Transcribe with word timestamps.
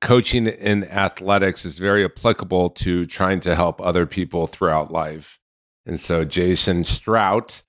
coaching 0.00 0.46
in 0.46 0.84
athletics 0.84 1.64
is 1.64 1.78
very 1.78 2.04
applicable 2.04 2.70
to 2.70 3.04
trying 3.04 3.40
to 3.40 3.54
help 3.54 3.80
other 3.80 4.06
people 4.06 4.46
throughout 4.46 4.90
life. 4.90 5.38
And 5.86 6.00
so 6.00 6.24
Jason 6.24 6.84
Strout, 6.84 7.62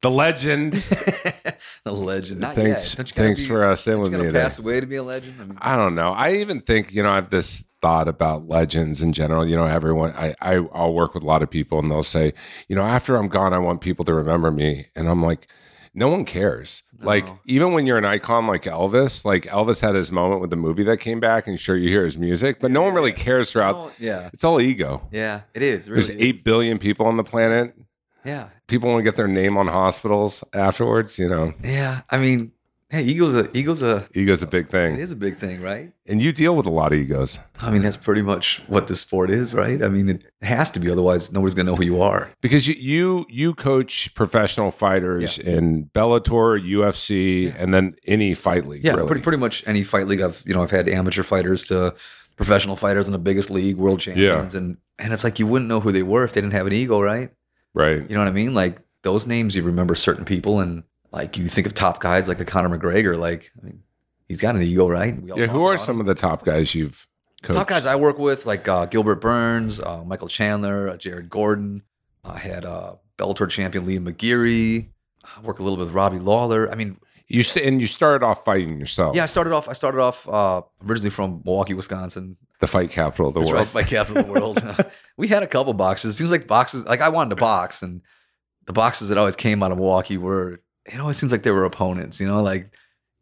the 0.00 0.10
legend. 0.10 0.72
the 1.84 1.92
legend. 1.92 2.40
Not 2.40 2.54
thanks 2.54 2.90
yet. 2.90 2.96
Don't 2.96 3.08
you 3.10 3.14
gotta 3.14 3.26
thanks 3.28 3.42
be- 3.42 3.48
for 3.48 3.64
uh, 3.64 3.76
staying 3.76 4.00
with 4.00 4.12
me 4.12 4.18
today. 4.18 4.40
pass 4.40 4.58
away 4.58 4.80
to 4.80 4.86
be 4.86 4.96
a 4.96 5.02
legend. 5.02 5.34
I 5.40 5.44
mean, 5.44 5.58
I 5.60 5.76
don't 5.76 5.94
know. 5.94 6.12
I 6.12 6.34
even 6.34 6.60
think, 6.60 6.92
you 6.92 7.02
know, 7.02 7.10
I 7.10 7.16
have 7.16 7.30
this 7.30 7.64
thought 7.80 8.08
about 8.08 8.48
legends 8.48 9.02
in 9.02 9.12
general. 9.12 9.46
You 9.46 9.56
know, 9.56 9.66
everyone, 9.66 10.12
I, 10.16 10.34
I, 10.40 10.66
I'll 10.72 10.94
work 10.94 11.14
with 11.14 11.24
a 11.24 11.26
lot 11.26 11.42
of 11.42 11.50
people 11.50 11.78
and 11.78 11.90
they'll 11.90 12.02
say, 12.02 12.32
you 12.68 12.76
know, 12.76 12.82
after 12.82 13.16
I'm 13.16 13.28
gone, 13.28 13.52
I 13.52 13.58
want 13.58 13.80
people 13.80 14.04
to 14.06 14.14
remember 14.14 14.50
me. 14.50 14.86
And 14.94 15.08
I'm 15.08 15.22
like, 15.22 15.48
no 15.94 16.08
one 16.08 16.24
cares. 16.24 16.82
Like, 17.00 17.26
even 17.46 17.72
when 17.72 17.86
you're 17.86 17.98
an 17.98 18.04
icon 18.04 18.46
like 18.46 18.62
Elvis, 18.62 19.24
like 19.24 19.44
Elvis 19.46 19.80
had 19.82 19.94
his 19.94 20.12
moment 20.12 20.40
with 20.40 20.50
the 20.50 20.56
movie 20.56 20.84
that 20.84 20.98
came 20.98 21.18
back, 21.20 21.46
and 21.46 21.58
sure, 21.58 21.76
you 21.76 21.88
hear 21.88 22.04
his 22.04 22.16
music, 22.16 22.58
but 22.60 22.70
no 22.70 22.82
one 22.82 22.94
really 22.94 23.12
cares 23.12 23.50
throughout. 23.52 23.74
Oh, 23.76 23.92
yeah, 23.98 24.30
It's 24.32 24.44
all 24.44 24.60
ego. 24.60 25.08
yeah, 25.10 25.42
it 25.52 25.62
is. 25.62 25.86
It 25.86 25.90
There's 25.90 26.08
really 26.10 26.22
is. 26.22 26.28
eight 26.28 26.44
billion 26.44 26.78
people 26.78 27.06
on 27.06 27.16
the 27.16 27.24
planet. 27.24 27.74
Yeah, 28.24 28.50
People 28.68 28.88
want 28.90 29.00
to 29.00 29.04
get 29.04 29.16
their 29.16 29.26
name 29.26 29.56
on 29.58 29.66
hospitals 29.66 30.44
afterwards. 30.54 31.18
You 31.18 31.28
know, 31.28 31.54
yeah. 31.62 32.02
I 32.08 32.18
mean, 32.18 32.52
hey, 32.92 33.02
Eagles 33.02 33.34
a 33.34 33.48
Eagles 33.56 33.82
a 33.82 34.06
ego's 34.14 34.42
a 34.42 34.46
big 34.46 34.66
it 34.66 34.70
thing, 34.70 34.96
is 34.96 35.10
a 35.10 35.16
big 35.16 35.36
thing, 35.36 35.60
right? 35.62 35.92
and 36.06 36.20
you 36.20 36.30
deal 36.30 36.54
with 36.54 36.66
a 36.66 36.70
lot 36.70 36.92
of 36.92 36.98
egos. 36.98 37.38
I 37.60 37.70
mean, 37.70 37.80
that's 37.80 37.96
pretty 37.96 38.22
much 38.22 38.62
what 38.66 38.86
the 38.86 38.94
sport 38.94 39.30
is, 39.30 39.54
right? 39.54 39.82
I 39.82 39.88
mean, 39.88 40.08
it 40.10 40.24
has 40.42 40.70
to 40.72 40.80
be, 40.80 40.90
otherwise, 40.90 41.32
nobody's 41.32 41.54
gonna 41.54 41.70
know 41.70 41.76
who 41.76 41.84
you 41.84 42.02
are. 42.02 42.28
because 42.40 42.68
you 42.68 42.74
you 42.74 43.26
you 43.28 43.54
coach 43.54 44.14
professional 44.14 44.70
fighters 44.70 45.38
in 45.38 45.86
Bellator, 45.94 46.62
UFC, 46.62 47.54
and 47.58 47.72
then 47.72 47.96
any 48.06 48.34
fight 48.34 48.66
league. 48.66 48.84
Yeah, 48.84 48.92
really. 48.92 49.06
pretty 49.06 49.22
pretty 49.22 49.38
much 49.38 49.66
any 49.66 49.82
fight 49.82 50.06
league. 50.06 50.20
I've 50.20 50.42
you 50.46 50.54
know 50.54 50.62
I've 50.62 50.70
had 50.70 50.88
amateur 50.88 51.22
fighters 51.22 51.64
to 51.64 51.94
professional 52.36 52.76
fighters 52.76 53.06
in 53.06 53.12
the 53.12 53.18
biggest 53.18 53.50
league, 53.50 53.76
world 53.76 54.00
champions, 54.00 54.54
yeah. 54.54 54.60
and 54.60 54.76
and 54.98 55.12
it's 55.12 55.24
like 55.24 55.38
you 55.38 55.46
wouldn't 55.46 55.68
know 55.68 55.80
who 55.80 55.92
they 55.92 56.02
were 56.02 56.24
if 56.24 56.34
they 56.34 56.40
didn't 56.40 56.52
have 56.52 56.66
an 56.66 56.72
ego, 56.72 57.00
right? 57.00 57.30
right. 57.74 58.08
You 58.08 58.14
know 58.14 58.20
what 58.20 58.28
I 58.28 58.32
mean? 58.32 58.52
Like 58.54 58.80
those 59.02 59.26
names, 59.26 59.56
you 59.56 59.62
remember 59.62 59.94
certain 59.94 60.24
people, 60.24 60.60
and 60.60 60.84
like 61.12 61.36
you 61.36 61.46
think 61.48 61.66
of 61.66 61.74
top 61.74 62.00
guys 62.00 62.28
like 62.28 62.40
a 62.40 62.44
Conor 62.44 62.76
McGregor. 62.76 63.16
Like, 63.18 63.52
I 63.60 63.66
mean, 63.66 63.82
he's 64.28 64.40
got 64.40 64.54
an 64.56 64.62
ego, 64.62 64.88
right? 64.88 65.20
We 65.20 65.30
all 65.30 65.38
Yeah, 65.38 65.46
who 65.46 65.64
are 65.64 65.76
some 65.76 65.96
him. 65.96 66.00
of 66.00 66.06
the 66.06 66.14
top 66.14 66.44
guys 66.44 66.74
you've 66.74 67.06
coached? 67.42 67.56
top 67.58 67.68
guys 67.68 67.86
I 67.86 67.96
work 67.96 68.18
with? 68.18 68.46
Like 68.46 68.66
uh, 68.68 68.86
Gilbert 68.86 69.20
Burns, 69.20 69.80
uh, 69.80 70.02
Michael 70.04 70.28
Chandler, 70.28 70.88
uh, 70.88 70.96
Jared 70.96 71.28
Gordon. 71.28 71.82
I 72.24 72.38
had 72.38 72.64
uh, 72.64 72.94
Bellator 73.18 73.48
champion 73.50 73.84
Liam 73.86 74.08
McGeary. 74.08 74.88
I 75.24 75.40
work 75.42 75.58
a 75.58 75.62
little 75.62 75.76
bit 75.76 75.86
with 75.86 75.94
Robbie 75.94 76.18
Lawler. 76.18 76.70
I 76.70 76.74
mean, 76.76 76.96
You 77.28 77.42
st- 77.42 77.64
and 77.66 77.80
you 77.80 77.86
started 77.86 78.24
off 78.24 78.44
fighting 78.44 78.78
yourself. 78.80 79.14
yeah, 79.16 79.24
I 79.24 79.26
started 79.26 79.52
off. 79.52 79.68
I 79.68 79.72
started 79.72 80.00
off 80.00 80.28
uh, 80.28 80.62
originally 80.86 81.10
from 81.10 81.42
Milwaukee, 81.44 81.74
Wisconsin. 81.74 82.36
the 82.60 82.66
fight 82.66 82.90
capital 82.90 83.28
of 83.28 83.34
the 83.34 83.40
That's 83.40 83.50
world. 83.52 83.66
right, 83.74 83.84
fight 83.84 83.86
capital 83.90 84.18
of 84.18 84.26
the 84.26 84.32
world. 84.32 84.62
we 85.16 85.28
had 85.28 85.42
a 85.42 85.46
couple 85.46 85.72
boxes. 85.74 86.14
It 86.14 86.16
seems 86.16 86.30
like 86.30 86.46
boxes. 86.46 86.84
Like 86.86 87.00
I 87.00 87.08
wanted 87.10 87.30
to 87.30 87.36
box, 87.36 87.82
and 87.82 88.02
the 88.66 88.72
boxes 88.72 89.08
that 89.10 89.18
always 89.18 89.36
came 89.36 89.62
out 89.62 89.72
of 89.72 89.78
Milwaukee 89.78 90.16
were. 90.16 90.60
It 90.86 90.98
always 91.00 91.16
seems 91.16 91.32
like 91.32 91.42
they 91.42 91.50
were 91.50 91.64
opponents. 91.64 92.20
You 92.20 92.26
know, 92.26 92.42
like 92.42 92.70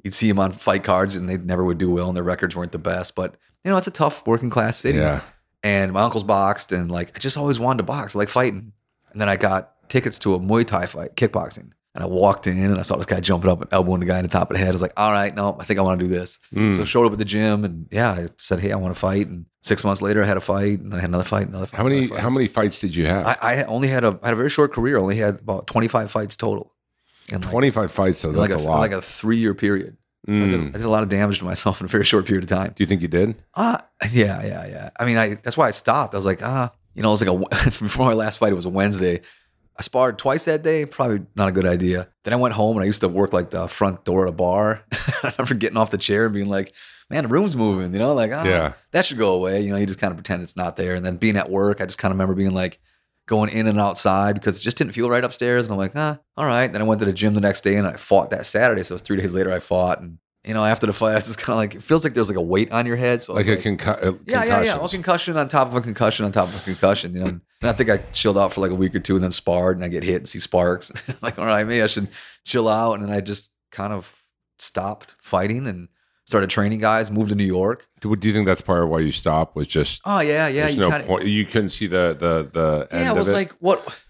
you'd 0.03 0.15
see 0.15 0.29
them 0.29 0.39
on 0.39 0.53
fight 0.53 0.85
cards, 0.85 1.17
and 1.17 1.29
they 1.29 1.37
never 1.37 1.65
would 1.65 1.79
do 1.79 1.91
well, 1.91 2.09
and 2.09 2.17
their 2.17 2.25
records 2.25 2.57
weren't 2.57 2.73
the 2.73 2.79
best. 2.79 3.15
But 3.15 3.37
you 3.65 3.71
know, 3.71 3.77
it's 3.77 3.87
a 3.87 3.93
tough 3.93 4.27
working 4.27 4.51
class 4.51 4.79
city. 4.79 4.99
Yeah, 4.99 5.21
And 5.63 5.93
my 5.93 6.03
uncle's 6.03 6.25
boxed, 6.25 6.73
and 6.73 6.91
like 6.91 7.13
I 7.15 7.19
just 7.19 7.37
always 7.37 7.59
wanted 7.59 7.79
to 7.79 7.83
box, 7.85 8.15
I 8.15 8.21
like 8.21 8.29
fighting. 8.29 8.73
And 9.13 9.21
then 9.21 9.29
I 9.29 9.37
got 9.37 9.89
tickets 9.89 10.19
to 10.21 10.35
a 10.35 10.39
Muay 10.39 10.67
Thai 10.67 10.87
fight, 10.87 11.17
kickboxing. 11.17 11.73
And 11.93 12.05
I 12.05 12.07
walked 12.07 12.47
in 12.47 12.57
and 12.57 12.79
I 12.79 12.83
saw 12.83 12.97
this 12.97 13.07
guy 13.07 13.19
jumping 13.19 13.51
up 13.51 13.61
and 13.61 13.73
elbowing 13.73 13.99
the 13.99 14.07
guy 14.07 14.19
in 14.19 14.23
the 14.23 14.29
top 14.29 14.49
of 14.49 14.57
the 14.57 14.61
head. 14.61 14.69
I 14.69 14.73
was 14.73 14.81
like, 14.81 14.93
all 14.97 15.11
right, 15.11 15.35
no, 15.35 15.57
I 15.59 15.65
think 15.65 15.81
I 15.81 15.83
want 15.83 15.99
to 15.99 16.07
do 16.07 16.11
this. 16.11 16.39
Mm. 16.55 16.73
So 16.73 16.83
I 16.83 16.85
showed 16.85 17.05
up 17.05 17.13
at 17.13 17.19
the 17.19 17.25
gym 17.25 17.65
and 17.65 17.89
yeah, 17.91 18.13
I 18.13 18.29
said, 18.37 18.61
hey, 18.61 18.71
I 18.71 18.77
want 18.77 18.95
to 18.95 19.01
fight. 19.01 19.27
And 19.27 19.47
six 19.63 19.83
months 19.83 20.01
later, 20.01 20.23
I 20.23 20.27
had 20.27 20.37
a 20.37 20.41
fight 20.41 20.79
and 20.79 20.95
I 20.95 21.01
had 21.01 21.11
another 21.11 21.25
fight, 21.25 21.49
another 21.49 21.67
fight. 21.67 21.79
how 21.79 21.83
many 21.83 22.07
fight. 22.07 22.21
how 22.21 22.31
many 22.31 22.47
fights 22.47 22.81
did 22.81 22.95
you 22.95 23.07
have? 23.07 23.27
I, 23.27 23.37
I 23.43 23.63
only 23.65 23.89
had 23.89 24.05
a 24.05 24.17
I 24.23 24.29
had 24.29 24.35
a 24.35 24.37
very 24.37 24.51
short 24.51 24.73
career. 24.73 24.99
Only 24.99 25.17
had 25.17 25.41
about 25.41 25.67
25 25.67 26.13
fights 26.13 26.37
total. 26.37 26.73
And 27.33 27.43
like, 27.45 27.51
Twenty 27.53 27.71
five 27.71 27.91
fights, 27.93 28.19
so 28.21 28.33
that's 28.33 28.55
like 28.55 28.61
a, 28.61 28.63
a, 28.63 28.69
lot. 28.69 28.79
like 28.81 28.93
a 28.93 29.03
three 29.03 29.37
year 29.37 29.55
period. 29.55 29.97
So 30.27 30.35
I, 30.35 30.39
did, 30.39 30.61
Mm. 30.61 30.69
I 30.69 30.73
did 30.73 30.83
a 30.85 30.89
lot 30.91 31.03
of 31.03 31.09
damage 31.09 31.39
to 31.39 31.45
myself 31.47 31.81
in 31.81 31.87
a 31.87 31.89
very 31.89 32.05
short 32.05 32.27
period 32.27 32.45
of 32.45 32.51
time. 32.51 32.73
Do 32.75 32.83
you 32.83 32.87
think 32.87 33.01
you 33.03 33.09
did? 33.09 33.37
Uh 33.55 33.79
yeah, 34.11 34.43
yeah, 34.45 34.67
yeah. 34.67 34.91
I 34.99 35.05
mean, 35.07 35.17
I 35.17 35.35
that's 35.35 35.57
why 35.57 35.67
I 35.69 35.71
stopped. 35.71 36.15
I 36.15 36.17
was 36.19 36.27
like, 36.27 36.43
ah, 36.43 36.71
you 36.95 37.03
know, 37.03 37.09
it 37.09 37.13
was 37.13 37.27
like 37.27 37.31
a 37.53 37.65
before 37.85 38.07
my 38.07 38.13
last 38.15 38.39
fight. 38.39 38.53
It 38.53 38.57
was 38.57 38.67
a 38.67 38.71
Wednesday. 38.71 39.21
I 39.79 39.83
sparred 39.83 40.19
twice 40.19 40.45
that 40.45 40.63
day. 40.63 40.85
Probably 40.85 41.23
not 41.37 41.49
a 41.49 41.53
good 41.53 41.65
idea. 41.65 42.09
Then 42.25 42.35
I 42.35 42.37
went 42.37 42.53
home 42.55 42.77
and 42.77 42.83
I 42.83 42.87
used 42.87 43.01
to 43.01 43.09
work 43.09 43.33
like 43.33 43.49
the 43.49 43.67
front 43.67 44.05
door 44.05 44.25
at 44.27 44.29
a 44.29 44.33
bar. 44.37 44.83
I 45.23 45.33
remember 45.39 45.55
getting 45.55 45.79
off 45.79 45.91
the 45.91 45.97
chair 45.99 46.27
and 46.27 46.35
being 46.35 46.51
like, 46.51 46.75
"Man, 47.09 47.23
the 47.23 47.29
room's 47.31 47.57
moving." 47.57 47.91
You 47.95 47.99
know, 47.99 48.13
like, 48.13 48.31
ah, 48.31 48.45
Yeah. 48.45 48.73
that 48.91 49.07
should 49.07 49.17
go 49.17 49.33
away. 49.33 49.63
You 49.63 49.71
know, 49.71 49.79
you 49.79 49.87
just 49.87 49.99
kind 50.01 50.11
of 50.11 50.19
pretend 50.19 50.43
it's 50.43 50.57
not 50.57 50.77
there. 50.77 50.95
And 50.95 51.05
then 51.07 51.17
being 51.17 51.37
at 51.39 51.49
work, 51.51 51.81
I 51.81 51.87
just 51.87 51.97
kind 51.97 52.13
of 52.13 52.17
remember 52.17 52.35
being 52.35 52.53
like 52.53 52.79
going 53.31 53.49
in 53.49 53.69
and 53.69 53.79
outside 53.79 54.35
because 54.35 54.59
it 54.59 54.63
just 54.63 54.77
didn't 54.77 54.93
feel 54.93 55.09
right 55.09 55.23
upstairs. 55.23 55.65
And 55.65 55.73
I'm 55.73 55.79
like, 55.79 55.93
ah, 55.95 56.19
all 56.37 56.47
right. 56.47 56.71
Then 56.71 56.83
I 56.83 56.85
went 56.85 56.99
to 56.99 57.05
the 57.05 57.13
gym 57.13 57.35
the 57.35 57.41
next 57.41 57.61
day 57.61 57.77
and 57.77 57.87
I 57.87 57.93
fought 57.95 58.31
that 58.31 58.45
Saturday. 58.45 58.83
So 58.83 58.93
it 58.93 58.97
was 58.97 59.03
three 59.03 59.19
days 59.19 59.37
later 59.37 59.53
I 59.53 59.61
fought. 59.61 60.01
And 60.01 60.19
you 60.45 60.53
know, 60.53 60.65
after 60.65 60.85
the 60.89 60.93
fight, 60.93 61.13
I 61.13 61.15
was 61.15 61.27
just 61.27 61.39
kind 61.39 61.55
of 61.55 61.59
like, 61.59 61.77
it 61.77 61.83
feels 61.85 62.03
like 62.03 62.15
there's 62.15 62.29
like 62.29 62.37
a 62.37 62.43
weight 62.43 62.73
on 62.73 62.87
your 62.87 62.97
head. 62.97 63.23
So 63.23 63.35
Like 63.35 63.47
a 63.47 63.57
concu- 63.57 64.05
uh, 64.05 64.13
yeah, 64.27 64.43
yeah, 64.43 64.63
yeah. 64.63 64.79
Well, 64.79 64.89
concussion 64.89 65.37
on 65.37 65.49
top 65.49 65.69
of 65.69 65.77
a 65.77 65.81
concussion 65.81 66.25
on 66.27 66.33
top 66.33 66.49
of 66.49 66.57
a 66.57 66.65
concussion. 66.65 67.15
You 67.15 67.21
know, 67.21 67.27
and 67.29 67.41
I 67.63 67.73
think 67.73 67.89
I 67.89 67.99
chilled 68.11 68.37
out 68.37 68.53
for 68.53 68.61
like 68.63 68.73
a 68.73 68.75
week 68.75 68.97
or 68.97 69.01
two, 69.01 69.15
and 69.15 69.23
then 69.23 69.31
sparred, 69.31 69.77
and 69.77 69.85
I 69.85 69.89
get 69.89 70.03
hit 70.03 70.17
and 70.17 70.29
see 70.29 70.41
sparks. 70.41 70.91
Like, 71.23 71.39
all 71.39 71.47
right, 71.47 71.65
maybe 71.65 71.83
I 71.83 71.87
should 71.87 72.09
chill 72.45 72.69
out, 72.69 72.95
and 72.95 73.05
then 73.05 73.15
I 73.15 73.21
just 73.21 73.53
kind 73.71 73.93
of 73.93 74.13
stopped 74.59 75.15
fighting 75.23 75.69
and 75.69 75.87
started 76.31 76.49
training 76.49 76.79
guys. 76.81 77.11
Moved 77.11 77.31
to 77.31 77.35
New 77.35 77.45
York. 77.45 77.87
Do, 78.01 78.15
do 78.17 78.29
you 78.29 78.35
think 78.35 78.47
that's 78.47 78.61
part 78.63 78.83
of 78.83 78.89
why 78.89 79.01
you 79.01 79.13
stopped? 79.13 79.55
Was 79.57 79.69
just 79.69 80.01
Oh 80.05 80.21
yeah, 80.21 80.49
yeah. 80.49 80.69
You 80.69 80.81
no 80.81 80.91
kind 80.91 81.03
of 81.03 81.09
point. 81.09 81.27
You 81.27 81.45
couldn't 81.45 81.71
see 81.71 81.87
the 81.87 82.17
the 82.19 82.49
the 82.51 82.89
end 82.97 83.03
yeah. 83.05 83.09
It 83.09 83.13
of 83.13 83.19
was 83.19 83.29
it. 83.31 83.35
like 83.35 83.53
what. 83.61 84.01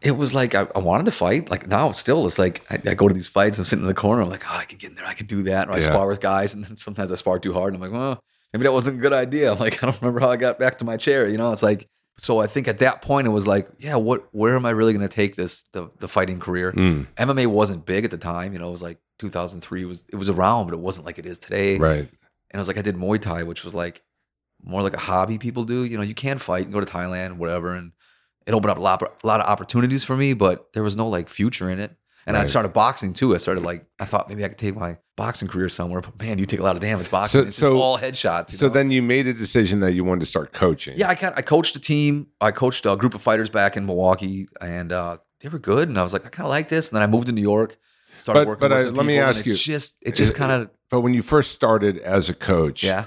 It 0.00 0.18
was 0.18 0.34
like 0.34 0.54
I, 0.54 0.66
I 0.76 0.80
wanted 0.80 1.06
to 1.06 1.12
fight. 1.12 1.50
Like 1.50 1.66
now, 1.66 1.90
still 1.92 2.26
it's 2.26 2.38
like 2.38 2.62
I, 2.70 2.90
I 2.90 2.94
go 2.94 3.08
to 3.08 3.14
these 3.14 3.26
fights. 3.28 3.58
I'm 3.58 3.64
sitting 3.64 3.84
in 3.84 3.88
the 3.88 3.94
corner. 3.94 4.20
I'm 4.22 4.28
like, 4.28 4.44
oh, 4.50 4.54
I 4.56 4.64
can 4.66 4.76
get 4.76 4.90
in 4.90 4.96
there. 4.96 5.06
I 5.06 5.14
can 5.14 5.26
do 5.26 5.42
that. 5.44 5.68
Or 5.68 5.72
I 5.72 5.76
Yeah. 5.76 5.82
spar 5.92 6.06
with 6.06 6.20
guys, 6.20 6.52
and 6.54 6.62
then 6.64 6.76
sometimes 6.76 7.10
I 7.10 7.14
spar 7.14 7.38
too 7.38 7.54
hard. 7.54 7.72
And 7.74 7.82
I'm 7.82 7.90
like, 7.90 7.98
well, 7.98 8.20
maybe 8.52 8.64
that 8.64 8.72
wasn't 8.72 8.98
a 8.98 9.00
good 9.00 9.14
idea. 9.14 9.50
I'm 9.50 9.58
like, 9.58 9.82
I 9.82 9.86
don't 9.86 9.98
remember 10.02 10.20
how 10.20 10.30
I 10.30 10.36
got 10.36 10.58
back 10.58 10.78
to 10.78 10.84
my 10.84 10.96
chair. 10.98 11.26
You 11.26 11.38
know, 11.38 11.52
it's 11.52 11.62
like 11.62 11.88
so. 12.18 12.40
I 12.40 12.46
think 12.46 12.68
at 12.68 12.78
that 12.78 13.02
point 13.02 13.26
it 13.26 13.30
was 13.30 13.46
like, 13.46 13.68
yeah, 13.78 13.96
what? 13.96 14.28
Where 14.32 14.56
am 14.56 14.66
I 14.66 14.70
really 14.70 14.92
going 14.92 15.08
to 15.08 15.14
take 15.14 15.36
this 15.36 15.62
the 15.72 15.90
the 15.98 16.08
fighting 16.08 16.38
career? 16.38 16.72
Mm, 16.72 17.06
MMA 17.16 17.46
wasn't 17.46 17.86
big 17.86 18.04
at 18.04 18.10
the 18.10 18.18
time. 18.18 18.52
You 18.52 18.58
know, 18.58 18.68
it 18.68 18.72
was 18.72 18.82
like 18.82 18.98
2003 19.18 19.84
was 19.84 20.04
it 20.12 20.16
was 20.16 20.28
around, 20.28 20.66
but 20.66 20.74
it 20.74 20.80
wasn't 20.80 21.06
like 21.06 21.18
it 21.18 21.26
is 21.26 21.38
today. 21.38 21.78
right. 21.78 22.08
And 22.50 22.58
I 22.58 22.58
was 22.58 22.68
like 22.68 22.78
I 22.78 22.82
did 22.82 22.96
Muay 22.96 23.20
Thai, 23.20 23.42
which 23.42 23.64
was 23.64 23.74
like 23.74 24.02
more 24.62 24.82
like 24.82 24.94
a 24.94 24.98
hobby 24.98 25.38
people 25.38 25.64
do. 25.64 25.84
You 25.84 25.96
know, 25.96 26.02
you 26.02 26.14
can 26.14 26.38
fight, 26.38 26.64
and 26.64 26.72
go 26.72 26.80
to 26.80 26.86
Thailand, 26.86 27.36
whatever, 27.36 27.74
and 27.74 27.92
it 28.46 28.52
opened 28.52 28.70
up 28.70 28.78
a 28.78 28.80
lot, 28.80 29.02
a 29.02 29.26
lot 29.26 29.40
of 29.40 29.46
opportunities 29.46 30.04
for 30.04 30.16
me, 30.16 30.34
but 30.34 30.72
there 30.72 30.82
was 30.82 30.96
no 30.96 31.08
like 31.08 31.28
future 31.28 31.70
in 31.70 31.78
it. 31.78 31.96
And 32.26 32.36
I 32.36 32.44
started 32.44 32.72
boxing 32.72 33.12
too. 33.12 33.34
I 33.34 33.38
started 33.38 33.62
like 33.64 33.84
I 34.00 34.04
thought 34.06 34.28
maybe 34.28 34.44
I 34.44 34.48
could 34.48 34.58
take 34.58 34.74
my 34.76 34.96
boxing 35.16 35.46
career 35.46 35.68
somewhere, 35.68 36.00
but 36.00 36.18
man, 36.20 36.38
you 36.38 36.46
take 36.46 36.58
a 36.60 36.62
lot 36.62 36.74
of 36.74 36.82
damage 36.82 37.10
boxing. 37.10 37.42
So- 37.42 37.46
it's 37.48 37.56
so- 37.56 37.66
just 37.68 37.82
all 37.82 37.98
headshots. 37.98 38.50
So 38.52 38.66
know? 38.66 38.72
then 38.72 38.90
you 38.90 39.02
made 39.02 39.26
a 39.26 39.34
decision 39.34 39.80
that 39.80 39.92
you 39.92 40.04
wanted 40.04 40.20
to 40.20 40.26
start 40.26 40.52
coaching. 40.52 40.94
yeah, 40.96 41.08
I 41.08 41.14
kind 41.14 41.34
I 41.36 41.42
coached 41.42 41.76
a 41.76 41.80
team. 41.80 42.28
I 42.40 42.50
coached 42.50 42.86
a 42.86 42.96
group 42.96 43.14
of 43.14 43.22
fighters 43.22 43.50
back 43.50 43.76
in 43.76 43.86
Milwaukee, 43.86 44.48
and 44.60 44.90
uh, 44.92 45.18
they 45.40 45.48
were 45.48 45.58
good. 45.58 45.88
And 45.88 45.98
I 45.98 46.02
was 46.02 46.12
like, 46.12 46.24
I 46.26 46.30
kind 46.30 46.46
of 46.46 46.50
like 46.50 46.68
this. 46.68 46.88
And 46.88 46.96
then 46.96 47.02
I 47.02 47.06
moved 47.06 47.26
to 47.26 47.32
New 47.32 47.42
York, 47.42 47.76
started 48.16 48.40
But- 48.40 48.48
working. 48.48 48.60
but 48.60 48.70
with 48.70 48.80
I- 48.80 48.84
some 48.84 48.94
let 48.94 49.06
me 49.06 49.18
ask 49.18 49.44
you, 49.46 49.54
just 49.54 49.96
it 50.02 50.16
just 50.16 50.34
kind 50.34 50.50
of 50.52 50.70
But 50.90 51.00
when 51.00 51.12
you 51.14 51.22
first 51.22 51.52
started 51.52 51.98
as 51.98 52.28
a 52.30 52.34
coach, 52.34 52.82
yeah, 52.84 53.04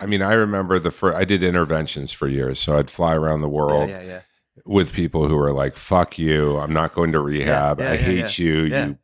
I 0.00 0.06
mean, 0.06 0.22
I 0.22 0.32
remember 0.32 0.78
the 0.78 0.90
first. 0.90 1.16
I 1.16 1.24
did 1.24 1.42
interventions 1.42 2.12
for 2.12 2.26
years, 2.28 2.58
so 2.58 2.76
I'd 2.78 2.90
fly 2.90 3.14
around 3.14 3.42
the 3.42 3.48
yeah, 3.48 3.52
world. 3.54 3.88
yeah, 3.90 4.02
yeah. 4.02 4.20
With 4.66 4.92
people 4.92 5.28
who 5.28 5.36
are 5.38 5.52
like, 5.52 5.76
"Fuck 5.76 6.18
you! 6.18 6.56
I'm 6.58 6.72
not 6.72 6.94
going 6.94 7.12
to 7.12 7.20
rehab. 7.20 7.80
yeah, 7.80 7.90
I 7.90 7.92
yeah, 7.92 7.96
hate 7.96 8.38
yeah. 8.38 8.44
you." 8.44 8.60
You, 8.62 8.98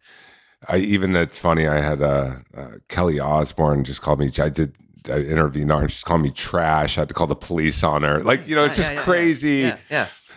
I 0.68 0.78
even 0.78 1.14
it's 1.16 1.38
funny. 1.38 1.66
I 1.66 1.80
had 1.80 2.02
uh, 2.02 2.32
uh, 2.56 2.68
Kelly 2.88 3.18
Osbourne 3.18 3.84
just 3.84 4.02
called 4.02 4.20
me. 4.20 4.30
I 4.38 4.48
did 4.48 4.74
an 5.08 5.26
interview 5.26 5.70
on. 5.70 5.82
her, 5.82 5.88
She's 5.88 6.04
called 6.04 6.22
me 6.22 6.30
trash. 6.30 6.98
I 6.98 7.02
had 7.02 7.08
to 7.08 7.14
call 7.14 7.26
the 7.26 7.36
police 7.36 7.82
on 7.82 8.02
her. 8.02 8.22
Like 8.22 8.46
you 8.46 8.54
know, 8.54 8.64
it's 8.64 8.76
just 8.76 8.94
crazy 8.98 9.72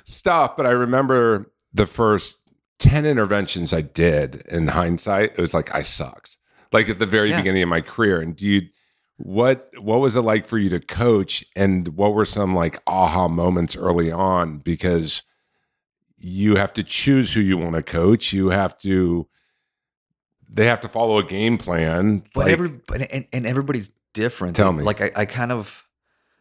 stuff. 0.06 0.56
But 0.56 0.66
I 0.66 0.72
remember 0.72 1.52
the 1.74 1.86
first 1.86 2.38
ten 2.80 3.06
interventions 3.06 3.74
I 3.74 3.82
did. 3.82 4.46
In 4.48 4.68
hindsight, 4.68 5.32
it 5.32 5.40
was 5.40 5.54
like 5.54 5.74
I 5.74 5.82
sucked. 5.82 6.38
Like 6.72 6.90
at 6.90 7.00
the 7.00 7.06
very 7.06 7.32
beginning 7.34 7.64
of 7.64 7.70
my 7.70 7.82
career. 7.82 8.20
And 8.20 8.36
do 8.36 8.48
you? 8.48 8.62
What 9.26 9.72
what 9.78 10.02
was 10.02 10.18
it 10.18 10.22
like 10.22 10.46
for 10.46 10.58
you 10.58 10.70
to 10.72 10.82
coach, 10.82 11.46
and 11.56 11.88
what 11.96 12.14
were 12.14 12.26
some 12.26 12.54
like 12.54 12.82
aha 12.86 13.30
moments 13.30 13.78
early 13.78 14.12
on? 14.12 14.58
Because 14.58 15.24
you 16.20 16.58
have 16.58 16.74
to 16.74 16.84
choose 16.84 17.34
who 17.34 17.40
you 17.40 17.58
want 17.58 17.76
to 17.76 17.84
coach. 17.84 18.34
You 18.34 18.50
have 18.50 18.78
to. 18.80 19.30
They 20.50 20.66
have 20.66 20.82
to 20.82 20.90
follow 20.90 21.20
a 21.20 21.24
game 21.24 21.58
plan. 21.58 22.26
But 22.34 22.46
like- 22.48 22.52
every 22.52 22.82
but, 22.86 23.02
and, 23.14 23.26
and 23.32 23.48
everybody's 23.48 23.92
different. 24.14 24.58
Tell 24.58 24.74
me. 24.74 24.84
Like 24.84 25.00
I, 25.00 25.12
I 25.16 25.26
kind 25.26 25.54
of 25.54 25.88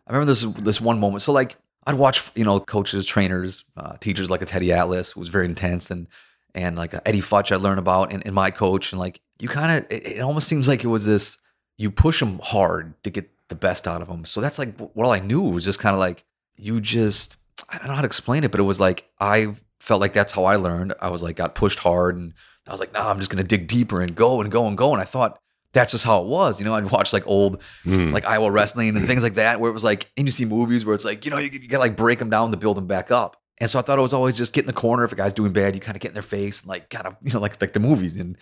I 0.09 0.13
remember 0.13 0.33
this 0.33 0.43
this 0.43 0.81
one 0.81 0.99
moment. 0.99 1.23
So 1.23 1.33
like 1.33 1.55
I'd 1.87 1.95
watch 1.95 2.33
you 2.35 2.45
know 2.45 2.59
coaches, 2.59 3.07
trainers, 3.07 3.65
uh, 3.77 3.97
teachers 4.01 4.29
like 4.29 4.43
a 4.43 4.47
Teddy 4.47 4.73
Atlas 4.73 5.13
who 5.13 5.21
was 5.21 5.29
very 5.29 5.47
intense 5.47 5.93
and 5.93 6.09
and 6.53 6.75
like 6.75 6.95
Eddie 7.07 7.21
Futch 7.21 7.53
I 7.53 7.57
learned 7.57 7.79
about 7.79 8.13
and, 8.13 8.27
and 8.27 8.35
my 8.35 8.51
coach 8.51 8.91
and 8.91 8.99
like 8.99 9.21
you 9.39 9.47
kind 9.47 9.79
of 9.85 9.93
it, 9.93 10.17
it 10.17 10.21
almost 10.21 10.49
seems 10.49 10.67
like 10.67 10.83
it 10.83 10.89
was 10.89 11.07
this 11.07 11.39
you 11.83 11.91
push 11.91 12.21
them 12.21 12.39
hard 12.43 12.95
to 13.05 13.11
get 13.11 13.29
the 13.49 13.55
best 13.55 13.87
out 13.87 14.01
of 14.03 14.09
them. 14.09 14.25
So 14.25 14.41
that's 14.41 14.59
like 14.59 14.79
what 14.79 15.05
all 15.07 15.13
I 15.13 15.19
knew 15.21 15.43
was 15.43 15.65
just 15.65 15.79
kind 15.79 15.95
of 15.95 16.01
like 16.01 16.25
you 16.57 16.81
just 16.81 17.37
I 17.69 17.79
don't 17.79 17.89
know 17.89 17.95
how 17.95 18.03
to 18.03 18.07
explain 18.07 18.45
it, 18.45 18.51
but 18.51 18.61
it 18.61 18.65
was 18.73 18.81
like 18.81 19.09
I 19.21 19.55
felt 19.81 20.01
like 20.01 20.13
that's 20.13 20.33
how 20.33 20.45
I 20.45 20.57
learned. 20.57 20.95
I 21.01 21.11
was 21.11 21.23
like 21.23 21.37
got 21.37 21.55
pushed 21.55 21.81
hard 21.81 22.17
and 22.17 22.35
I 22.69 22.71
was 22.71 22.81
like, 22.81 22.93
nah, 22.95 23.11
I'm 23.11 23.19
just 23.19 23.31
gonna 23.31 23.43
dig 23.55 23.67
deeper 23.67 24.01
and 24.01 24.15
go 24.15 24.41
and 24.41 24.51
go 24.51 24.67
and 24.69 24.79
go. 24.79 24.93
And 24.93 25.01
I 25.03 25.05
thought 25.05 25.39
that's 25.73 25.93
just 25.93 26.05
how 26.05 26.21
it 26.23 26.27
was. 26.27 26.61
You 26.61 26.67
know, 26.67 26.75
I'd 26.75 26.91
watch 26.91 27.13
like 27.13 27.27
old 27.27 27.61
Hmm. 27.85 28.09
like 28.11 28.25
Iowa 28.27 28.51
wrestling 28.51 28.97
and 28.97 29.07
things 29.09 29.23
like 29.23 29.35
that, 29.35 29.59
where 29.61 29.71
it 29.71 29.75
was 29.75 29.85
like, 29.85 30.11
and 30.17 30.27
you 30.29 30.33
see 30.33 30.45
movies 30.45 30.85
where 30.85 30.95
it's 30.95 31.05
like, 31.05 31.25
you 31.25 31.31
know, 31.31 31.39
you, 31.39 31.51
you 31.51 31.67
gotta 31.69 31.81
like 31.83 31.97
break 31.97 32.19
them 32.19 32.31
down 32.31 32.51
to 32.53 32.57
build 32.59 32.77
them 32.77 32.87
back 32.87 33.11
up. 33.11 33.37
And 33.59 33.69
so 33.71 33.79
I 33.79 33.83
thought 33.83 33.99
it 33.99 34.03
was 34.03 34.13
always 34.15 34.37
just 34.37 34.53
get 34.53 34.63
in 34.63 34.67
the 34.67 34.73
corner. 34.73 35.05
If 35.05 35.13
a 35.13 35.17
guy's 35.17 35.33
doing 35.35 35.53
bad, 35.53 35.75
you 35.75 35.81
kind 35.81 35.97
of 35.97 36.01
get 36.01 36.09
in 36.09 36.15
their 36.15 36.23
face 36.23 36.61
and 36.63 36.69
like 36.69 36.91
kind 36.91 37.07
of, 37.07 37.17
you 37.23 37.33
know, 37.33 37.41
like 37.41 37.61
like 37.61 37.73
the 37.73 37.81
movies 37.81 38.19
and 38.21 38.37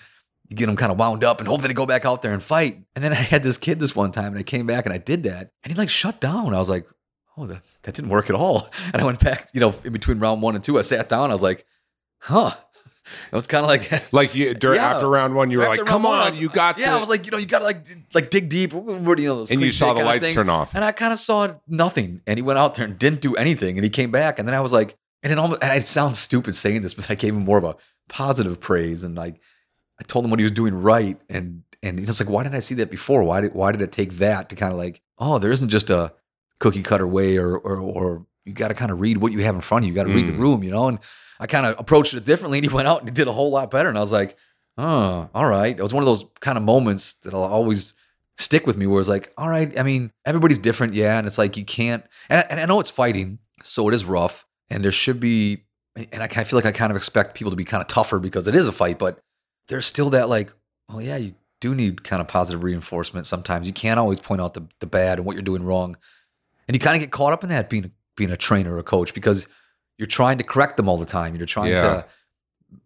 you 0.50 0.56
get 0.56 0.67
them 0.67 0.76
kind 0.76 0.93
of 0.93 0.99
wound 0.99 1.25
up 1.25 1.38
and 1.38 1.49
hopefully 1.49 1.69
they 1.69 1.75
go 1.75 1.87
back 1.87 2.05
out 2.05 2.20
there 2.23 2.32
and 2.35 2.43
fight. 2.43 2.82
And 2.94 3.02
then 3.02 3.12
I 3.12 3.17
had 3.17 3.43
this 3.43 3.56
kid 3.56 3.81
this 3.81 3.97
one 3.97 4.12
time 4.12 4.26
and 4.32 4.38
I 4.38 4.43
came 4.43 4.67
back 4.67 4.85
and 4.85 4.93
I 4.93 4.99
did 4.99 5.23
that 5.23 5.52
and 5.62 5.73
he 5.73 5.79
like 5.79 5.88
shut 5.91 6.20
down. 6.20 6.52
I 6.52 6.58
was 6.58 6.69
like, 6.69 6.87
oh, 7.38 7.47
that, 7.47 7.62
that 7.85 7.94
didn't 7.94 8.11
work 8.11 8.29
at 8.29 8.37
all. 8.37 8.69
And 8.93 9.00
I 9.00 9.05
went 9.06 9.20
back, 9.20 9.49
you 9.55 9.61
know, 9.61 9.73
in 9.85 9.93
between 9.93 10.19
round 10.19 10.43
one 10.43 10.55
and 10.56 10.62
two, 10.62 10.79
I 10.79 10.82
sat 10.82 11.08
down. 11.08 11.31
I 11.31 11.32
was 11.32 11.43
like, 11.43 11.64
huh. 12.19 12.52
It 13.32 13.35
was 13.35 13.47
kind 13.49 13.64
of 13.64 13.69
like, 13.69 14.12
like 14.12 14.35
you 14.35 14.55
during 14.55 14.76
Yeah. 14.76 14.91
after 14.94 15.08
round 15.08 15.35
one, 15.35 15.50
you 15.50 15.58
were 15.58 15.64
like, 15.67 15.85
"Come 15.85 16.05
on, 16.06 16.19
was- 16.31 16.38
you 16.38 16.49
got 16.49 16.79
Yeah, 16.79 16.91
the-" 16.91 16.97
I 16.97 17.00
was 17.00 17.08
like, 17.08 17.25
you 17.25 17.32
know, 17.32 17.38
you 17.38 17.47
gotta 17.47 17.64
like 17.64 17.85
like 18.14 18.31
dig 18.31 18.49
deep. 18.49 18.73
You 18.73 18.82
know 18.82 19.14
those 19.14 19.50
and 19.50 19.61
you 19.61 19.73
saw 19.73 19.94
the 19.94 20.05
lights 20.05 20.32
turn 20.32 20.49
off. 20.49 20.75
And 20.75 20.85
I 20.85 20.93
kind 20.93 21.12
of 21.12 21.19
saw 21.19 21.55
nothing. 21.67 22.20
And 22.26 22.38
he 22.38 22.43
went 22.43 22.58
out 22.58 22.75
there 22.75 22.85
and 22.85 22.97
didn't 22.99 23.20
do 23.20 23.35
anything. 23.37 23.76
And 23.79 23.85
he 23.85 23.91
came 23.91 24.11
back. 24.12 24.38
And 24.38 24.47
then 24.47 24.55
I 24.55 24.61
was 24.61 24.73
like, 24.73 24.97
and 25.23 25.32
it 25.32 25.38
almost, 25.38 25.62
and 25.62 25.76
it 25.76 25.82
sounds 25.85 26.19
stupid 26.19 26.55
saying 26.55 26.82
this, 26.82 26.94
but 26.94 27.11
I 27.11 27.14
gave 27.14 27.35
him 27.35 27.43
more 27.44 27.58
of 27.58 27.64
a 27.64 27.75
positive 28.08 28.61
praise. 28.61 29.02
And 29.02 29.14
like, 29.17 29.41
I 30.00 30.02
told 30.05 30.25
him 30.25 30.31
what 30.31 30.41
he 30.41 30.44
was 30.44 30.52
doing 30.52 30.75
right. 30.75 31.19
And, 31.29 31.62
and 31.82 31.99
he 31.99 32.05
was 32.06 32.20
like, 32.20 32.29
why 32.31 32.43
didn't 32.43 32.56
I 32.56 32.61
see 32.61 32.75
that 32.76 32.91
before? 32.91 33.23
Why 33.23 33.41
did, 33.43 33.55
why 33.55 33.70
did 33.73 33.82
it 33.82 33.93
take 33.93 34.14
that 34.14 34.49
to 34.49 34.56
kind 34.56 34.73
of 34.73 34.79
like, 34.79 35.00
oh, 35.19 35.38
there 35.38 35.52
isn't 35.52 35.69
just 35.69 35.91
a 35.91 36.12
cookie 36.58 36.82
cutter 36.82 37.06
way 37.06 37.37
or, 37.37 37.56
or, 37.56 37.76
or 37.79 38.26
you 38.44 38.52
got 38.52 38.69
to 38.69 38.75
kind 38.75 38.91
of 38.91 39.00
read 39.00 39.19
what 39.19 39.32
you 39.32 39.41
have 39.41 39.55
in 39.55 39.61
front 39.61 39.85
of 39.85 39.87
you. 39.87 39.93
You 39.93 39.97
got 39.97 40.05
to 40.05 40.14
read 40.14 40.26
the 40.26 40.32
Mm. 40.32 40.38
room, 40.38 40.62
you 40.64 40.70
know? 40.70 40.88
And 40.88 40.99
I 41.38 41.47
kind 41.47 41.67
of 41.67 41.79
approached 41.79 42.14
it 42.14 42.25
differently. 42.25 42.58
And 42.58 42.67
he 42.69 42.75
went 42.75 42.88
out 42.88 43.00
and 43.00 43.08
he 43.08 43.14
did 43.14 43.29
a 43.29 43.32
whole 43.32 43.50
lot 43.50 43.70
better. 43.70 43.88
And 43.88 43.97
I 43.99 44.00
was 44.00 44.12
like, 44.12 44.37
oh, 44.79 45.29
all 45.35 45.47
right. 45.47 45.79
It 45.79 45.82
was 45.82 45.93
one 45.94 46.02
of 46.02 46.06
those 46.06 46.25
kind 46.41 46.56
of 46.58 46.64
moments 46.64 47.14
that'll 47.14 47.43
always 47.43 47.94
stick 48.38 48.67
with 48.67 48.76
me 48.79 48.87
where 48.87 49.00
it's 49.00 49.08
like, 49.08 49.32
all 49.37 49.49
right, 49.50 49.79
I 49.79 49.82
mean, 49.82 50.12
everybody's 50.25 50.58
different, 50.58 50.94
yeah. 50.94 51.19
And 51.19 51.26
it's 51.26 51.37
like 51.37 51.56
you 51.58 51.64
can't 51.64 52.05
and, 52.31 52.47
and 52.50 52.58
I 52.61 52.64
know 52.64 52.81
it's 52.81 52.88
fighting, 52.91 53.38
so 53.62 53.88
it 53.88 53.94
is 53.94 54.05
rough. 54.06 54.47
And 54.70 54.82
there 54.82 54.91
should 54.93 55.20
be 55.20 55.64
and 55.97 56.23
I 56.23 56.29
kind 56.29 56.43
of 56.43 56.49
feel 56.49 56.56
like 56.56 56.64
I 56.67 56.73
kind 56.73 56.91
of 56.91 56.97
expect 56.97 57.35
people 57.35 57.50
to 57.50 57.56
be 57.56 57.64
kind 57.64 57.81
of 57.82 57.88
tougher 57.88 58.19
because 58.19 58.49
it 58.49 58.55
is 58.55 58.67
a 58.67 58.73
fight, 58.73 58.99
but 58.99 59.20
there's 59.70 59.87
still 59.87 60.11
that 60.11 60.28
like, 60.28 60.52
oh 60.88 60.99
yeah, 60.99 61.17
you 61.17 61.34
do 61.61 61.75
need 61.75 62.05
kind 62.05 62.20
of 62.20 62.28
positive 62.28 62.62
reinforcement 62.62 63.26
sometimes. 63.26 63.67
You 63.67 63.72
can't 63.72 63.99
always 63.99 64.19
point 64.20 64.40
out 64.40 64.55
the, 64.55 64.67
the 64.81 64.87
bad 64.87 65.19
and 65.19 65.26
what 65.26 65.34
you're 65.34 65.43
doing 65.43 65.62
wrong. 65.62 65.96
And 66.69 66.75
you 66.75 66.78
kind 66.81 66.96
of 66.96 67.00
get 67.00 67.11
caught 67.11 67.32
up 67.32 67.43
in 67.43 67.49
that 67.50 67.70
being 67.70 67.90
being 68.17 68.31
a 68.31 68.37
trainer 68.37 68.75
or 68.75 68.78
a 68.78 68.82
coach 68.82 69.14
because 69.14 69.49
you're 69.96 70.06
trying 70.06 70.38
to 70.38 70.44
correct 70.44 70.76
them 70.76 70.88
all 70.88 70.96
the 70.99 71.06
time. 71.06 71.34
You're 71.37 71.46
trying 71.46 71.70
Yeah. 71.72 71.81
to 71.82 72.05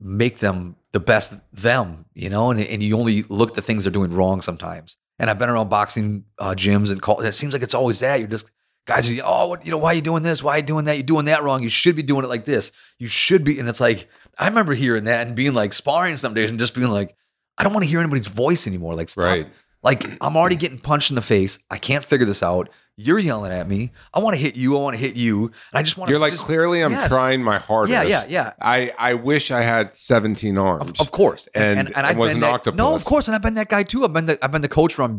make 0.00 0.38
them 0.38 0.76
the 0.92 1.00
best 1.00 1.34
them, 1.52 2.04
you 2.14 2.28
know, 2.30 2.50
and, 2.50 2.60
and 2.60 2.82
you 2.82 2.96
only 2.96 3.22
look 3.24 3.50
at 3.50 3.54
the 3.54 3.62
things 3.62 3.84
they're 3.84 3.92
doing 3.92 4.12
wrong 4.14 4.40
sometimes. 4.40 4.96
And 5.18 5.28
I've 5.30 5.38
been 5.38 5.48
around 5.50 5.68
boxing 5.70 6.24
uh, 6.38 6.54
gyms 6.56 6.90
and 6.90 7.00
call, 7.02 7.20
it 7.20 7.32
seems 7.32 7.52
like 7.52 7.62
it's 7.62 7.74
always 7.74 8.00
that. 8.00 8.18
You're 8.18 8.28
just 8.28 8.50
guys 8.86 9.08
are, 9.08 9.22
oh, 9.24 9.48
what, 9.48 9.64
you 9.64 9.70
know, 9.70 9.78
why 9.78 9.92
are 9.92 9.94
you 9.94 10.00
doing 10.02 10.22
this? 10.22 10.42
Why 10.42 10.54
are 10.54 10.56
you 10.58 10.62
doing 10.62 10.84
that? 10.86 10.96
You're 10.96 11.04
doing 11.04 11.26
that 11.26 11.42
wrong. 11.42 11.62
You 11.62 11.68
should 11.68 11.96
be 11.96 12.02
doing 12.02 12.24
it 12.24 12.28
like 12.28 12.44
this. 12.44 12.70
You 12.98 13.06
should 13.06 13.42
be. 13.44 13.58
And 13.58 13.68
it's 13.68 13.80
like, 13.80 14.08
I 14.38 14.48
remember 14.48 14.74
hearing 14.74 15.04
that 15.04 15.26
and 15.26 15.36
being 15.36 15.54
like 15.54 15.72
sparring 15.72 16.16
some 16.16 16.34
days 16.34 16.50
and 16.50 16.58
just 16.58 16.74
being 16.74 16.90
like, 16.90 17.16
I 17.58 17.64
don't 17.64 17.72
want 17.72 17.84
to 17.84 17.90
hear 17.90 18.00
anybody's 18.00 18.26
voice 18.26 18.66
anymore. 18.66 18.94
Like, 18.94 19.08
stop. 19.08 19.24
Right. 19.24 19.48
Like, 19.82 20.04
I'm 20.22 20.36
already 20.36 20.56
getting 20.56 20.78
punched 20.78 21.10
in 21.10 21.14
the 21.14 21.22
face. 21.22 21.58
I 21.70 21.76
can't 21.76 22.02
figure 22.04 22.24
this 22.26 22.42
out. 22.42 22.70
You're 22.96 23.18
yelling 23.18 23.52
at 23.52 23.68
me. 23.68 23.92
I 24.14 24.20
want 24.20 24.34
to 24.36 24.40
hit 24.40 24.56
you. 24.56 24.78
I 24.78 24.80
want 24.82 24.96
to 24.96 25.00
hit 25.00 25.14
you. 25.16 25.46
And 25.46 25.52
I 25.74 25.82
just 25.82 25.98
want 25.98 26.08
to. 26.08 26.12
You're 26.12 26.20
like, 26.20 26.32
just, 26.32 26.44
clearly, 26.44 26.80
I'm 26.82 26.92
Yes. 26.92 27.08
trying 27.08 27.42
my 27.42 27.58
hardest. 27.58 27.92
Yeah, 27.92 28.02
yeah, 28.04 28.24
yeah. 28.28 28.52
I 28.62 28.92
I 28.98 29.14
wish 29.14 29.50
I 29.50 29.60
had 29.62 29.94
17 29.96 30.56
arms. 30.56 30.90
Of, 30.92 31.00
of 31.00 31.10
course, 31.12 31.48
And- 31.54 31.88
and 31.94 32.06
I've 32.06 32.16
was 32.16 32.30
been 32.30 32.36
an 32.38 32.40
that, 32.42 32.54
octopus. 32.54 32.78
No, 32.78 32.94
of 32.94 33.04
course, 33.04 33.26
and 33.28 33.34
I've 33.34 33.42
been 33.42 33.54
that 33.54 33.68
guy 33.68 33.82
too. 33.82 34.04
I've 34.04 34.12
been 34.12 34.26
the 34.26 34.42
I've 34.44 34.52
been 34.52 34.62
the 34.62 34.68
coach 34.68 34.96
where 34.96 35.06
I'm 35.06 35.18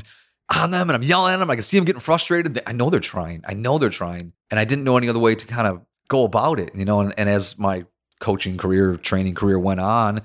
on 0.56 0.72
them 0.72 0.90
and 0.90 0.96
I'm 0.96 1.04
yelling 1.04 1.34
at 1.34 1.38
them. 1.38 1.50
I 1.52 1.56
can 1.56 1.64
see 1.64 1.78
them 1.78 1.86
getting 1.86 2.00
frustrated. 2.02 2.60
I 2.66 2.72
know 2.72 2.90
they're 2.90 3.00
trying. 3.02 3.44
I 3.48 3.54
know 3.56 3.78
they're 3.78 3.90
trying, 3.90 4.32
and 4.50 4.60
I 4.60 4.64
didn't 4.66 4.84
know 4.86 4.96
any 4.98 5.10
other 5.10 5.20
way 5.20 5.36
to 5.36 5.46
kind 5.46 5.68
of 5.68 5.82
go 6.08 6.24
about 6.24 6.60
it. 6.60 6.72
You 6.76 6.86
know, 6.86 7.02
and, 7.02 7.14
and 7.18 7.28
as 7.30 7.60
my 7.60 7.86
coaching 8.20 8.58
career, 8.58 8.96
training 8.98 9.36
career 9.36 9.60
went 9.60 9.80
on, 9.80 10.22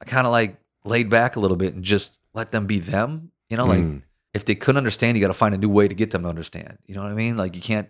I 0.00 0.04
kind 0.04 0.26
of 0.26 0.32
like 0.32 0.56
laid 0.84 1.08
back 1.10 1.36
a 1.36 1.40
little 1.40 1.56
bit 1.56 1.74
and 1.74 1.84
just 1.84 2.18
let 2.34 2.50
them 2.50 2.66
be 2.66 2.78
them. 2.78 3.30
You 3.48 3.56
know, 3.56 3.66
like 3.66 3.82
Mm. 3.82 4.02
if 4.34 4.44
they 4.44 4.54
couldn't 4.54 4.76
understand, 4.78 5.16
you 5.16 5.20
got 5.22 5.28
to 5.28 5.34
find 5.34 5.54
a 5.54 5.58
new 5.58 5.68
way 5.68 5.88
to 5.88 5.94
get 5.94 6.10
them 6.10 6.22
to 6.22 6.28
understand. 6.28 6.78
You 6.86 6.94
know 6.94 7.02
what 7.02 7.10
I 7.12 7.14
mean? 7.14 7.36
Like 7.36 7.56
you 7.56 7.62
can't 7.62 7.88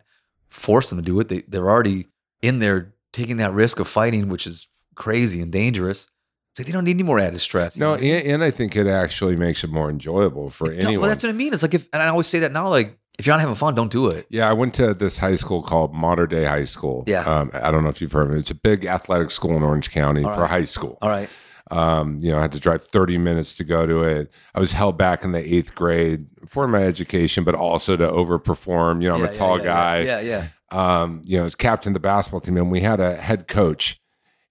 force 0.49 0.89
them 0.91 0.99
to 0.99 1.05
do 1.05 1.19
it. 1.21 1.29
They 1.29 1.41
they're 1.49 1.69
already 1.69 2.07
in 2.43 2.59
there 2.61 2.95
taking 3.13 3.39
that 3.39 3.53
risk 3.53 3.81
of 3.81 3.89
fighting, 3.89 4.29
which 4.29 4.47
is 4.47 4.69
crazy 4.95 5.41
and 5.41 5.51
dangerous. 5.53 6.07
It's 6.51 6.61
like 6.61 6.67
they 6.67 6.73
don't 6.73 6.85
need 6.85 6.97
any 6.97 7.03
more 7.05 7.19
added 7.21 7.39
stress. 7.41 7.77
No, 7.77 7.95
and, 7.95 8.05
and 8.05 8.45
I 8.45 8.51
think 8.51 8.75
it 8.77 8.87
actually 8.87 9.37
makes 9.37 9.63
it 9.65 9.71
more 9.71 9.89
enjoyable 9.91 10.51
for 10.51 10.73
anyone. 10.73 11.01
Well, 11.01 11.09
that's 11.09 11.23
what 11.23 11.31
I 11.31 11.33
mean. 11.33 11.53
It's 11.53 11.63
like 11.63 11.75
if, 11.75 11.89
and 11.93 12.03
I 12.03 12.09
always 12.09 12.27
say 12.27 12.41
that 12.41 12.53
now, 12.53 12.69
like 12.69 12.98
if 13.19 13.27
you're 13.27 13.35
not 13.35 13.41
having 13.41 13.55
fun, 13.57 13.75
don't 13.75 13.91
do 13.91 14.09
it. 14.09 14.27
yeah, 14.31 14.49
I 14.49 14.53
went 14.53 14.75
to 14.75 14.95
this 14.95 15.19
high 15.19 15.35
school 15.35 15.63
called 15.63 15.93
Mater 15.95 16.27
Dei 16.27 16.45
High 16.45 16.65
School. 16.65 17.05
Yeah. 17.07 17.23
Um, 17.23 17.51
I 17.53 17.71
don't 17.71 17.83
know 17.83 17.91
if 17.91 18.01
you've 18.01 18.13
heard 18.13 18.29
of 18.31 18.37
it. 18.37 18.39
It's 18.39 18.51
a 18.51 18.55
big 18.55 18.85
athletic 18.85 19.31
school 19.31 19.57
in 19.57 19.63
Orange 19.63 19.91
County 19.91 20.23
All 20.25 20.35
for 20.35 20.47
high 20.47 20.65
school. 20.65 20.99
All 21.03 21.09
right. 21.09 21.29
Um, 21.71 22.17
you 22.21 22.31
know, 22.31 22.39
I 22.39 22.43
had 22.43 22.53
to 22.53 22.61
drive 22.61 22.83
30 22.85 23.19
minutes 23.19 23.55
to 23.57 23.65
go 23.65 23.87
to 23.87 24.03
it. 24.03 24.33
I 24.55 24.61
was 24.61 24.73
held 24.73 24.97
back 24.97 25.23
in 25.23 25.33
the 25.33 25.55
eighth 25.55 25.75
grade 25.75 26.27
for 26.47 26.67
my 26.67 26.83
education, 26.83 27.45
but 27.45 27.55
also 27.55 27.95
to 27.97 28.09
overperform. 28.09 29.03
You 29.03 29.09
know, 29.11 29.17
I'm 29.17 29.25
Yeah, 29.25 29.31
a 29.31 29.35
tall 29.35 29.59
yeah, 29.59 29.65
guy. 29.65 29.99
Yeah, 30.01 30.21
yeah. 30.21 30.47
um, 30.71 31.21
you 31.27 31.39
know, 31.39 31.45
as 31.45 31.55
captain 31.55 31.91
of 31.91 31.95
the 31.95 32.01
basketball 32.01 32.41
team, 32.41 32.57
and 32.57 32.71
we 32.71 32.81
had 32.81 33.01
a 33.01 33.17
head 33.17 33.49
coach, 33.49 34.01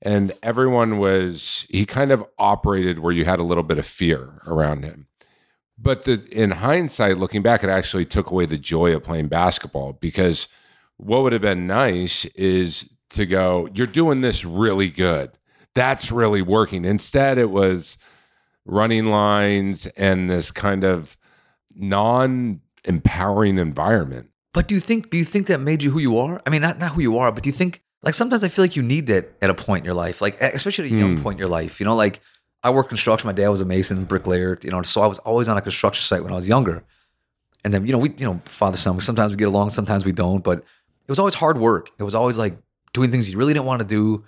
and 0.04 0.32
everyone 0.44 1.00
was 1.00 1.66
he 1.72 1.88
kind 1.88 2.12
of 2.12 2.24
operated 2.38 3.00
where 3.00 3.14
you 3.14 3.26
had 3.26 3.40
a 3.40 3.44
little 3.44 3.64
bit 3.64 3.80
of 3.80 3.86
fear 3.88 4.40
around 4.46 4.84
him. 4.84 5.08
But 5.80 6.06
the 6.06 6.24
in 6.32 6.52
hindsight, 6.52 7.18
looking 7.18 7.42
back, 7.44 7.64
it 7.64 7.70
actually 7.70 8.06
took 8.06 8.32
away 8.32 8.46
the 8.46 8.58
joy 8.58 8.96
of 8.96 9.04
playing 9.04 9.28
basketball 9.28 9.94
because 9.94 10.48
what 10.98 11.22
would 11.24 11.34
have 11.34 11.42
been 11.42 11.68
nice 11.68 12.26
is 12.26 12.92
to 13.12 13.26
go, 13.26 13.70
you're 13.74 13.86
doing 13.88 14.22
this 14.22 14.44
really 14.44 14.90
good. 14.90 15.32
That's 15.76 16.12
really 16.12 16.42
working. 16.42 16.84
Instead, 16.84 17.38
it 17.38 17.52
was 17.52 17.98
running 18.66 19.06
lines 19.06 19.86
and 19.96 20.30
this 20.30 20.50
kind 20.52 20.84
of 20.84 21.16
non 21.76 22.62
empowering 22.86 23.58
environment. 23.58 24.30
But 24.54 24.68
do 24.68 24.76
you 24.76 24.82
think 24.82 25.10
do 25.12 25.18
you 25.18 25.26
think 25.26 25.48
that 25.48 25.60
made 25.60 25.84
you 25.84 25.92
who 25.92 26.00
you 26.00 26.18
are? 26.18 26.42
I 26.46 26.50
mean, 26.50 26.62
not 26.62 26.80
not 26.80 26.94
who 26.94 27.02
you 27.02 27.18
are, 27.18 27.32
but 27.32 27.44
do 27.44 27.50
you 27.50 27.54
think 27.54 27.82
like 28.02 28.16
sometimes 28.16 28.44
I 28.44 28.48
feel 28.50 28.64
like 28.64 28.76
you 28.76 28.84
need 28.84 29.08
that 29.08 29.34
at 29.42 29.50
a 29.50 29.54
point 29.54 29.82
in 29.82 29.86
your 29.86 29.94
life, 29.94 30.22
like 30.22 30.42
especially 30.42 30.88
at 30.88 30.92
a 30.94 30.96
young 30.96 31.18
Hmm. 31.18 31.24
point 31.24 31.36
in 31.36 31.40
your 31.40 31.50
life. 31.50 31.80
You 31.80 31.86
know, 31.86 31.96
like 31.96 32.20
I 32.64 32.70
worked 32.70 32.90
construction. 32.90 33.28
My 33.28 33.34
dad 33.34 33.50
was 33.50 33.62
a 33.62 33.66
mason, 33.66 34.06
bricklayer. 34.06 34.58
You 34.62 34.72
know, 34.72 34.82
so 34.84 35.02
I 35.02 35.08
was 35.08 35.20
always 35.20 35.48
on 35.48 35.58
a 35.58 35.62
construction 35.62 36.04
site 36.04 36.24
when 36.24 36.32
I 36.34 36.36
was 36.36 36.48
younger. 36.48 36.84
And 37.64 37.74
then 37.74 37.86
you 37.86 37.92
know 37.92 37.98
we 37.98 38.10
you 38.18 38.26
know 38.26 38.42
father 38.46 38.78
son. 38.78 39.00
Sometimes 39.00 39.32
we 39.32 39.38
get 39.38 39.48
along, 39.48 39.72
sometimes 39.72 40.06
we 40.06 40.12
don't. 40.12 40.44
But 40.44 40.60
it 40.60 41.10
was 41.10 41.20
always 41.20 41.36
hard 41.36 41.58
work. 41.58 41.92
It 42.00 42.04
was 42.04 42.16
always 42.16 42.38
like 42.38 42.58
doing 42.94 43.12
things 43.12 43.32
you 43.32 43.38
really 43.38 43.54
didn't 43.54 43.66
want 43.66 43.82
to 43.82 43.88
do, 43.88 44.24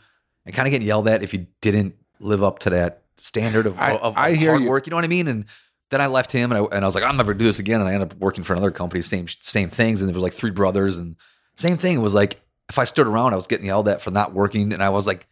and 0.46 0.54
kind 0.56 0.68
of 0.68 0.72
getting 0.72 0.88
yelled 0.88 1.08
at 1.08 1.24
if 1.24 1.34
you 1.34 1.48
didn't 1.62 1.96
live 2.20 2.44
up 2.44 2.60
to 2.60 2.70
that 2.72 3.04
standard 3.18 3.66
of, 3.66 3.80
I- 3.80 3.96
of, 3.98 4.18
I 4.18 4.30
of 4.30 4.38
hard 4.40 4.62
you. 4.64 4.70
work. 4.70 4.86
You 4.88 4.92
know 4.92 4.98
what 4.98 5.06
I 5.06 5.10
mean? 5.10 5.28
And 5.28 5.46
then 5.92 6.02
I 6.02 6.08
left 6.08 6.32
him 6.32 6.52
and 6.52 6.60
I, 6.60 6.76
and 6.76 6.86
I 6.86 6.88
was 6.88 6.96
like, 6.96 7.04
I'm 7.04 7.18
never 7.18 7.34
do 7.34 7.46
this 7.46 7.60
again. 7.60 7.80
And 7.82 7.90
I 7.90 7.94
ended 7.94 8.12
up 8.14 8.20
working 8.20 8.44
for 8.44 8.54
another 8.54 8.72
company, 8.72 9.02
same 9.02 9.28
same 9.40 9.70
things. 9.70 10.02
And 10.02 10.08
there 10.10 10.14
was 10.14 10.24
like 10.24 10.34
three 10.34 10.52
brothers 10.52 10.98
and 10.98 11.16
same 11.56 11.78
thing. 11.78 11.96
It 11.98 12.02
was 12.02 12.14
like 12.14 12.42
if 12.70 12.78
I 12.78 12.84
stood 12.84 13.08
around, 13.08 13.34
I 13.34 13.36
was 13.38 13.48
getting 13.48 13.66
yelled 13.66 13.88
at 13.88 14.02
for 14.02 14.12
not 14.12 14.34
working. 14.34 14.72
And 14.74 14.84
I 14.84 14.90
was 14.90 15.08
like, 15.08 15.28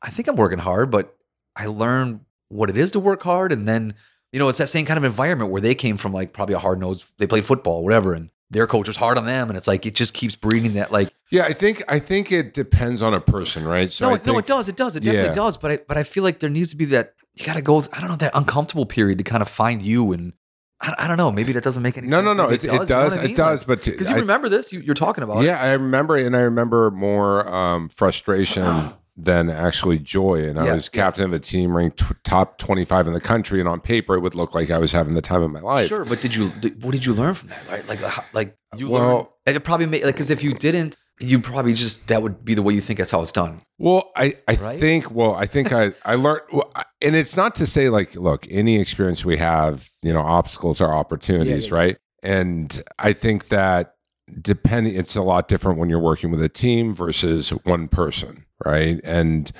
I 0.00 0.10
think 0.10 0.28
I'm 0.28 0.36
working 0.36 0.58
hard, 0.58 0.90
but 0.90 1.16
I 1.54 1.66
learned 1.66 2.20
what 2.52 2.70
it 2.70 2.76
is 2.76 2.90
to 2.92 3.00
work 3.00 3.22
hard. 3.22 3.50
And 3.52 3.66
then, 3.66 3.94
you 4.32 4.38
know, 4.38 4.48
it's 4.48 4.58
that 4.58 4.68
same 4.68 4.86
kind 4.86 4.98
of 4.98 5.04
environment 5.04 5.50
where 5.50 5.60
they 5.60 5.74
came 5.74 5.96
from 5.96 6.12
like 6.12 6.32
probably 6.32 6.54
a 6.54 6.58
hard 6.58 6.78
nose, 6.80 7.06
they 7.18 7.26
played 7.26 7.44
football, 7.44 7.82
whatever. 7.82 8.12
And 8.14 8.30
their 8.50 8.66
coach 8.66 8.86
was 8.88 8.96
hard 8.98 9.16
on 9.18 9.26
them. 9.26 9.48
And 9.48 9.56
it's 9.56 9.66
like, 9.66 9.86
it 9.86 9.94
just 9.94 10.12
keeps 10.14 10.36
breeding 10.36 10.74
that 10.74 10.92
like, 10.92 11.08
Yeah, 11.30 11.44
I 11.44 11.52
think 11.54 11.82
I 11.88 11.98
think 11.98 12.30
it 12.30 12.52
depends 12.54 13.00
on 13.02 13.14
a 13.14 13.20
person, 13.20 13.66
right? 13.66 13.90
So 13.90 14.06
no, 14.06 14.12
I 14.12 14.16
it, 14.16 14.26
no, 14.26 14.32
think- 14.34 14.44
it 14.44 14.46
does. 14.48 14.68
It 14.68 14.76
does. 14.76 14.96
It 14.96 15.00
definitely 15.00 15.28
Yeah. 15.30 15.34
does. 15.34 15.56
But 15.56 15.70
I, 15.70 15.78
but 15.88 15.96
I 15.96 16.02
feel 16.02 16.22
like 16.22 16.40
there 16.40 16.50
needs 16.50 16.70
to 16.70 16.76
be 16.76 16.84
that, 16.86 17.14
you 17.34 17.46
got 17.46 17.54
to 17.54 17.62
go, 17.62 17.78
I 17.92 18.00
don't 18.00 18.10
know, 18.10 18.16
that 18.16 18.32
uncomfortable 18.34 18.84
period 18.86 19.16
to 19.18 19.24
kind 19.24 19.40
of 19.40 19.48
find 19.48 19.80
you. 19.80 20.12
And 20.12 20.34
I, 20.82 20.94
I 20.98 21.08
don't 21.08 21.16
know, 21.16 21.32
maybe 21.32 21.52
that 21.52 21.64
doesn't 21.64 21.82
make 21.82 21.96
any 21.96 22.08
No, 22.08 22.18
sense. 22.18 22.26
no, 22.26 22.32
no. 22.34 22.50
Maybe 22.50 22.68
It, 22.68 22.74
it 22.82 22.88
does. 22.88 23.16
It 23.16 23.34
does. 23.36 23.64
But 23.64 23.82
Because 23.84 24.10
you 24.10 24.16
I- 24.16 24.20
remember 24.20 24.50
this, 24.50 24.70
you, 24.72 24.80
you're 24.80 24.94
talking 24.94 25.24
about 25.24 25.42
it. 25.42 25.46
Yeah, 25.46 25.58
I 25.58 25.72
remember, 25.72 26.16
and 26.16 26.36
I 26.36 26.40
remember 26.40 26.90
more 26.90 27.48
um, 27.48 27.88
frustration 27.88 28.64
than 29.16 29.50
actually 29.50 29.98
joy. 29.98 30.44
And 30.48 30.58
I 30.58 30.66
Yeah, 30.66 30.74
was 30.74 30.90
yeah. 30.92 31.02
captain 31.02 31.24
of 31.24 31.32
a 31.32 31.38
team 31.38 31.76
ranked 31.76 31.98
t- 31.98 32.14
top 32.24 32.58
twenty-five 32.58 33.06
in 33.06 33.12
the 33.12 33.20
country, 33.20 33.60
and 33.60 33.68
on 33.68 33.80
paper, 33.80 34.14
it 34.14 34.20
would 34.20 34.34
look 34.34 34.54
like 34.54 34.70
I 34.70 34.78
was 34.78 34.92
having 34.92 35.14
the 35.14 35.22
time 35.22 35.42
of 35.42 35.50
my 35.50 35.60
life. 35.60 35.88
Sure, 35.88 36.04
but 36.04 36.20
did 36.20 36.34
you? 36.34 36.50
Did, 36.60 36.82
what 36.82 36.92
did 36.92 37.04
you 37.04 37.12
learn 37.12 37.34
from 37.34 37.50
that? 37.50 37.68
Right, 37.68 37.86
like, 37.88 38.02
uh, 38.02 38.22
like 38.32 38.56
you 38.76 38.88
Well- 38.88 39.14
learned. 39.16 39.26
And 39.46 39.56
it 39.56 39.60
probably 39.60 39.86
made 39.86 40.04
like 40.04 40.14
because 40.14 40.30
if 40.30 40.44
you 40.44 40.52
didn't, 40.54 40.96
you 41.18 41.40
probably 41.40 41.72
just 41.74 42.06
that 42.06 42.22
would 42.22 42.44
be 42.44 42.54
the 42.54 42.62
way 42.62 42.74
you 42.74 42.80
think 42.80 42.98
that's 42.98 43.10
how 43.10 43.20
it's 43.22 43.32
done. 43.32 43.56
Well, 43.78 44.10
I, 44.16 44.36
I 44.46 44.54
Right? 44.54 44.78
think 44.78 45.10
well, 45.10 45.34
I 45.34 45.46
think 45.46 45.72
I 45.72 45.92
I 46.04 46.14
learned, 46.14 46.42
well, 46.52 46.70
I- 46.76 46.84
and 47.02 47.16
it's 47.16 47.36
not 47.36 47.56
to 47.56 47.66
say 47.66 47.88
like, 47.88 48.14
look, 48.14 48.46
any 48.50 48.78
experience 48.80 49.24
we 49.24 49.38
have, 49.38 49.90
you 50.02 50.12
know, 50.12 50.20
obstacles 50.22 50.80
are 50.80 50.94
opportunities, 50.94 51.66
yeah. 51.68 51.74
right? 51.74 51.96
And 52.22 52.82
I 53.00 53.12
think 53.12 53.48
that 53.48 53.94
depending, 54.40 54.94
it's 54.94 55.16
a 55.16 55.22
lot 55.22 55.48
different 55.48 55.78
when 55.78 55.88
you're 55.90 55.98
working 55.98 56.30
with 56.30 56.40
a 56.42 56.48
team 56.48 56.94
versus 56.94 57.50
one 57.64 57.88
person, 57.88 58.44
right? 58.64 59.00
And 59.04 59.50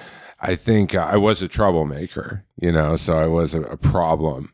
I 0.40 0.56
think 0.56 0.94
I 0.94 1.16
was 1.16 1.42
a 1.42 1.48
troublemaker, 1.48 2.44
you 2.60 2.72
know, 2.72 2.96
so 2.96 3.16
I 3.16 3.26
was 3.26 3.54
a, 3.54 3.62
a 3.62 3.76
problem. 3.76 4.52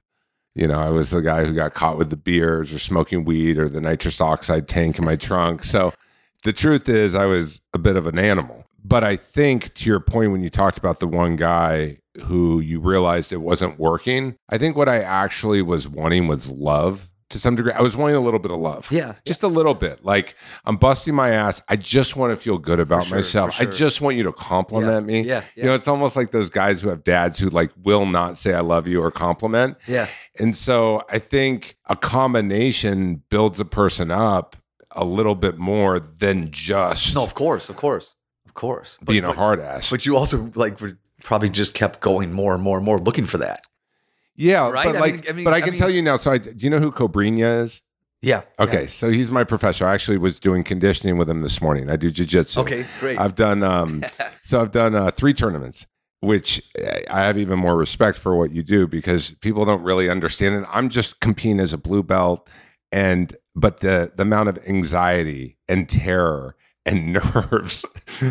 You 0.55 0.67
know, 0.67 0.79
I 0.81 0.91
was 0.91 1.11
the 1.11 1.23
guy 1.23 1.45
who 1.45 1.55
got 1.55 1.75
caught 1.75 1.99
with 1.99 2.11
the 2.11 2.17
beers 2.17 2.73
or 2.73 2.79
smoking 2.79 3.25
weed 3.25 3.59
or 3.59 3.69
the 3.69 3.81
nitrous 3.81 4.21
oxide 4.21 4.69
tank 4.69 4.99
in 4.99 5.05
my 5.05 5.17
trunk. 5.17 5.65
So 5.65 5.93
the 6.43 6.53
truth 6.53 6.89
is, 6.89 7.15
I 7.15 7.27
was 7.27 7.61
a 7.73 7.79
bit 7.79 7.97
of 7.97 8.07
an 8.07 8.19
animal. 8.19 8.65
But 8.85 9.05
I 9.05 9.17
think 9.17 9.75
to 9.75 9.89
your 9.89 10.01
point, 10.01 10.33
when 10.33 10.43
you 10.43 10.51
talked 10.51 10.79
about 10.79 11.01
the 11.01 11.07
one 11.07 11.37
guy 11.37 11.99
who 12.25 12.61
you 12.61 12.81
realized 12.81 13.33
it 13.33 13.39
wasn't 13.39 13.79
working, 13.79 14.37
I 14.49 14.59
think 14.59 14.77
what 14.77 14.89
I 14.89 15.01
actually 15.01 15.63
was 15.63 15.89
wanting 15.89 16.27
was 16.27 16.51
love 16.51 17.11
to 17.31 17.39
some 17.39 17.55
degree. 17.57 17.73
I 17.73 17.83
was 17.83 17.97
wanting 17.97 18.17
a 18.17 18.21
little 18.21 18.39
bit 18.39 18.51
of 18.51 18.59
love. 18.59 18.91
Yeah, 18.91 19.15
Just 19.25 19.43
a 19.43 19.49
little 19.49 19.75
bit. 19.75 20.05
Like 20.05 20.35
I'm 20.65 20.77
busting 20.77 21.15
my 21.15 21.31
ass. 21.31 21.61
I 21.69 21.77
just 21.77 22.17
want 22.17 22.33
to 22.33 22.37
feel 22.37 22.59
good 22.59 22.81
about 22.81 23.05
sure, 23.05 23.19
myself. 23.19 23.57
for 23.57 23.63
I 23.63 23.67
just 23.67 24.01
want 24.01 24.17
you 24.17 24.23
to 24.25 24.33
compliment 24.33 25.07
me. 25.07 25.23
yeah, 25.23 25.43
You 25.55 25.65
know, 25.65 25.75
it's 25.75 25.89
almost 25.89 26.17
like 26.17 26.31
those 26.31 26.51
guys 26.51 26.81
who 26.81 26.89
have 26.89 27.05
dads 27.05 27.39
who 27.39 27.49
like 27.51 27.71
will 27.83 28.07
not 28.07 28.39
say 28.39 28.55
I 28.55 28.61
love 28.61 28.87
you 28.89 29.03
or 29.03 29.11
compliment. 29.11 29.77
yeah. 29.87 30.09
And 30.39 30.57
so 30.57 31.03
I 31.11 31.19
think 31.19 31.77
a 31.87 31.97
combination 31.97 33.23
builds 33.29 33.61
a 33.61 33.65
person 33.65 34.11
up 34.11 34.57
a 34.93 35.05
little 35.05 35.35
bit 35.35 35.59
more 35.59 36.01
than 36.01 36.51
just 36.51 37.15
No, 37.15 37.23
of 37.25 37.35
course, 37.35 37.69
of 37.69 37.77
course, 37.77 38.17
of 38.47 38.55
course. 38.55 38.97
But, 39.01 39.13
being 39.13 39.25
a 39.25 39.33
hard 39.33 39.61
ass. 39.61 39.91
but 39.91 40.07
you 40.07 40.17
also 40.17 40.51
like 40.55 40.79
probably 41.23 41.51
just 41.51 41.75
kept 41.75 42.01
going 42.01 42.33
more 42.33 42.55
and 42.55 42.63
more 42.63 42.77
and 42.77 42.87
more 42.87 42.99
looking 42.99 43.25
for 43.25 43.39
that. 43.39 43.61
Yeah, 44.39 44.71
Right? 44.71 44.87
but 44.87 44.97
I 44.97 45.01
like, 45.01 45.15
mean- 45.15 45.25
I 45.29 45.33
mean- 45.33 45.45
but 45.45 45.53
I 45.53 45.61
can 45.61 45.71
mean- 45.73 45.79
tell 45.79 45.91
you 45.91 46.01
now. 46.01 46.17
So, 46.17 46.31
I, 46.31 46.39
do 46.39 46.53
you 46.59 46.71
know 46.71 46.79
who 46.79 46.91
Cobrinha 46.93 47.61
is? 47.63 47.83
Yeah. 48.23 48.43
Okay, 48.59 48.87
so 48.89 49.11
he's 49.11 49.31
my 49.31 49.45
professor. 49.45 49.87
I 49.87 49.95
actually 49.95 50.19
was 50.19 50.41
doing 50.41 50.65
conditioning 50.65 51.19
with 51.19 51.29
him 51.31 51.43
this 51.43 51.61
morning. 51.61 51.89
I 51.91 51.95
do 51.97 52.11
jujitsu. 52.11 52.59
Okay. 52.59 52.85
Great. 52.99 53.17
I've 53.19 53.35
done 53.37 53.63
um, 53.63 54.03
so 54.43 54.61
I've 54.61 54.73
done 54.73 54.95
uh, 54.97 55.11
three 55.13 55.33
tournaments, 55.35 55.87
which 56.21 56.61
I 57.11 57.21
have 57.23 57.39
even 57.39 57.61
more 57.61 57.77
respect 57.77 58.19
for 58.19 58.35
what 58.37 58.51
you 58.51 58.65
do 58.65 58.89
because 58.89 59.33
people 59.41 59.65
don't 59.65 59.83
really 59.85 60.09
understand 60.11 60.57
it. 60.57 60.69
I'm 60.73 60.89
just 60.89 61.21
competing 61.21 61.61
as 61.61 61.73
a 61.73 61.79
blue 61.79 62.03
belt, 62.03 62.49
and 62.91 63.37
but 63.55 63.81
the 63.81 64.11
the 64.17 64.23
amount 64.23 64.49
of 64.49 64.59
anxiety 64.67 65.57
and 65.69 65.89
terror 65.89 66.57
and 66.85 67.13
nerves 67.35 67.87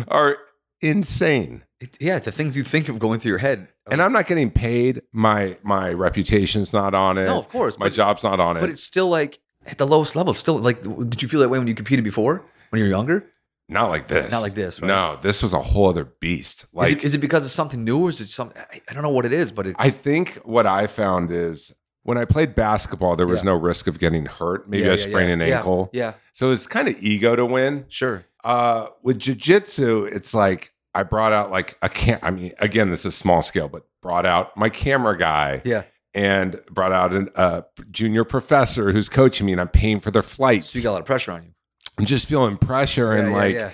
are 0.08 0.36
insane. 0.82 1.64
It- 1.80 1.96
yeah, 2.00 2.18
the 2.18 2.32
things 2.32 2.56
you 2.56 2.64
think 2.64 2.88
of 2.88 2.98
going 2.98 3.20
through 3.20 3.30
your 3.30 3.38
head. 3.38 3.68
And 3.90 4.02
I'm 4.02 4.12
not 4.12 4.26
getting 4.26 4.50
paid. 4.50 5.02
My 5.12 5.56
my 5.62 5.92
reputation's 5.92 6.72
not 6.72 6.94
on 6.94 7.18
it. 7.18 7.26
no, 7.26 7.38
of 7.38 7.48
course, 7.48 7.78
my 7.78 7.86
but, 7.86 7.92
job's 7.94 8.22
not 8.24 8.40
on 8.40 8.56
it. 8.56 8.60
but 8.60 8.70
it's 8.70 8.82
still 8.82 9.08
like 9.08 9.38
at 9.66 9.78
the 9.78 9.86
lowest 9.86 10.16
level. 10.16 10.34
Still 10.34 10.58
like, 10.58 10.82
did 10.82 11.22
you 11.22 11.28
feel 11.28 11.40
that 11.40 11.48
way 11.48 11.58
when 11.58 11.68
you 11.68 11.74
competed 11.74 12.04
before 12.04 12.42
when 12.70 12.78
you 12.80 12.84
were 12.84 12.90
younger? 12.90 13.24
not 13.70 13.90
like 13.90 14.08
this. 14.08 14.30
Not 14.32 14.40
like 14.40 14.54
this, 14.54 14.80
right? 14.80 14.88
No, 14.88 15.18
this 15.20 15.42
was 15.42 15.52
a 15.52 15.58
whole 15.60 15.90
other 15.90 16.06
beast. 16.06 16.64
Like 16.72 16.88
is, 16.88 16.94
it, 16.94 17.04
is 17.04 17.14
it 17.16 17.18
because 17.18 17.44
it's 17.44 17.52
something 17.54 17.84
new, 17.84 18.02
or 18.04 18.08
is 18.08 18.18
it 18.20 18.28
something? 18.30 18.56
I, 18.72 18.80
I 18.88 18.94
don't 18.94 19.02
know 19.02 19.10
what 19.10 19.26
it 19.26 19.32
is, 19.32 19.52
but 19.52 19.66
it's. 19.66 19.76
I 19.78 19.90
think 19.90 20.36
what 20.44 20.66
I 20.66 20.86
found 20.86 21.30
is 21.30 21.76
when 22.02 22.16
I 22.16 22.24
played 22.24 22.54
basketball, 22.54 23.14
there 23.14 23.26
was 23.26 23.40
Yeah. 23.40 23.50
no 23.52 23.56
risk 23.56 23.86
of 23.86 23.98
getting 23.98 24.24
hurt. 24.24 24.68
Maybe 24.70 24.84
Yeah, 24.86 24.92
I 24.92 24.96
sprained 24.96 25.28
yeah, 25.40 25.46
an 25.48 25.52
ankle. 25.52 25.90
Yeah, 25.92 26.14
So 26.32 26.50
it's 26.50 26.66
kind 26.66 26.88
of 26.88 26.96
ego 27.02 27.36
to 27.36 27.44
win. 27.44 27.84
sure. 27.88 28.24
Uh, 28.42 28.86
with 29.02 29.18
jujitsu, 29.18 30.10
it's 30.10 30.32
like 30.32 30.72
I 30.94 31.02
brought 31.02 31.32
out 31.32 31.50
like 31.50 31.76
a 31.82 31.88
can. 31.88 32.18
I 32.22 32.30
mean, 32.30 32.52
again, 32.58 32.90
this 32.90 33.04
is 33.04 33.14
small 33.14 33.42
scale, 33.42 33.68
but 33.68 33.86
brought 34.02 34.26
out 34.26 34.56
my 34.56 34.68
camera 34.68 35.16
guy 35.18 35.60
Yeah. 35.64 35.84
and 36.14 36.60
brought 36.70 36.92
out 36.92 37.12
a 37.12 37.30
uh, 37.38 37.62
junior 37.90 38.24
professor 38.24 38.92
who's 38.92 39.08
coaching 39.08 39.46
me, 39.46 39.52
and 39.52 39.60
I'm 39.60 39.68
paying 39.68 40.00
for 40.00 40.10
their 40.10 40.22
flights. 40.22 40.70
So 40.70 40.78
you 40.78 40.82
got 40.84 40.90
a 40.90 40.92
lot 40.92 41.00
of 41.00 41.06
pressure 41.06 41.32
on 41.32 41.42
you. 41.42 41.50
I'm 41.98 42.04
just 42.06 42.26
feeling 42.26 42.56
pressure, 42.56 43.12
and 43.12 43.28
Yeah, 43.28 43.34
yeah, 43.34 43.36
like 43.36 43.54
yeah. 43.54 43.70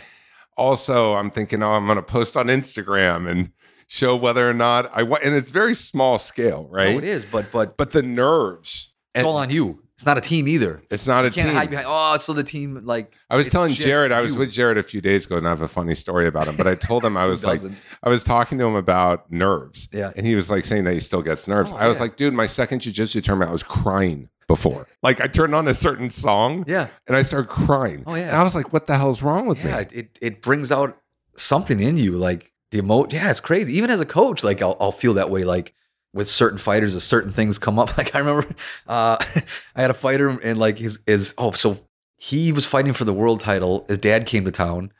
also 0.57 1.15
I'm 1.15 1.31
thinking, 1.31 1.63
oh, 1.63 1.71
I'm 1.73 1.87
going 1.87 1.97
to 1.97 2.03
post 2.03 2.37
on 2.37 2.47
Instagram 2.47 3.31
and 3.31 3.53
show 3.87 4.17
whether 4.17 4.49
or 4.49 4.55
not 4.55 4.91
I 4.95 5.03
want. 5.03 5.25
And 5.25 5.35
it's 5.35 5.51
very 5.51 5.75
small 5.75 6.19
scale, 6.19 6.67
right? 6.71 6.93
No, 6.93 6.99
it 6.99 7.05
is, 7.05 7.25
but 7.25 7.53
but 7.53 7.77
But 7.77 7.93
the 7.93 8.03
nerves. 8.03 8.95
it's 9.15 9.21
and 9.21 9.27
all 9.27 9.37
on 9.37 9.51
you. 9.51 9.83
It's 9.97 10.07
not 10.07 10.19
a 10.19 10.21
team 10.21 10.49
either. 10.49 10.83
It's 10.91 11.07
not 11.07 11.25
a 11.25 11.29
You 11.29 11.33
can't 11.35 11.49
team. 11.51 11.57
hide 11.57 11.71
behind. 11.71 11.87
Oh, 11.89 12.17
so 12.17 12.33
the 12.33 12.43
team 12.43 12.81
like. 12.85 13.13
I 13.31 13.37
was 13.37 13.49
telling 13.49 13.73
Jared, 13.73 14.11
I 14.11 14.23
was 14.23 14.37
with 14.37 14.51
Jared 14.51 14.77
a 14.77 14.83
few 14.83 15.01
days 15.01 15.25
ago, 15.27 15.37
and 15.37 15.47
I 15.47 15.51
have 15.51 15.63
a 15.63 15.69
funny 15.69 15.95
story 15.95 16.27
about 16.27 16.49
him. 16.49 16.57
But 16.57 16.67
I 16.67 16.75
told 16.75 17.05
him 17.05 17.17
I 17.17 17.27
was 17.33 17.45
like. 17.45 17.61
I 18.03 18.09
was 18.09 18.25
talking 18.25 18.59
to 18.59 18.65
him 18.65 18.75
about 18.75 19.31
nerves, 19.31 19.89
Yeah. 19.93 20.11
and 20.17 20.27
he 20.27 20.35
was 20.35 20.51
like 20.51 20.65
saying 20.65 20.83
that 20.85 20.95
he 20.95 21.01
still 21.01 21.23
gets 21.23 21.47
nerves. 21.47 21.73
Oh, 21.73 21.77
I 21.77 21.87
was 21.87 22.01
like, 22.01 22.17
dude, 22.17 22.35
my 22.35 22.47
second 22.47 22.81
jujitsu 22.81 23.23
tournament, 23.23 23.51
I 23.51 23.53
was 23.53 23.63
crying 23.63 24.29
before. 24.49 24.89
Like 25.03 25.21
I 25.21 25.29
turned 25.29 25.55
on 25.55 25.69
a 25.69 25.75
certain 25.75 26.11
song, 26.11 26.65
Yeah, 26.67 26.89
and 27.07 27.17
I 27.17 27.23
started 27.23 27.49
crying. 27.49 28.03
Oh, 28.07 28.17
yeah. 28.17 28.23
and 28.29 28.37
I 28.37 28.43
was 28.43 28.57
like, 28.57 28.73
what 28.73 28.89
the 28.89 28.97
hell's 28.97 29.23
wrong 29.23 29.47
with 29.47 29.65
yeah. 29.65 29.77
me? 29.77 29.83
It, 29.83 29.93
it 29.93 30.19
it 30.21 30.43
brings 30.43 30.73
out 30.73 30.99
something 31.37 31.79
in 31.81 31.97
you, 31.99 32.13
like 32.17 32.53
the 32.73 32.79
emo. 32.79 33.07
Yeah, 33.11 33.31
it's 33.31 33.41
crazy. 33.41 33.75
Even 33.75 33.91
as 33.91 34.01
a 34.01 34.07
coach, 34.07 34.43
like 34.43 34.61
I'll 34.61 34.77
I'll 34.81 34.91
feel 34.93 35.15
that 35.15 35.31
way, 35.31 35.45
like. 35.45 35.73
With 36.15 36.29
certain 36.29 36.59
fighters, 36.59 36.95
as 36.95 37.05
certain 37.05 37.33
things 37.33 37.59
come 37.59 37.79
up. 37.79 37.91
Like 37.99 38.15
I 38.15 38.21
remember, 38.21 38.47
uh, 38.87 39.17
I 39.77 39.81
had 39.83 39.91
a 39.91 39.95
fighter, 39.95 40.29
and 40.31 40.59
like 40.59 40.79
his 40.79 41.01
is 41.07 41.35
oh, 41.37 41.51
so 41.51 41.79
he 42.17 42.53
was 42.53 42.65
fighting 42.65 42.93
for 42.93 43.05
the 43.05 43.13
world 43.13 43.41
title. 43.41 43.85
His 43.89 43.99
dad 43.99 44.25
came 44.25 44.45
to 44.45 44.51
town. 44.51 44.93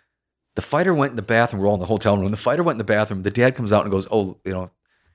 The 0.57 0.63
fighter 0.63 0.93
went 0.93 1.11
in 1.11 1.17
the 1.17 1.23
bathroom. 1.23 1.63
We're 1.63 1.69
all 1.69 1.75
in 1.75 1.81
the 1.81 1.87
hotel 1.87 2.19
room. 2.19 2.31
The 2.31 2.37
fighter 2.37 2.63
went 2.63 2.75
in 2.75 2.79
the 2.79 2.85
bathroom. 2.85 3.23
The 3.23 3.31
dad 3.31 3.55
comes 3.55 3.73
out 3.73 3.83
and 3.83 3.91
goes, 3.91 4.07
"Oh, 4.11 4.39
you 4.45 4.53
know, 4.53 4.71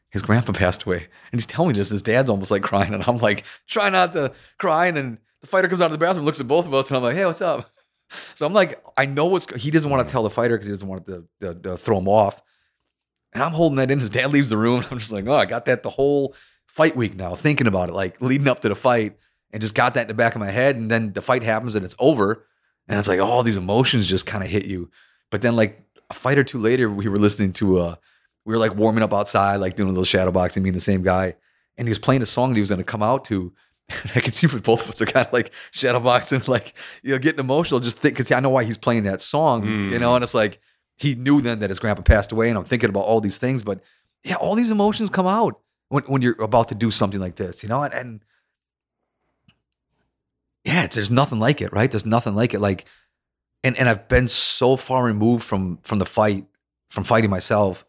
his 0.09 0.21
grandpa 0.21 0.53
passed 0.63 0.83
away." 0.83 1.07
And 1.31 1.39
he's 1.39 1.45
telling 1.45 1.73
me 1.73 1.77
this. 1.77 1.89
His 1.89 2.01
dad's 2.01 2.29
almost 2.29 2.49
like 2.49 2.63
crying, 2.63 2.93
and 2.93 3.03
I'm 3.05 3.17
like, 3.17 3.43
try 3.67 3.89
not 3.89 4.13
to 4.13 4.31
cry. 4.57 4.87
And 4.87 5.17
the 5.41 5.47
fighter 5.47 5.67
comes 5.67 5.81
out 5.81 5.85
of 5.85 5.91
the 5.91 5.97
bathroom, 5.97 6.25
looks 6.25 6.39
at 6.39 6.47
both 6.47 6.65
of 6.65 6.73
us, 6.73 6.89
and 6.89 6.97
I'm 6.97 7.03
like, 7.03 7.15
"Hey, 7.15 7.25
what's 7.25 7.41
up?" 7.41 7.69
So 8.35 8.45
I'm 8.45 8.53
like, 8.53 8.83
I 8.97 9.05
know 9.05 9.25
what's. 9.27 9.53
He 9.55 9.71
doesn't 9.71 9.89
want 9.89 10.07
to 10.07 10.11
tell 10.11 10.23
the 10.23 10.29
fighter 10.29 10.55
because 10.55 10.67
he 10.67 10.73
doesn't 10.73 10.87
want 10.87 11.05
to, 11.05 11.27
to, 11.41 11.53
to 11.55 11.77
throw 11.77 11.99
him 11.99 12.07
off. 12.07 12.41
And 13.33 13.43
I'm 13.43 13.51
holding 13.51 13.77
that 13.77 13.91
in. 13.91 13.99
His 13.99 14.09
dad 14.09 14.31
leaves 14.31 14.49
the 14.49 14.57
room. 14.57 14.83
I'm 14.91 14.99
just 14.99 15.11
like, 15.11 15.27
oh, 15.27 15.35
I 15.35 15.45
got 15.45 15.65
that 15.65 15.83
the 15.83 15.89
whole 15.89 16.35
fight 16.67 16.95
week 16.95 17.15
now, 17.15 17.35
thinking 17.35 17.67
about 17.67 17.89
it, 17.89 17.93
like 17.93 18.21
leading 18.21 18.47
up 18.47 18.61
to 18.61 18.69
the 18.69 18.75
fight, 18.75 19.17
and 19.51 19.61
just 19.61 19.75
got 19.75 19.95
that 19.95 20.03
in 20.03 20.07
the 20.07 20.13
back 20.13 20.35
of 20.35 20.39
my 20.39 20.51
head. 20.51 20.75
And 20.75 20.89
then 20.89 21.13
the 21.13 21.21
fight 21.21 21.43
happens 21.43 21.75
and 21.75 21.83
it's 21.83 21.95
over, 21.99 22.45
and 22.87 22.97
it's 22.97 23.07
like 23.07 23.19
all 23.19 23.43
these 23.43 23.57
emotions 23.57 24.07
just 24.07 24.25
kind 24.25 24.43
of 24.43 24.49
hit 24.49 24.65
you. 24.65 24.89
But 25.29 25.41
then 25.41 25.55
like 25.55 25.81
a 26.09 26.13
fight 26.13 26.37
or 26.37 26.43
two 26.43 26.57
later, 26.57 26.89
we 26.89 27.07
were 27.07 27.17
listening 27.17 27.53
to 27.53 27.79
uh, 27.79 27.95
we 28.45 28.53
were 28.53 28.59
like 28.59 28.75
warming 28.75 29.03
up 29.03 29.13
outside, 29.13 29.57
like 29.57 29.75
doing 29.75 29.89
a 29.89 29.91
little 29.91 30.03
shadow 30.03 30.31
boxing, 30.31 30.63
me 30.63 30.69
and 30.69 30.75
the 30.75 30.81
same 30.81 31.03
guy, 31.03 31.35
and 31.77 31.87
he 31.87 31.91
was 31.91 31.99
playing 31.99 32.21
a 32.21 32.25
song 32.25 32.49
that 32.49 32.55
he 32.55 32.61
was 32.61 32.69
going 32.69 32.79
to 32.79 32.83
come 32.83 33.03
out 33.03 33.25
to. 33.25 33.53
And 34.03 34.11
I 34.13 34.19
could 34.19 34.35
see 34.35 34.45
with 34.45 34.63
both 34.63 34.83
of 34.83 34.89
us 34.89 35.01
are 35.01 35.07
kind 35.07 35.25
of 35.25 35.33
like 35.33 35.51
shadow 35.71 35.99
boxing, 35.99 36.43
like 36.47 36.75
you 37.01 37.13
know, 37.13 37.17
getting 37.17 37.39
emotional. 37.39 37.79
Just 37.79 37.97
think 37.97 38.13
because 38.13 38.31
I 38.31 38.39
know 38.39 38.49
why 38.49 38.63
he's 38.63 38.77
playing 38.77 39.05
that 39.05 39.19
song, 39.19 39.65
you 39.91 39.97
know. 39.97 40.13
And 40.13 40.23
it's 40.23 40.35
like 40.35 40.61
he 40.99 41.15
knew 41.15 41.39
then 41.41 41.59
that 41.59 41.69
his 41.69 41.79
grandpa 41.79 42.01
passed 42.01 42.31
away, 42.31 42.49
and 42.49 42.57
I'm 42.57 42.65
thinking 42.65 42.89
about 42.89 43.05
all 43.05 43.21
these 43.21 43.37
things. 43.37 43.63
But 43.63 43.81
yeah, 44.23 44.35
all 44.35 44.55
these 44.55 44.69
emotions 44.69 45.09
come 45.09 45.27
out 45.27 45.59
when, 45.87 46.03
when 46.03 46.21
you're 46.21 46.41
about 46.41 46.67
to 46.69 46.75
do 46.75 46.91
something 46.91 47.21
like 47.21 47.37
this, 47.37 47.63
you 47.63 47.69
know. 47.69 47.81
And, 47.83 47.93
and 47.93 48.25
yeah, 50.65 50.87
there's 50.87 51.09
nothing 51.09 51.39
like 51.39 51.61
it, 51.61 51.71
right? 51.71 51.89
There's 51.89 52.05
nothing 52.05 52.35
like 52.35 52.53
it. 52.53 52.59
Like, 52.59 52.85
and 53.63 53.77
and 53.77 53.87
I've 53.87 54.09
been 54.09 54.27
so 54.27 54.75
far 54.75 55.05
removed 55.05 55.43
from 55.43 55.77
from 55.83 55.99
the 55.99 56.05
fight, 56.05 56.45
from 56.89 57.05
fighting 57.05 57.29
myself, 57.29 57.85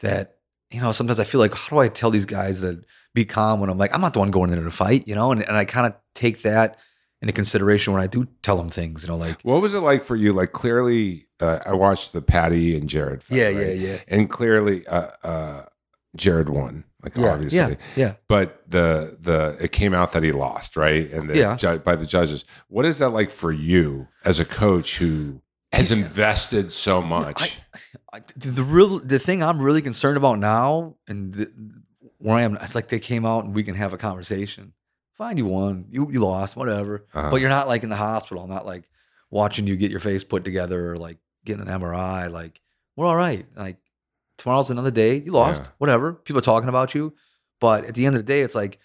that 0.00 0.36
you 0.70 0.82
know 0.82 0.92
sometimes 0.92 1.18
I 1.18 1.24
feel 1.24 1.40
like 1.40 1.54
how 1.54 1.76
do 1.76 1.78
I 1.78 1.88
tell 1.88 2.10
these 2.10 2.26
guys 2.26 2.60
that 2.60 2.84
be 3.14 3.24
calm 3.24 3.60
when 3.60 3.70
I'm 3.70 3.78
like 3.78 3.94
I'm 3.94 4.02
not 4.02 4.12
the 4.12 4.18
one 4.18 4.30
going 4.30 4.50
into 4.50 4.64
the 4.64 4.70
fight, 4.70 5.08
you 5.08 5.14
know? 5.14 5.32
And 5.32 5.42
and 5.42 5.56
I 5.56 5.64
kind 5.64 5.86
of 5.86 5.94
take 6.14 6.42
that 6.42 6.78
into 7.24 7.32
consideration 7.32 7.92
when 7.94 8.02
I 8.02 8.06
do 8.06 8.28
tell 8.42 8.56
them 8.56 8.68
things. 8.70 9.02
You 9.02 9.08
know, 9.08 9.16
like 9.16 9.40
What 9.42 9.62
was 9.62 9.72
it 9.74 9.80
like 9.80 10.02
for 10.04 10.14
you? 10.14 10.32
Like 10.34 10.52
clearly, 10.52 11.24
uh, 11.40 11.58
I 11.66 11.72
watched 11.72 12.12
the 12.12 12.20
Paddy 12.22 12.76
and 12.76 12.88
Jared. 12.88 13.22
fight, 13.22 13.36
yeah, 13.36 13.46
right? 13.46 13.54
yeah, 13.54 13.72
yeah, 13.72 13.96
And 14.08 14.28
clearly, 14.30 14.86
uh, 14.86 15.08
uh, 15.24 15.62
Jared 16.16 16.48
won. 16.50 16.84
Like 17.02 17.16
yeah, 17.16 17.32
obviously, 17.32 17.58
yeah, 17.58 17.74
yeah. 17.96 18.12
but 18.28 18.62
the 18.66 19.16
the 19.20 19.58
it 19.60 19.72
came 19.72 19.92
out 19.92 20.12
that 20.12 20.22
he 20.22 20.32
lost, 20.32 20.74
right? 20.76 21.10
And 21.12 21.28
the, 21.28 21.36
Yeah. 21.38 21.56
ju- 21.56 21.78
by 21.78 21.96
the 21.96 22.06
judges. 22.06 22.44
What 22.68 22.86
is 22.86 22.98
that 23.00 23.10
like 23.10 23.30
for 23.30 23.52
you 23.52 24.08
as 24.24 24.40
a 24.40 24.44
coach 24.46 24.96
who 24.98 25.42
has 25.72 25.90
invested 25.92 26.70
so 26.70 27.02
much? 27.02 27.60
I, 28.12 28.22
the 28.36 28.62
real 28.62 29.00
the 29.00 29.18
thing 29.18 29.42
I'm 29.42 29.60
really 29.60 29.82
concerned 29.82 30.16
about 30.16 30.38
now, 30.38 30.96
and 31.06 31.34
the, 31.34 31.52
where 32.18 32.36
I 32.36 32.42
am, 32.42 32.56
it's 32.56 32.74
like 32.74 32.88
they 32.88 33.00
came 33.00 33.26
out 33.26 33.44
and 33.44 33.54
we 33.54 33.62
can 33.64 33.74
have 33.74 33.92
a 33.92 33.98
conversation. 33.98 34.72
Fine, 35.16 35.36
you 35.36 35.44
won, 35.46 35.86
you 35.90 36.08
you 36.10 36.20
lost, 36.20 36.56
whatever. 36.56 37.06
Uh-huh. 37.14 37.30
But 37.30 37.40
you're 37.40 37.48
not 37.50 37.68
like 37.68 37.82
in 37.84 37.88
the 37.88 37.96
hospital. 37.96 38.42
I'm 38.42 38.50
not 38.50 38.66
like 38.66 38.84
watching 39.30 39.66
you 39.66 39.76
get 39.76 39.90
your 39.90 40.00
face 40.00 40.24
put 40.24 40.44
together 40.44 40.92
or 40.92 40.96
like 40.96 41.18
getting 41.44 41.66
an 41.66 41.80
MRI. 41.80 42.30
Like 42.30 42.60
we're 42.96 43.06
all 43.06 43.16
right. 43.16 43.46
Like 43.56 43.76
tomorrow's 44.38 44.70
another 44.70 44.90
day. 44.90 45.16
You 45.18 45.32
lost, 45.32 45.62
Yeah. 45.62 45.68
whatever. 45.78 46.12
People 46.14 46.38
are 46.38 46.42
talking 46.42 46.68
about 46.68 46.94
you, 46.94 47.14
but 47.60 47.84
at 47.84 47.94
the 47.94 48.06
end 48.06 48.16
of 48.16 48.20
the 48.24 48.26
day, 48.32 48.40
it's 48.40 48.54
like 48.56 48.80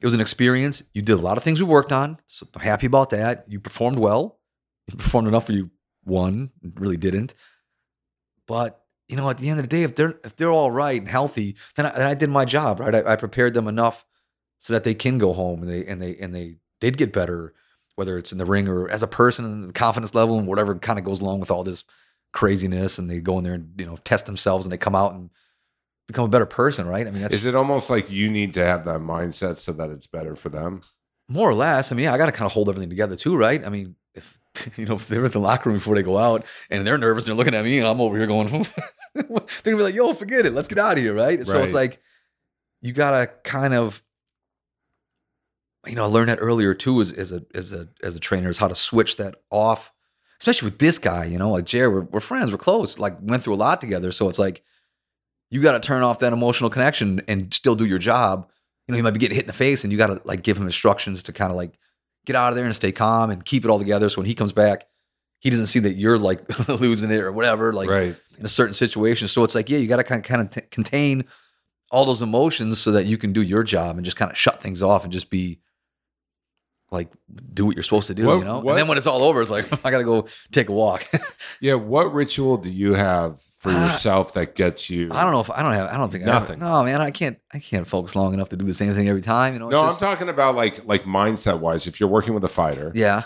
it 0.00 0.06
was 0.06 0.14
an 0.14 0.20
experience. 0.20 0.82
You 0.92 1.02
did 1.02 1.12
a 1.12 1.22
lot 1.22 1.36
of 1.36 1.44
things 1.44 1.60
we 1.60 1.66
worked 1.68 1.92
on. 1.92 2.18
So 2.26 2.46
I'm 2.54 2.62
happy 2.62 2.86
about 2.86 3.10
that. 3.10 3.44
You 3.48 3.60
performed 3.60 3.98
well. 3.98 4.38
You 4.88 4.96
performed 4.96 5.28
enough 5.28 5.46
for 5.46 5.52
you 5.52 5.70
won. 6.04 6.50
Really 6.74 6.96
didn't. 6.96 7.34
But 8.46 8.82
you 9.08 9.16
know, 9.16 9.28
at 9.30 9.38
the 9.38 9.48
end 9.50 9.58
of 9.60 9.68
the 9.68 9.76
day, 9.76 9.82
if 9.82 9.94
they're 9.94 10.18
if 10.24 10.36
they're 10.36 10.50
all 10.50 10.70
right 10.70 11.00
and 11.00 11.08
healthy, 11.08 11.56
then 11.76 11.86
I, 11.86 11.90
then 11.90 12.06
I 12.06 12.14
did 12.14 12.30
my 12.30 12.44
job. 12.44 12.80
Right, 12.80 12.94
I, 12.94 13.12
I 13.12 13.16
prepared 13.16 13.54
them 13.54 13.68
enough 13.68 14.04
so 14.60 14.72
that 14.72 14.84
they 14.84 14.94
can 14.94 15.18
go 15.18 15.32
home 15.32 15.62
and 15.62 15.70
they 15.70 15.84
and 15.84 16.00
they 16.00 16.16
and 16.16 16.34
they 16.34 16.56
did 16.80 16.96
get 16.96 17.12
better, 17.12 17.52
whether 17.96 18.16
it's 18.16 18.32
in 18.32 18.38
the 18.38 18.46
ring 18.46 18.68
or 18.68 18.88
as 18.88 19.02
a 19.02 19.08
person 19.08 19.44
and 19.44 19.68
the 19.68 19.72
confidence 19.72 20.14
level 20.14 20.38
and 20.38 20.46
whatever 20.46 20.74
kind 20.76 20.98
of 20.98 21.04
goes 21.04 21.20
along 21.20 21.40
with 21.40 21.50
all 21.50 21.64
this 21.64 21.84
craziness. 22.32 22.98
And 22.98 23.10
they 23.10 23.20
go 23.20 23.38
in 23.38 23.44
there 23.44 23.54
and 23.54 23.72
you 23.76 23.86
know 23.86 23.96
test 24.04 24.26
themselves 24.26 24.64
and 24.64 24.72
they 24.72 24.78
come 24.78 24.94
out 24.94 25.12
and 25.12 25.30
become 26.06 26.24
a 26.24 26.28
better 26.28 26.46
person. 26.46 26.86
Right? 26.86 27.06
I 27.06 27.10
mean, 27.10 27.22
that's 27.22 27.34
is 27.34 27.44
it 27.44 27.56
almost 27.56 27.90
like 27.90 28.10
you 28.10 28.30
need 28.30 28.54
to 28.54 28.64
have 28.64 28.84
that 28.84 29.00
mindset 29.00 29.56
so 29.56 29.72
that 29.72 29.90
it's 29.90 30.06
better 30.06 30.36
for 30.36 30.48
them? 30.48 30.82
more 31.30 31.48
or 31.48 31.54
less. 31.54 31.92
I 31.92 31.94
mean, 31.94 32.04
yeah, 32.04 32.12
I 32.12 32.18
got 32.18 32.26
to 32.26 32.32
kind 32.32 32.46
of 32.46 32.52
hold 32.52 32.68
everything 32.68 32.90
together 32.90 33.16
too, 33.16 33.36
right? 33.36 33.64
I 33.64 33.68
mean, 33.68 33.94
if 34.14 34.38
you 34.76 34.84
know, 34.84 34.94
if 34.96 35.08
they're 35.08 35.24
in 35.24 35.30
the 35.30 35.38
locker 35.38 35.70
room 35.70 35.78
before 35.78 35.94
they 35.94 36.02
go 36.02 36.18
out 36.18 36.44
and 36.68 36.86
they're 36.86 36.98
nervous, 36.98 37.26
and 37.26 37.32
they're 37.32 37.38
looking 37.38 37.54
at 37.54 37.64
me, 37.64 37.78
and 37.78 37.88
I'm 37.88 38.00
over 38.00 38.18
here 38.18 38.26
going, 38.26 38.48
they're 39.14 39.22
gonna 39.24 39.76
be 39.76 39.82
like, 39.82 39.94
"Yo, 39.94 40.12
forget 40.12 40.44
it, 40.44 40.52
let's 40.52 40.68
get 40.68 40.78
out 40.78 40.98
of 40.98 41.02
here," 41.02 41.14
right? 41.14 41.46
So 41.46 41.62
it's 41.62 41.72
like 41.72 42.00
you 42.82 42.92
gotta 42.92 43.30
kind 43.44 43.72
of, 43.74 44.02
you 45.86 45.94
know, 45.94 46.04
I 46.04 46.08
learned 46.08 46.28
that 46.28 46.38
earlier 46.40 46.74
too, 46.74 47.00
as, 47.00 47.12
as 47.12 47.32
a 47.32 47.42
as 47.54 47.72
a 47.72 47.88
as 48.02 48.16
a 48.16 48.20
trainer, 48.20 48.50
is 48.50 48.58
how 48.58 48.68
to 48.68 48.74
switch 48.74 49.16
that 49.16 49.36
off, 49.50 49.92
especially 50.40 50.66
with 50.66 50.78
this 50.78 50.98
guy. 50.98 51.24
You 51.24 51.38
know, 51.38 51.50
like 51.50 51.64
Jared, 51.64 51.92
we're, 51.92 52.02
we're 52.02 52.20
friends, 52.20 52.50
we're 52.50 52.58
close, 52.58 52.98
like 52.98 53.16
went 53.20 53.42
through 53.42 53.54
a 53.54 53.56
lot 53.56 53.80
together, 53.80 54.12
so 54.12 54.28
it's 54.28 54.38
like 54.38 54.62
you 55.50 55.60
got 55.62 55.72
to 55.72 55.80
turn 55.80 56.02
off 56.02 56.18
that 56.20 56.32
emotional 56.32 56.70
connection 56.70 57.22
and 57.28 57.52
still 57.52 57.74
do 57.74 57.84
your 57.84 57.98
job. 57.98 58.48
You 58.86 58.92
know, 58.92 58.96
he 58.96 59.02
might 59.02 59.12
be 59.12 59.18
getting 59.18 59.36
hit 59.36 59.44
in 59.44 59.48
the 59.48 59.52
face, 59.52 59.84
and 59.84 59.92
you 59.92 59.98
got 59.98 60.08
to 60.08 60.20
like 60.24 60.42
give 60.42 60.56
him 60.56 60.64
instructions 60.64 61.22
to 61.24 61.32
kind 61.32 61.50
of 61.50 61.56
like 61.56 61.78
get 62.26 62.36
out 62.36 62.50
of 62.50 62.56
there 62.56 62.66
and 62.66 62.76
stay 62.76 62.92
calm 62.92 63.30
and 63.30 63.44
keep 63.44 63.64
it 63.64 63.70
all 63.70 63.78
together. 63.78 64.08
So 64.08 64.20
when 64.20 64.26
he 64.26 64.34
comes 64.34 64.52
back, 64.52 64.86
he 65.38 65.48
doesn't 65.48 65.68
see 65.68 65.78
that 65.80 65.94
you're 65.94 66.18
like 66.18 66.68
losing 66.68 67.10
it 67.10 67.20
or 67.20 67.32
whatever, 67.32 67.72
like 67.72 67.88
right. 67.88 68.16
in 68.38 68.44
a 68.44 68.48
certain 68.48 68.74
situation. 68.74 69.28
So 69.28 69.42
it's 69.44 69.54
like, 69.54 69.70
yeah, 69.70 69.78
you 69.78 69.88
got 69.88 69.96
to 69.96 70.04
kind 70.04 70.24
of 70.24 70.28
kind 70.28 70.42
of 70.42 70.50
t- 70.50 70.68
contain 70.70 71.24
all 71.90 72.04
those 72.04 72.22
emotions 72.22 72.78
so 72.78 72.92
that 72.92 73.06
you 73.06 73.18
can 73.18 73.32
do 73.32 73.42
your 73.42 73.64
job 73.64 73.96
and 73.96 74.04
just 74.04 74.16
kind 74.16 74.30
of 74.30 74.36
shut 74.36 74.62
things 74.62 74.82
off 74.82 75.02
and 75.02 75.12
just 75.12 75.30
be 75.30 75.58
like 76.92 77.08
do 77.54 77.66
what 77.66 77.76
you're 77.76 77.82
supposed 77.84 78.08
to 78.08 78.14
do, 78.14 78.26
What- 78.26 78.38
you 78.38 78.44
know. 78.44 78.58
what- 78.58 78.70
And 78.72 78.78
then 78.78 78.88
when 78.88 78.98
it's 78.98 79.06
all 79.06 79.22
over, 79.22 79.40
it's 79.40 79.50
like 79.50 79.66
I 79.84 79.90
got 79.90 79.98
to 79.98 80.04
go 80.04 80.26
take 80.52 80.68
a 80.68 80.72
walk. 80.72 81.06
Yeah. 81.62 81.74
What 81.74 82.12
ritual 82.14 82.56
do 82.56 82.70
you 82.70 82.94
have 82.94 83.38
for 83.58 83.70
Uh, 83.70 83.84
yourself 83.86 84.32
that 84.32 84.54
gets 84.54 84.88
you? 84.88 85.10
I 85.12 85.22
don't 85.22 85.32
know 85.32 85.40
if 85.40 85.50
I 85.50 85.62
don't 85.62 85.72
have. 85.74 85.90
I 85.90 85.98
don't 85.98 86.10
think 86.10 86.24
I 86.24 86.28
ever- 86.28 86.40
Nothing. 86.40 86.58
no, 86.60 86.82
man, 86.84 87.00
I 87.02 87.10
can't. 87.10 87.36
I 87.52 87.58
can't 87.58 87.86
focus 87.86 88.16
long 88.16 88.32
enough 88.32 88.48
to 88.50 88.56
do 88.56 88.64
the 88.64 88.72
same 88.74 88.94
thing 88.94 89.08
every 89.08 89.20
time. 89.20 89.52
You 89.52 89.58
know. 89.60 89.66
It's 89.68 89.72
No, 89.74 89.82
just- 89.86 90.02
I'm 90.02 90.08
talking 90.08 90.28
about 90.30 90.54
like 90.54 90.84
like 90.86 91.04
mindset 91.04 91.60
wise. 91.60 91.86
If 91.86 92.00
you're 92.00 92.08
working 92.08 92.32
with 92.34 92.44
a 92.44 92.48
fighter, 92.48 92.92
Yeah, 92.94 93.24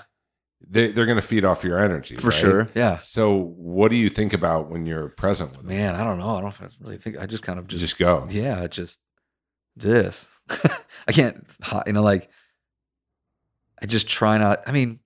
they, 0.68 0.90
they're 0.90 1.06
going 1.06 1.20
to 1.20 1.26
feed 1.26 1.44
off 1.44 1.62
your 1.62 1.78
energy 1.78 2.16
for 2.16 2.28
right? 2.28 2.34
sure. 2.36 2.68
Yeah. 2.74 2.98
So, 3.00 3.52
what 3.56 3.88
do 3.90 3.96
you 3.96 4.08
think 4.08 4.32
about 4.32 4.68
when 4.70 4.84
you're 4.84 5.10
present 5.10 5.50
with 5.50 5.60
them? 5.60 5.68
Man, 5.68 5.94
I 5.94 6.02
don't 6.02 6.18
know. 6.18 6.30
I 6.30 6.40
don't 6.40 6.42
know 6.42 6.48
if 6.48 6.62
I 6.62 6.66
really 6.80 6.96
think. 6.96 7.18
I 7.20 7.26
just 7.26 7.44
kind 7.44 7.58
of 7.60 7.68
Just, 7.68 7.82
just, 7.82 7.98
go. 7.98 8.26
yeah, 8.30 8.66
just 8.66 8.98
this. 9.76 10.28
I 11.08 11.12
can't. 11.12 11.44
You 11.86 11.92
know, 11.92 12.02
like 12.02 12.28
I 13.84 13.86
just 13.86 14.08
try 14.08 14.38
not. 14.38 14.62
I 14.66 14.72
mean, 14.72 14.98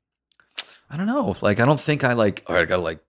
I 0.89 0.97
don't 0.97 1.09
know. 1.09 1.35
Like 1.43 1.59
I 1.59 1.65
don't 1.67 1.81
think 1.81 2.05
I 2.05 2.13
like. 2.13 2.45
All 2.47 2.55
right, 2.55 2.63
I 2.63 2.65
gotta 2.65 2.81
like 2.81 3.01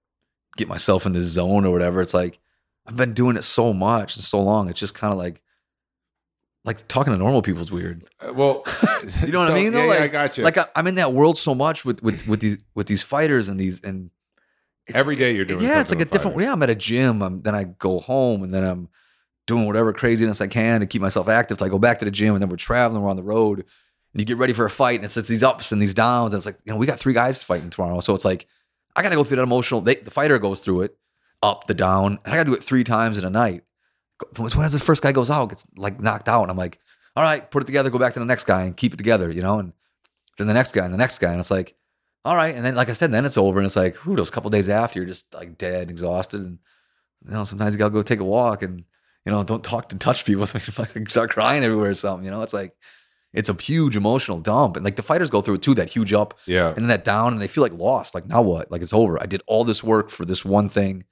get 0.57 0.67
myself 0.67 1.05
in 1.05 1.13
this 1.13 1.27
zone 1.27 1.63
or 1.63 1.71
whatever. 1.71 2.01
It's 2.01 2.15
like 2.15 2.39
I've 2.87 2.97
been 2.97 3.13
doing 3.13 3.37
it 3.37 3.43
so 3.43 3.71
much 3.71 4.15
and 4.15 4.25
so 4.25 4.41
long. 4.41 4.67
It's 4.67 4.79
just 4.79 4.95
kind 4.95 5.13
of 5.13 5.19
like 5.19 5.43
like 6.65 6.87
talking 6.87 7.13
to 7.13 7.19
normal 7.19 7.43
people 7.43 7.61
is 7.61 7.71
weird. 7.71 8.03
Uh, 8.19 8.33
Well, 8.33 8.63
You 9.23 9.31
know 9.31 9.37
what 9.41 9.51
I 9.51 9.53
mean, 9.53 9.71
though? 9.71 9.85
Yeah, 9.91 9.99
yeah, 9.99 10.03
I 10.05 10.07
got 10.07 10.39
you. 10.39 10.43
Like 10.43 10.57
I, 10.57 10.65
I'm 10.75 10.87
in 10.87 10.95
that 10.95 11.13
world 11.13 11.37
so 11.37 11.53
much 11.53 11.85
with 11.85 12.01
with 12.01 12.25
with 12.25 12.39
these 12.39 12.57
with 12.73 12.87
these 12.87 13.03
fighters 13.03 13.47
and 13.47 13.59
these 13.59 13.79
and 13.83 14.09
Every 14.91 15.15
day 15.15 15.35
you're 15.35 15.45
doing 15.45 15.63
yeah, 15.63 15.81
it's 15.81 15.91
like 15.91 16.01
a 16.01 16.05
different. 16.05 16.33
fighters. 16.33 16.45
Yeah, 16.47 16.51
I'm 16.51 16.63
at 16.63 16.71
a 16.71 16.75
gym. 16.75 17.21
I'm, 17.21 17.37
then 17.37 17.53
I 17.53 17.65
go 17.65 17.99
home 17.99 18.41
and 18.41 18.51
then 18.51 18.63
I'm 18.63 18.89
doing 19.45 19.67
whatever 19.67 19.93
craziness 19.93 20.41
I 20.41 20.47
can 20.47 20.79
to 20.79 20.87
keep 20.87 20.99
myself 20.99 21.29
active. 21.29 21.59
Till 21.59 21.67
I 21.67 21.69
go 21.69 21.77
back 21.77 21.99
to 21.99 22.05
the 22.05 22.11
gym 22.11 22.33
and 22.33 22.41
then 22.41 22.49
we're 22.49 22.55
traveling. 22.55 23.03
We're 23.03 23.11
on 23.11 23.15
the 23.15 23.21
road 23.21 23.65
you 24.13 24.25
get 24.25 24.37
ready 24.37 24.53
for 24.53 24.65
a 24.65 24.69
fight 24.69 24.95
and 24.95 25.05
it's, 25.05 25.17
it's 25.17 25.27
these 25.27 25.43
ups 25.43 25.71
and 25.71 25.81
these 25.81 25.93
downs. 25.93 26.33
And 26.33 26.39
it's 26.39 26.45
like 26.45 26.59
you 26.65 26.71
know 26.71 26.77
we 26.77 26.85
got 26.85 26.99
three 26.99 27.13
guys 27.13 27.43
fighting 27.43 27.69
tomorrow, 27.69 27.99
so 27.99 28.15
it's 28.15 28.25
like 28.25 28.47
I 28.95 29.01
got 29.01 29.09
to 29.09 29.15
go 29.15 29.23
through 29.23 29.37
that 29.37 29.43
emotional. 29.43 29.81
They, 29.81 29.95
the 29.95 30.11
fighter 30.11 30.39
goes 30.39 30.61
through 30.61 30.81
it, 30.81 30.97
up 31.41 31.67
the 31.67 31.73
down, 31.73 32.19
and 32.25 32.33
I 32.33 32.37
got 32.37 32.43
to 32.43 32.51
do 32.51 32.57
it 32.57 32.63
three 32.63 32.83
times 32.83 33.17
in 33.17 33.25
a 33.25 33.29
night. 33.29 33.63
When 34.35 34.49
the 34.49 34.79
first 34.79 35.01
guy 35.01 35.11
goes 35.11 35.29
out, 35.29 35.49
gets 35.49 35.65
like 35.77 36.01
knocked 36.01 36.27
out, 36.27 36.43
and 36.43 36.51
I'm 36.51 36.57
like, 36.57 36.79
all 37.15 37.23
right, 37.23 37.49
put 37.49 37.63
it 37.63 37.65
together, 37.65 37.89
go 37.89 37.97
back 37.97 38.13
to 38.13 38.19
the 38.19 38.25
next 38.25 38.43
guy 38.43 38.63
and 38.63 38.75
keep 38.75 38.93
it 38.93 38.97
together, 38.97 39.31
you 39.31 39.41
know, 39.41 39.59
and 39.59 39.73
then 40.37 40.47
the 40.47 40.53
next 40.53 40.73
guy 40.73 40.83
and 40.83 40.93
the 40.93 40.97
next 40.97 41.19
guy, 41.19 41.31
and 41.31 41.39
it's 41.39 41.51
like, 41.51 41.75
all 42.25 42.35
right, 42.35 42.53
and 42.53 42.65
then 42.65 42.75
like 42.75 42.89
I 42.89 42.93
said, 42.93 43.11
then 43.11 43.25
it's 43.25 43.37
over, 43.37 43.59
and 43.59 43.65
it's 43.65 43.77
like, 43.77 43.95
who 43.95 44.15
those 44.15 44.29
couple 44.29 44.49
days 44.49 44.67
after, 44.67 44.99
you're 44.99 45.07
just 45.07 45.33
like 45.33 45.57
dead, 45.57 45.83
and 45.83 45.91
exhausted, 45.91 46.41
and 46.41 46.59
you 47.25 47.31
know, 47.31 47.45
sometimes 47.45 47.73
you 47.73 47.79
gotta 47.79 47.93
go 47.93 48.03
take 48.03 48.19
a 48.19 48.25
walk, 48.25 48.63
and 48.63 48.83
you 49.25 49.31
know, 49.31 49.43
don't 49.43 49.63
talk 49.63 49.89
to 49.89 49.97
touch 49.97 50.25
people, 50.25 50.45
like 50.77 51.09
start 51.09 51.31
crying 51.31 51.63
everywhere 51.63 51.91
or 51.91 51.93
something, 51.93 52.25
you 52.25 52.31
know, 52.31 52.41
it's 52.41 52.53
like. 52.53 52.75
It's 53.31 53.49
a 53.49 53.53
huge 53.53 53.95
emotional 53.95 54.39
dump, 54.39 54.75
and 54.75 54.83
like 54.83 54.95
the 54.95 55.03
fighters 55.03 55.29
go 55.29 55.41
through 55.41 55.55
it 55.55 55.61
too. 55.61 55.75
That 55.75 55.89
huge 55.89 56.13
up, 56.13 56.39
yeah. 56.47 56.69
and 56.69 56.77
then 56.77 56.87
that 56.87 57.03
down, 57.03 57.31
and 57.31 57.41
they 57.41 57.47
feel 57.47 57.61
like 57.61 57.73
lost. 57.73 58.15
Like 58.15 58.25
now 58.25 58.41
what? 58.41 58.71
Like 58.71 58.81
it's 58.81 58.93
over. 58.93 59.21
I 59.21 59.27
did 59.27 59.43
all 59.45 59.63
this 59.63 59.83
work 59.83 60.09
for 60.09 60.25
this 60.25 60.43
one 60.43 60.67
thing. 60.67 61.03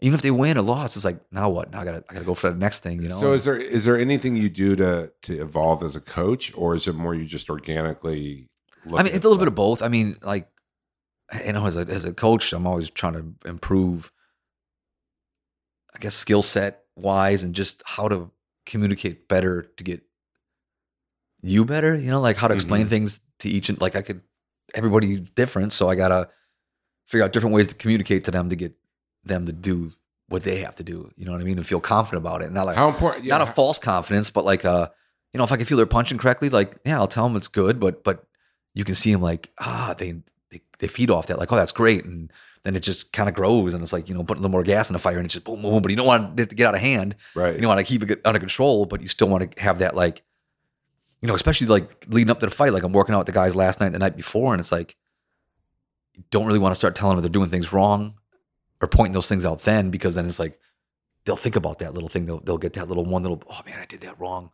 Even 0.00 0.14
if 0.14 0.22
they 0.22 0.30
win 0.30 0.56
or 0.56 0.62
lost, 0.62 0.96
it's 0.96 1.04
like 1.04 1.20
now 1.32 1.50
what? 1.50 1.72
Now 1.72 1.80
I 1.80 1.84
gotta 1.84 2.04
I 2.08 2.14
gotta 2.14 2.24
go 2.24 2.34
for 2.34 2.48
the 2.48 2.56
next 2.56 2.84
thing. 2.84 3.02
You 3.02 3.08
know. 3.08 3.18
So, 3.18 3.32
is 3.32 3.44
there 3.44 3.56
is 3.56 3.84
there 3.84 3.98
anything 3.98 4.36
you 4.36 4.48
do 4.48 4.76
to 4.76 5.12
to 5.22 5.40
evolve 5.40 5.82
as 5.82 5.96
a 5.96 6.00
coach, 6.00 6.52
or 6.56 6.76
is 6.76 6.86
it 6.86 6.94
more 6.94 7.14
you 7.14 7.24
just 7.24 7.50
organically? 7.50 8.48
Look 8.84 9.00
I 9.00 9.02
mean, 9.02 9.14
it's 9.14 9.24
a 9.24 9.28
little 9.28 9.38
bit 9.38 9.48
of 9.48 9.54
both. 9.54 9.82
I 9.82 9.88
mean, 9.88 10.18
like, 10.22 10.48
you 11.44 11.52
know, 11.52 11.66
as 11.66 11.76
a 11.76 11.80
as 11.80 12.04
a 12.04 12.12
coach, 12.12 12.52
I'm 12.52 12.68
always 12.68 12.88
trying 12.88 13.14
to 13.14 13.48
improve. 13.48 14.12
I 15.94 15.98
guess 15.98 16.14
skill 16.14 16.42
set 16.42 16.84
wise, 16.94 17.42
and 17.42 17.52
just 17.52 17.82
how 17.84 18.06
to 18.06 18.30
communicate 18.64 19.28
better 19.28 19.62
to 19.62 19.84
get 19.84 20.02
you 21.42 21.64
better. 21.64 21.94
You 21.96 22.10
know, 22.10 22.20
like 22.20 22.36
how 22.36 22.48
to 22.48 22.54
explain 22.54 22.86
Mhm. 22.86 22.90
things 22.90 23.20
to 23.40 23.48
each 23.48 23.68
and 23.68 23.80
like 23.80 23.96
I 23.96 24.02
could. 24.02 24.20
Everybody's 24.74 25.28
different, 25.30 25.72
so 25.72 25.88
I 25.90 25.94
gotta 25.96 26.28
figure 27.06 27.24
out 27.24 27.32
different 27.32 27.54
ways 27.54 27.68
to 27.68 27.74
communicate 27.74 28.24
to 28.24 28.30
them 28.30 28.48
to 28.48 28.56
get 28.56 28.72
them 29.24 29.44
to 29.46 29.52
do 29.52 29.92
what 30.28 30.44
they 30.44 30.60
have 30.60 30.76
to 30.76 30.82
do. 30.82 31.10
You 31.16 31.26
know 31.26 31.32
what 31.32 31.40
I 31.40 31.44
mean? 31.44 31.58
And 31.58 31.66
feel 31.66 31.80
confident 31.80 32.22
about 32.24 32.42
it. 32.42 32.50
Not 32.52 32.64
like 32.66 32.76
How 32.76 32.88
important? 32.88 33.24
Yeah, 33.24 33.36
not 33.38 33.48
a 33.48 33.52
false 33.52 33.78
confidence, 33.78 34.30
but 34.30 34.44
like 34.44 34.64
uh, 34.64 34.88
you 35.34 35.38
know, 35.38 35.44
if 35.44 35.52
I 35.52 35.56
can 35.56 35.66
feel 35.66 35.76
they're 35.76 35.86
punching 35.86 36.18
correctly, 36.18 36.48
like 36.48 36.76
yeah, 36.86 36.96
I'll 36.98 37.08
tell 37.08 37.26
them 37.28 37.36
it's 37.36 37.48
good, 37.48 37.78
but 37.80 38.02
but 38.04 38.24
you 38.74 38.84
can 38.84 38.94
see 38.94 39.12
them 39.12 39.20
like 39.20 39.50
ah, 39.58 39.94
they 39.98 40.22
they, 40.50 40.62
they 40.78 40.86
feed 40.88 41.10
off 41.10 41.26
that, 41.26 41.38
like 41.38 41.52
oh, 41.52 41.56
that's 41.56 41.72
great, 41.72 42.04
and 42.04 42.32
then 42.64 42.76
it 42.76 42.82
just 42.82 43.12
kind 43.12 43.28
of 43.28 43.34
grows, 43.34 43.74
and 43.74 43.82
it's 43.82 43.92
like 43.92 44.08
you 44.08 44.14
know, 44.14 44.22
putting 44.22 44.40
a 44.40 44.42
little 44.42 44.52
more 44.52 44.62
gas 44.62 44.88
in 44.88 44.92
the 44.94 44.98
fire, 45.00 45.18
and 45.18 45.26
it's 45.26 45.34
just 45.34 45.44
boom, 45.44 45.60
boom, 45.60 45.72
boom. 45.72 45.82
But 45.82 45.90
you 45.90 45.96
don't 45.96 46.06
want 46.06 46.38
it 46.40 46.48
to 46.50 46.54
get 46.54 46.66
out 46.66 46.74
of 46.74 46.80
hand. 46.80 47.16
right. 47.34 47.54
You 47.54 47.60
don't 47.60 47.68
want 47.68 47.80
to 47.80 47.84
keep 47.84 48.08
it 48.08 48.20
under 48.24 48.38
control, 48.38 48.86
but 48.86 49.02
you 49.02 49.08
still 49.08 49.28
want 49.28 49.50
to 49.56 49.62
have 49.62 49.80
that 49.80 49.94
like, 49.96 50.22
you 51.22 51.28
know, 51.28 51.34
especially 51.34 51.68
like 51.68 52.04
leading 52.08 52.30
up 52.30 52.40
to 52.40 52.46
the 52.46 52.52
fight. 52.52 52.72
Like 52.74 52.82
I'm 52.82 52.92
working 52.92 53.14
out 53.14 53.18
with 53.18 53.26
the 53.28 53.32
guys 53.32 53.56
last 53.56 53.80
night, 53.80 53.90
the 53.92 53.98
night 53.98 54.16
before, 54.16 54.52
and 54.52 54.60
it's 54.60 54.72
like 54.72 54.96
you 56.14 56.22
don't 56.30 56.46
really 56.46 56.58
want 56.58 56.72
to 56.72 56.78
start 56.78 56.94
telling 56.94 57.16
them 57.16 57.22
they're 57.22 57.30
doing 57.30 57.48
things 57.48 57.72
wrong 57.72 58.14
or 58.82 58.88
pointing 58.88 59.12
those 59.14 59.28
things 59.28 59.46
out 59.46 59.60
then 59.62 59.90
because 59.90 60.14
then 60.14 60.26
it's 60.26 60.38
like 60.38 60.58
they'll 61.24 61.36
think 61.36 61.56
about 61.56 61.78
that 61.78 61.94
little 61.94 62.08
thing. 62.08 62.26
They'll 62.26 62.40
they'll 62.40 62.58
get 62.58 62.74
that 62.74 62.88
little 62.88 63.04
one 63.04 63.22
little 63.22 63.42
oh 63.48 63.60
man, 63.64 63.78
I 63.80 63.86
did 63.86 64.00
that 64.02 64.20
wrong. 64.20 64.50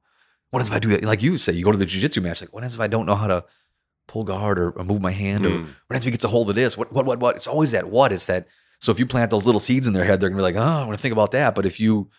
What 0.51 0.63
if 0.65 0.71
I 0.73 0.79
do 0.79 0.89
that? 0.91 1.03
Like 1.05 1.23
you 1.23 1.37
say, 1.37 1.53
you 1.53 1.65
go 1.65 1.73
to 1.73 1.79
the 1.79 1.85
jiu-jitsu 1.87 2.21
match, 2.21 2.41
like 2.41 2.53
what 2.53 2.65
if 2.65 2.79
I 2.81 2.87
don't 2.87 3.07
know 3.07 3.15
how 3.17 3.27
to 3.27 3.45
pull 4.07 4.25
guard 4.25 4.59
or, 4.59 4.71
or 4.71 4.85
move 4.85 5.03
my 5.03 5.11
hand 5.11 5.45
or 5.45 5.51
Mm. 5.51 5.69
what 5.87 5.97
if 5.97 6.05
he 6.05 6.11
gets 6.11 6.25
a 6.25 6.29
hold 6.29 6.49
of 6.49 6.55
this? 6.57 6.77
What 6.79 6.93
what 6.93 7.05
what 7.07 7.19
what? 7.21 7.37
It's 7.37 7.47
always 7.47 7.73
that 7.73 7.89
what 7.89 8.13
is 8.13 8.27
that. 8.27 8.47
So 8.81 8.93
if 8.93 8.99
you 8.99 9.07
plant 9.07 9.31
those 9.31 9.45
little 9.45 9.61
seeds 9.61 9.87
in 9.89 9.93
their 9.93 10.05
head, 10.05 10.21
they're 10.21 10.29
gonna 10.31 10.39
be 10.39 10.43
like, 10.43 10.55
oh, 10.57 10.61
I 10.61 10.85
want 10.85 10.97
to 10.97 11.03
think 11.03 11.13
about 11.13 11.33
that. 11.33 11.55
But 11.55 11.67
if 11.67 11.81
you 11.81 12.11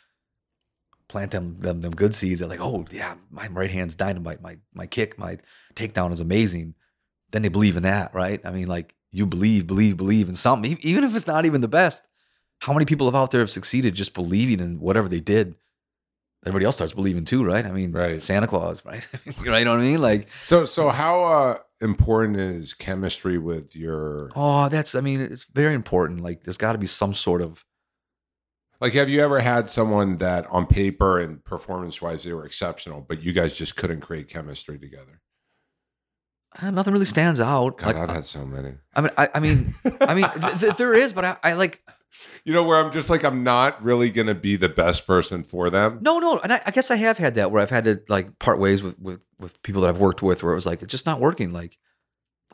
plant 1.10 1.32
them 1.32 1.60
them 1.60 1.82
them 1.82 1.93
good 1.93 2.15
seeds, 2.15 2.39
they're 2.39 2.48
like, 2.48 2.62
oh 2.62 2.86
yeah, 2.91 3.15
my 3.30 3.48
right 3.48 3.69
hand's 3.69 3.95
dynamite. 3.95 4.41
My 4.41 4.58
my 4.74 4.88
kick, 4.88 5.19
my 5.19 5.38
takedown 5.76 6.12
is 6.12 6.22
amazing. 6.22 6.76
then 7.32 7.41
they 7.41 7.50
believe 7.50 7.76
in 7.78 7.84
that, 7.84 8.13
right? 8.13 8.39
I 8.45 8.52
mean, 8.52 8.67
like 8.67 8.95
you 9.12 9.26
believe, 9.26 9.67
believe, 9.67 9.98
believe 9.98 10.30
in 10.30 10.36
something, 10.36 10.78
even 10.82 11.04
if 11.04 11.15
it's 11.15 11.28
not 11.28 11.45
even 11.45 11.62
the 11.62 11.67
best. 11.67 12.06
How 12.62 12.74
many 12.74 12.86
people 12.86 13.08
have 13.08 13.15
out 13.15 13.32
there 13.32 13.41
have 13.41 13.50
succeeded 13.50 13.95
just 13.95 14.13
believing 14.13 14.60
in 14.60 14.80
whatever 14.80 15.08
they 15.08 15.19
did? 15.22 15.56
Everybody 16.45 16.65
else 16.65 16.76
starts 16.76 16.93
believing 16.93 17.26
too, 17.26 17.43
right? 17.43 17.65
I 17.65 17.72
mean, 17.72 17.91
Right. 17.91 18.22
Santa 18.22 18.48
Claus, 18.48 18.84
right? 18.89 19.06
right? 19.13 19.38
You 19.60 19.65
know 19.65 19.72
what 19.72 19.80
I 19.80 19.84
mean? 19.84 20.02
Like, 20.02 20.30
So 20.39 20.63
so 20.65 20.89
how 20.89 21.24
uh, 21.24 21.58
important 21.82 22.38
is 22.38 22.74
chemistry 22.74 23.38
with 23.38 23.76
your 23.76 24.30
oh, 24.36 24.69
that's. 24.69 24.93
I 24.95 25.02
mean, 25.02 25.22
it's 25.22 25.45
very 25.45 25.74
important. 25.74 26.22
Like, 26.22 26.43
there's 26.43 26.58
got 26.58 26.74
to 26.74 26.78
be 26.78 26.88
some 26.88 27.13
sort 27.13 27.41
of. 27.41 27.65
Like? 28.82 28.94
Have 28.94 29.10
you 29.10 29.22
ever 29.22 29.39
had 29.39 29.70
someone 29.70 30.18
that 30.18 30.46
on 30.48 30.65
paper 30.68 31.20
and 31.20 31.44
performance 31.44 32.02
wise 32.02 32.24
they 32.24 32.34
were 32.34 32.46
exceptional, 32.46 33.02
but 33.02 33.22
you 33.22 33.34
guys 33.34 33.56
just 33.56 33.76
couldn't 33.76 34.02
create 34.02 34.28
chemistry 34.30 34.80
together? 34.80 35.22
uh, 36.62 36.72
nothing 36.72 36.94
really 36.94 37.06
stands 37.06 37.39
out. 37.39 37.78
God, 37.78 37.88
like, 37.88 37.96
I've 37.96 38.10
had 38.10 38.26
so 38.26 38.46
many. 38.46 38.74
I 38.96 39.02
mean, 39.02 39.12
I, 39.18 39.30
I 39.36 39.39
mean, 39.39 39.74
I 40.02 40.15
mean, 40.15 40.30
th- 40.42 40.60
th- 40.60 40.76
there 40.78 40.94
is, 40.94 41.13
but 41.13 41.26
I, 41.26 41.38
I 41.44 41.54
like. 41.54 41.84
You 42.44 42.54
know 42.54 42.63
where 42.63 42.84
I'm 42.84 42.92
just 42.92 43.10
like 43.10 43.24
I'm 43.24 43.44
not 43.44 43.82
really 43.84 44.10
gonna 44.10 44.34
be 44.34 44.56
the 44.56 44.68
best 44.68 45.06
person 45.06 45.44
for 45.44 45.70
them. 45.70 46.00
No, 46.02 46.18
no, 46.18 46.39
and 46.39 46.52
I, 46.52 46.62
I 46.65 46.72
guess 46.72 46.89
I 46.89 46.96
have 46.96 47.20
had 47.20 47.36
that 47.36 47.52
where 47.52 47.62
I've 47.62 47.70
had 47.70 47.84
to 47.84 48.02
like 48.10 48.39
part 48.39 48.60
ways 48.60 48.82
with 48.82 48.98
with 49.00 49.22
with 49.39 49.62
people 49.62 49.84
that 49.84 49.89
I've 49.89 50.00
worked 50.00 50.24
with, 50.24 50.42
where 50.42 50.54
it 50.54 50.56
was 50.56 50.65
like 50.65 50.82
it's 50.82 50.92
just 50.92 51.06
not 51.06 51.22
working. 51.22 51.52
Like, 51.52 51.78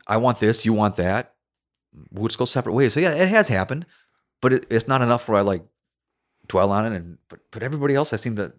I 0.06 0.18
want 0.18 0.40
this, 0.40 0.66
you 0.66 0.74
want 0.74 0.96
that. 0.96 1.34
We'll 2.10 2.28
just 2.28 2.38
go 2.38 2.44
separate 2.44 2.74
ways. 2.74 2.92
So 2.92 3.00
yeah, 3.00 3.12
it 3.12 3.30
has 3.30 3.48
happened, 3.48 3.86
but 4.42 4.52
it, 4.52 4.66
it's 4.68 4.86
not 4.86 5.00
enough 5.00 5.26
where 5.26 5.38
I 5.38 5.40
like 5.40 5.64
dwell 6.48 6.72
on 6.72 6.86
it. 6.86 6.96
And 6.96 7.18
but 7.28 7.40
but 7.50 7.62
everybody 7.62 7.94
else, 7.94 8.12
I 8.12 8.16
seem 8.16 8.36
to 8.36 8.52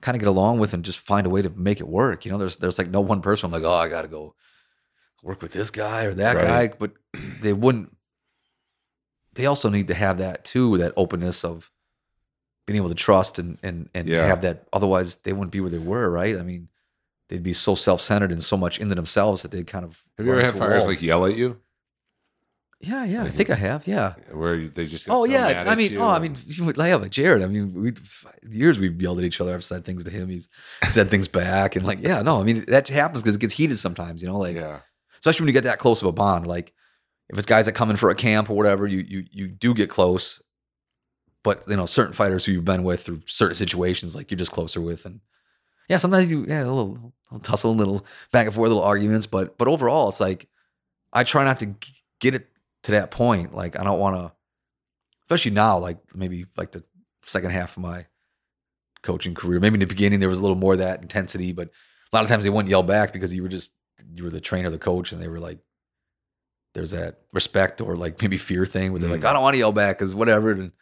kind 0.00 0.16
of 0.16 0.20
get 0.20 0.28
along 0.28 0.58
with 0.58 0.72
and 0.72 0.84
just 0.84 0.98
find 0.98 1.26
a 1.26 1.30
way 1.30 1.42
to 1.42 1.50
make 1.50 1.80
it 1.80 1.88
work. 1.88 2.24
You 2.24 2.32
know, 2.32 2.38
there's 2.38 2.56
there's 2.56 2.78
like 2.78 2.88
no 2.90 3.00
one 3.00 3.20
person 3.22 3.46
I'm 3.46 3.52
like, 3.52 3.68
oh, 3.68 3.74
I 3.74 3.88
got 3.88 4.02
to 4.02 4.08
go 4.08 4.34
work 5.22 5.42
with 5.42 5.52
this 5.52 5.70
guy 5.70 6.04
or 6.04 6.14
that 6.14 6.36
Right. 6.36 6.44
guy, 6.70 6.76
but 6.78 6.92
they 7.40 7.52
wouldn't. 7.52 7.96
They 9.34 9.46
also 9.46 9.68
need 9.68 9.88
to 9.88 9.94
have 9.94 10.18
that 10.18 10.44
too, 10.44 10.78
that 10.78 10.92
openness 10.96 11.44
of 11.44 11.70
being 12.66 12.76
able 12.76 12.88
to 12.88 12.94
trust 12.94 13.38
and 13.38 13.58
and 13.62 13.88
and 13.94 14.08
Yeah. 14.08 14.26
have 14.26 14.42
that. 14.42 14.66
Otherwise, 14.72 15.16
they 15.16 15.32
wouldn't 15.32 15.52
be 15.52 15.60
where 15.60 15.70
they 15.70 15.78
were, 15.78 16.10
right? 16.10 16.36
I 16.36 16.42
mean, 16.42 16.68
they'd 17.28 17.42
be 17.42 17.52
so 17.52 17.74
self 17.74 18.00
centered 18.00 18.32
and 18.32 18.42
so 18.42 18.56
much 18.56 18.80
into 18.80 18.94
themselves 18.94 19.42
that 19.42 19.50
they'd 19.50 19.66
kind 19.66 19.84
of. 19.84 20.02
Have 20.18 20.26
you 20.26 20.32
ever 20.32 20.42
had 20.42 20.56
fires 20.58 20.86
like 20.86 21.00
yell 21.02 21.26
at 21.26 21.36
you? 21.36 21.60
Yeah, 22.82 23.04
yeah, 23.04 23.24
I 23.24 23.28
think 23.28 23.50
I 23.50 23.56
have. 23.56 23.86
Yeah. 23.86 24.14
Where 24.32 24.66
they 24.66 24.86
just 24.86 25.04
get 25.04 25.12
Oh 25.12 25.26
so 25.26 25.30
yeah. 25.32 25.64
I 25.66 25.74
mean, 25.74 25.98
oh, 25.98 26.08
I 26.08 26.18
mean, 26.18 26.34
would- 26.60 26.78
yeah, 26.78 26.94
like 26.96 27.10
Jared. 27.10 27.42
I 27.42 27.46
mean, 27.46 27.74
we 27.74 27.92
years 28.50 28.78
we've 28.78 29.00
yelled 29.02 29.18
at 29.18 29.24
each 29.24 29.38
other. 29.40 29.52
I've 29.52 29.64
said 29.64 29.84
things 29.84 30.02
to 30.04 30.10
him. 30.10 30.30
He's 30.30 30.48
said 30.88 31.10
things 31.10 31.28
back, 31.28 31.76
and 31.76 31.84
like, 31.84 31.98
yeah, 32.00 32.22
no, 32.22 32.40
I 32.40 32.44
mean, 32.44 32.64
that 32.68 32.88
happens 32.88 33.22
because 33.22 33.36
it 33.36 33.40
gets 33.40 33.52
heated 33.54 33.76
sometimes. 33.78 34.22
You 34.22 34.28
know, 34.28 34.38
like 34.38 34.56
yeah, 34.56 34.80
especially 35.18 35.44
when 35.44 35.48
you 35.48 35.52
get 35.60 35.64
that 35.64 35.78
close 35.78 36.00
of 36.00 36.08
a 36.08 36.12
bond. 36.12 36.46
Like 36.46 36.72
if 37.28 37.36
it's 37.36 37.46
guys 37.46 37.66
that 37.66 37.72
come 37.72 37.90
in 37.90 37.96
for 37.96 38.08
a 38.08 38.14
camp 38.14 38.48
or 38.48 38.54
whatever, 38.56 38.86
you 38.86 39.04
you 39.06 39.24
you 39.30 39.48
do 39.48 39.74
get 39.74 39.90
close. 39.90 40.40
But 41.42 41.64
you 41.68 41.76
know, 41.76 41.84
certain 41.86 42.14
fighters 42.14 42.46
who 42.46 42.52
you've 42.52 42.64
been 42.64 42.82
with 42.82 43.02
through 43.02 43.20
certain 43.26 43.56
situations, 43.56 44.14
like 44.16 44.30
you're 44.30 44.38
just 44.38 44.52
closer 44.52 44.80
with, 44.80 45.04
and 45.04 45.20
yeah, 45.90 45.98
sometimes 45.98 46.30
you 46.30 46.46
yeah 46.48 46.64
a 46.64 46.66
little, 46.66 47.12
little 47.30 47.40
tussle, 47.42 47.72
a 47.72 47.72
little 47.72 48.06
back 48.32 48.46
and 48.46 48.54
forth, 48.54 48.68
little 48.68 48.82
arguments. 48.82 49.26
But 49.26 49.58
but 49.58 49.68
overall, 49.68 50.08
it's 50.08 50.20
like 50.20 50.48
I 51.12 51.24
try 51.24 51.44
not 51.44 51.58
to 51.60 51.66
g- 51.66 51.76
get 52.20 52.34
it 52.34 52.46
to 52.84 52.92
that 52.92 53.10
point. 53.10 53.54
Like 53.54 53.78
I 53.78 53.84
don't 53.84 54.00
want 54.00 54.16
to, 54.16 54.32
especially 55.24 55.52
now. 55.52 55.78
Like 55.78 55.98
maybe 56.14 56.46
like 56.56 56.72
the 56.72 56.84
second 57.22 57.50
half 57.50 57.76
of 57.76 57.82
my 57.82 58.06
coaching 59.02 59.34
career, 59.34 59.60
maybe 59.60 59.74
in 59.74 59.80
the 59.80 59.86
beginning 59.86 60.20
there 60.20 60.28
was 60.28 60.38
a 60.38 60.42
little 60.42 60.56
more 60.56 60.74
of 60.74 60.78
that 60.80 61.02
intensity, 61.02 61.52
but 61.52 61.68
a 62.12 62.16
lot 62.16 62.22
of 62.22 62.28
times 62.28 62.44
they 62.44 62.50
wouldn't 62.50 62.70
yell 62.70 62.82
back 62.82 63.12
because 63.12 63.34
you 63.34 63.42
were 63.42 63.48
just 63.48 63.70
you 64.14 64.24
were 64.24 64.30
the 64.30 64.40
trainer, 64.40 64.70
the 64.70 64.78
coach, 64.78 65.12
and 65.12 65.22
they 65.22 65.28
were 65.28 65.38
like, 65.38 65.58
there's 66.74 66.90
that 66.92 67.20
respect 67.32 67.80
or 67.80 67.96
like 67.96 68.20
maybe 68.20 68.36
fear 68.36 68.64
thing 68.66 68.92
where 68.92 69.00
they're 69.00 69.10
like, 69.10 69.20
Mm. 69.20 69.28
I 69.28 69.32
don't 69.32 69.42
want 69.42 69.54
to 69.54 69.58
yell 69.58 69.72
back 69.72 69.98
because 69.98 70.14
whatever. 70.14 70.52
And, 70.52 70.72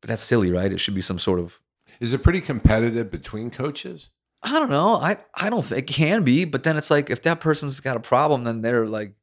but 0.00 0.08
that's 0.08 0.22
silly, 0.22 0.50
right? 0.50 0.72
It 0.72 0.78
should 0.78 0.94
be 0.94 1.02
some 1.02 1.18
sort 1.18 1.40
of 1.40 1.60
is 2.00 2.12
it 2.12 2.22
pretty 2.22 2.40
competitive 2.40 3.10
between 3.10 3.50
coaches? 3.50 4.10
I 4.42 4.52
don't 4.52 4.70
know. 4.70 4.94
I 4.94 5.18
I 5.34 5.50
don't 5.50 5.64
think 5.64 5.78
it 5.88 5.92
can 5.92 6.24
be, 6.24 6.44
but 6.44 6.64
then 6.64 6.76
it's 6.76 6.90
like 6.90 7.10
if 7.10 7.22
that 7.22 7.40
person's 7.40 7.78
got 7.80 7.96
a 7.96 8.00
problem, 8.00 8.44
then 8.44 8.62
they're 8.62 8.86
like 8.86 9.14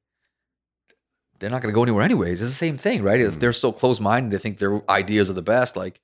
they're 1.40 1.50
not 1.50 1.62
going 1.62 1.74
to 1.74 1.76
go 1.76 1.84
anywhere 1.84 2.04
anyways. 2.04 2.42
It's 2.42 2.52
the 2.52 2.56
same 2.56 2.78
thing, 2.78 3.02
right? 3.04 3.20
If 3.20 3.36
Mm. 3.36 3.40
they're 3.40 3.54
so 3.54 3.72
close 3.72 4.00
minded, 4.00 4.32
they 4.32 4.42
think 4.42 4.58
their 4.60 4.82
ideas 4.90 5.30
are 5.30 5.34
the 5.34 5.42
best, 5.42 5.76
like 5.76 6.02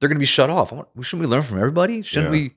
they're 0.00 0.08
going 0.08 0.16
to 0.16 0.20
be 0.20 0.26
shut 0.26 0.50
off. 0.50 0.70
Shouldn't 1.02 1.20
we 1.20 1.26
learn 1.26 1.42
from 1.42 1.58
everybody? 1.58 2.02
Shouldn't 2.02 2.26
Yeah. 2.26 2.30
we? 2.40 2.54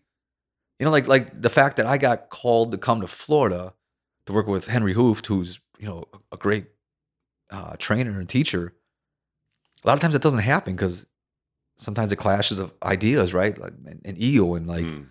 You 0.80 0.86
know, 0.86 0.92
like 0.92 1.08
like 1.08 1.42
the 1.42 1.50
fact 1.50 1.78
that 1.78 1.86
I 1.86 1.98
got 1.98 2.30
called 2.30 2.72
to 2.72 2.78
come 2.78 3.02
to 3.02 3.08
Florida 3.08 3.74
to 4.26 4.34
work 4.34 4.48
with 4.48 4.68
Henry 4.68 4.94
Hooft, 4.94 5.26
who's 5.28 5.60
you 5.80 5.88
know 5.88 6.06
a 6.32 6.38
great 6.38 6.68
uh, 7.50 7.76
trainer 7.80 8.20
and 8.20 8.28
teacher. 8.30 8.74
A 9.84 9.88
lot 9.88 9.94
of 9.94 10.00
times 10.02 10.16
it 10.16 10.22
doesn't 10.22 10.42
happen 10.42 10.76
because 10.76 11.06
sometimes 11.78 12.12
it 12.12 12.18
clashes 12.18 12.60
of 12.60 12.74
ideas, 12.84 13.34
right? 13.34 13.58
Like 13.58 13.74
ego 14.16 14.54
and 14.56 14.68
like 14.68 14.86
Hmm. 14.86 15.04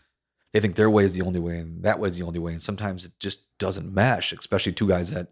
they 0.53 0.61
think 0.61 0.75
their 0.77 0.91
way 0.91 1.05
is 1.05 1.15
the 1.15 1.23
only 1.23 1.41
way 1.41 1.59
and 1.59 1.83
that 1.85 1.99
way 1.99 2.09
is 2.09 2.19
the 2.19 2.25
only 2.25 2.39
way. 2.39 2.53
And 2.53 2.63
sometimes 2.63 3.05
it 3.05 3.13
just 3.19 3.41
doesn't 3.59 3.93
mesh, 3.93 4.33
especially 4.33 4.73
two 4.73 4.89
guys 4.89 5.11
that 5.11 5.29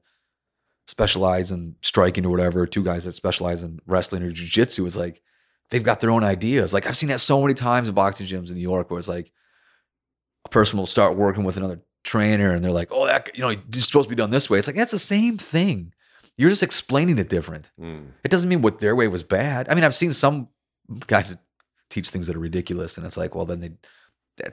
specialize 0.87 1.51
in 1.51 1.77
striking 1.81 2.27
or 2.27 2.31
whatever, 2.31 2.67
two 2.67 2.85
guys 2.85 3.05
that 3.05 3.13
specialize 3.15 3.63
in 3.63 3.81
wrestling 3.87 4.23
or 4.23 4.31
jujitsu 4.31 4.87
is 4.87 4.97
like 4.97 5.23
they've 5.71 5.83
got 5.83 6.01
their 6.01 6.11
own 6.11 6.25
ideas. 6.25 6.75
Like 6.75 6.87
I've 6.87 6.97
seen 6.97 7.09
that 7.09 7.21
so 7.21 7.41
many 7.41 7.55
times 7.55 7.89
in 7.89 7.95
boxing 7.95 8.27
gyms 8.27 8.49
in 8.49 8.55
New 8.55 8.61
York 8.61 8.91
where 8.91 8.99
it's 8.99 9.09
like 9.09 9.33
a 10.45 10.49
person 10.49 10.79
will 10.79 10.87
start 10.87 11.17
working 11.17 11.45
with 11.45 11.57
another 11.57 11.81
trainer 12.05 12.55
and 12.55 12.63
they're 12.63 12.71
like, 12.71 12.89
oh, 12.91 13.07
that, 13.07 13.31
you 13.35 13.41
know, 13.41 13.49
it's 13.49 13.87
supposed 13.87 14.09
to 14.09 14.15
be 14.15 14.17
done 14.17 14.31
this 14.31 14.51
way. 14.51 14.59
It's 14.59 14.69
like, 14.69 14.77
that's 14.77 14.93
the 14.93 14.99
same 14.99 15.39
thing. 15.39 15.93
You're 16.37 16.51
just 16.51 16.63
explaining 16.63 17.19
it 17.19 17.29
different. 17.29 17.71
Hmm. 17.79 18.07
It 18.25 18.31
doesn't 18.31 18.49
mean 18.49 18.61
what 18.61 18.81
their 18.81 18.97
way 18.97 19.09
was 19.09 19.23
bad. 19.23 19.69
I 19.69 19.75
mean, 19.75 19.85
I've 19.85 19.95
seen 19.95 20.13
some 20.13 20.49
guys 21.07 21.31
that 21.31 21.39
teach 21.89 22.11
things 22.11 22.27
that 22.27 22.37
are 22.37 22.41
ridiculous, 22.41 22.97
and 22.97 23.07
it's 23.07 23.17
like, 23.17 23.35
well, 23.35 23.47
then 23.47 23.61
they, 23.61 23.71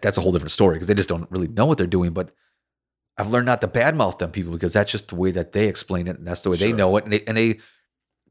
that's 0.01 0.17
a 0.17 0.21
whole 0.21 0.31
different 0.31 0.51
story 0.51 0.75
because 0.75 0.87
they 0.87 0.93
just 0.93 1.09
don't 1.09 1.29
really 1.31 1.47
know 1.47 1.65
what 1.65 1.77
they're 1.77 1.87
doing. 1.87 2.13
But 2.13 2.31
I've 3.17 3.29
learned 3.29 3.45
not 3.45 3.61
to 3.61 3.67
badmouth 3.67 4.19
them 4.19 4.31
people 4.31 4.53
because 4.53 4.73
that's 4.73 4.91
just 4.91 5.09
the 5.09 5.15
way 5.15 5.31
that 5.31 5.51
they 5.51 5.67
explain 5.67 6.07
it, 6.07 6.17
and 6.17 6.25
that's 6.25 6.41
the 6.41 6.49
way 6.49 6.57
they 6.57 6.73
know 6.73 6.95
it, 6.97 7.03
and 7.03 7.13
they, 7.13 7.23
and 7.25 7.37
they 7.37 7.59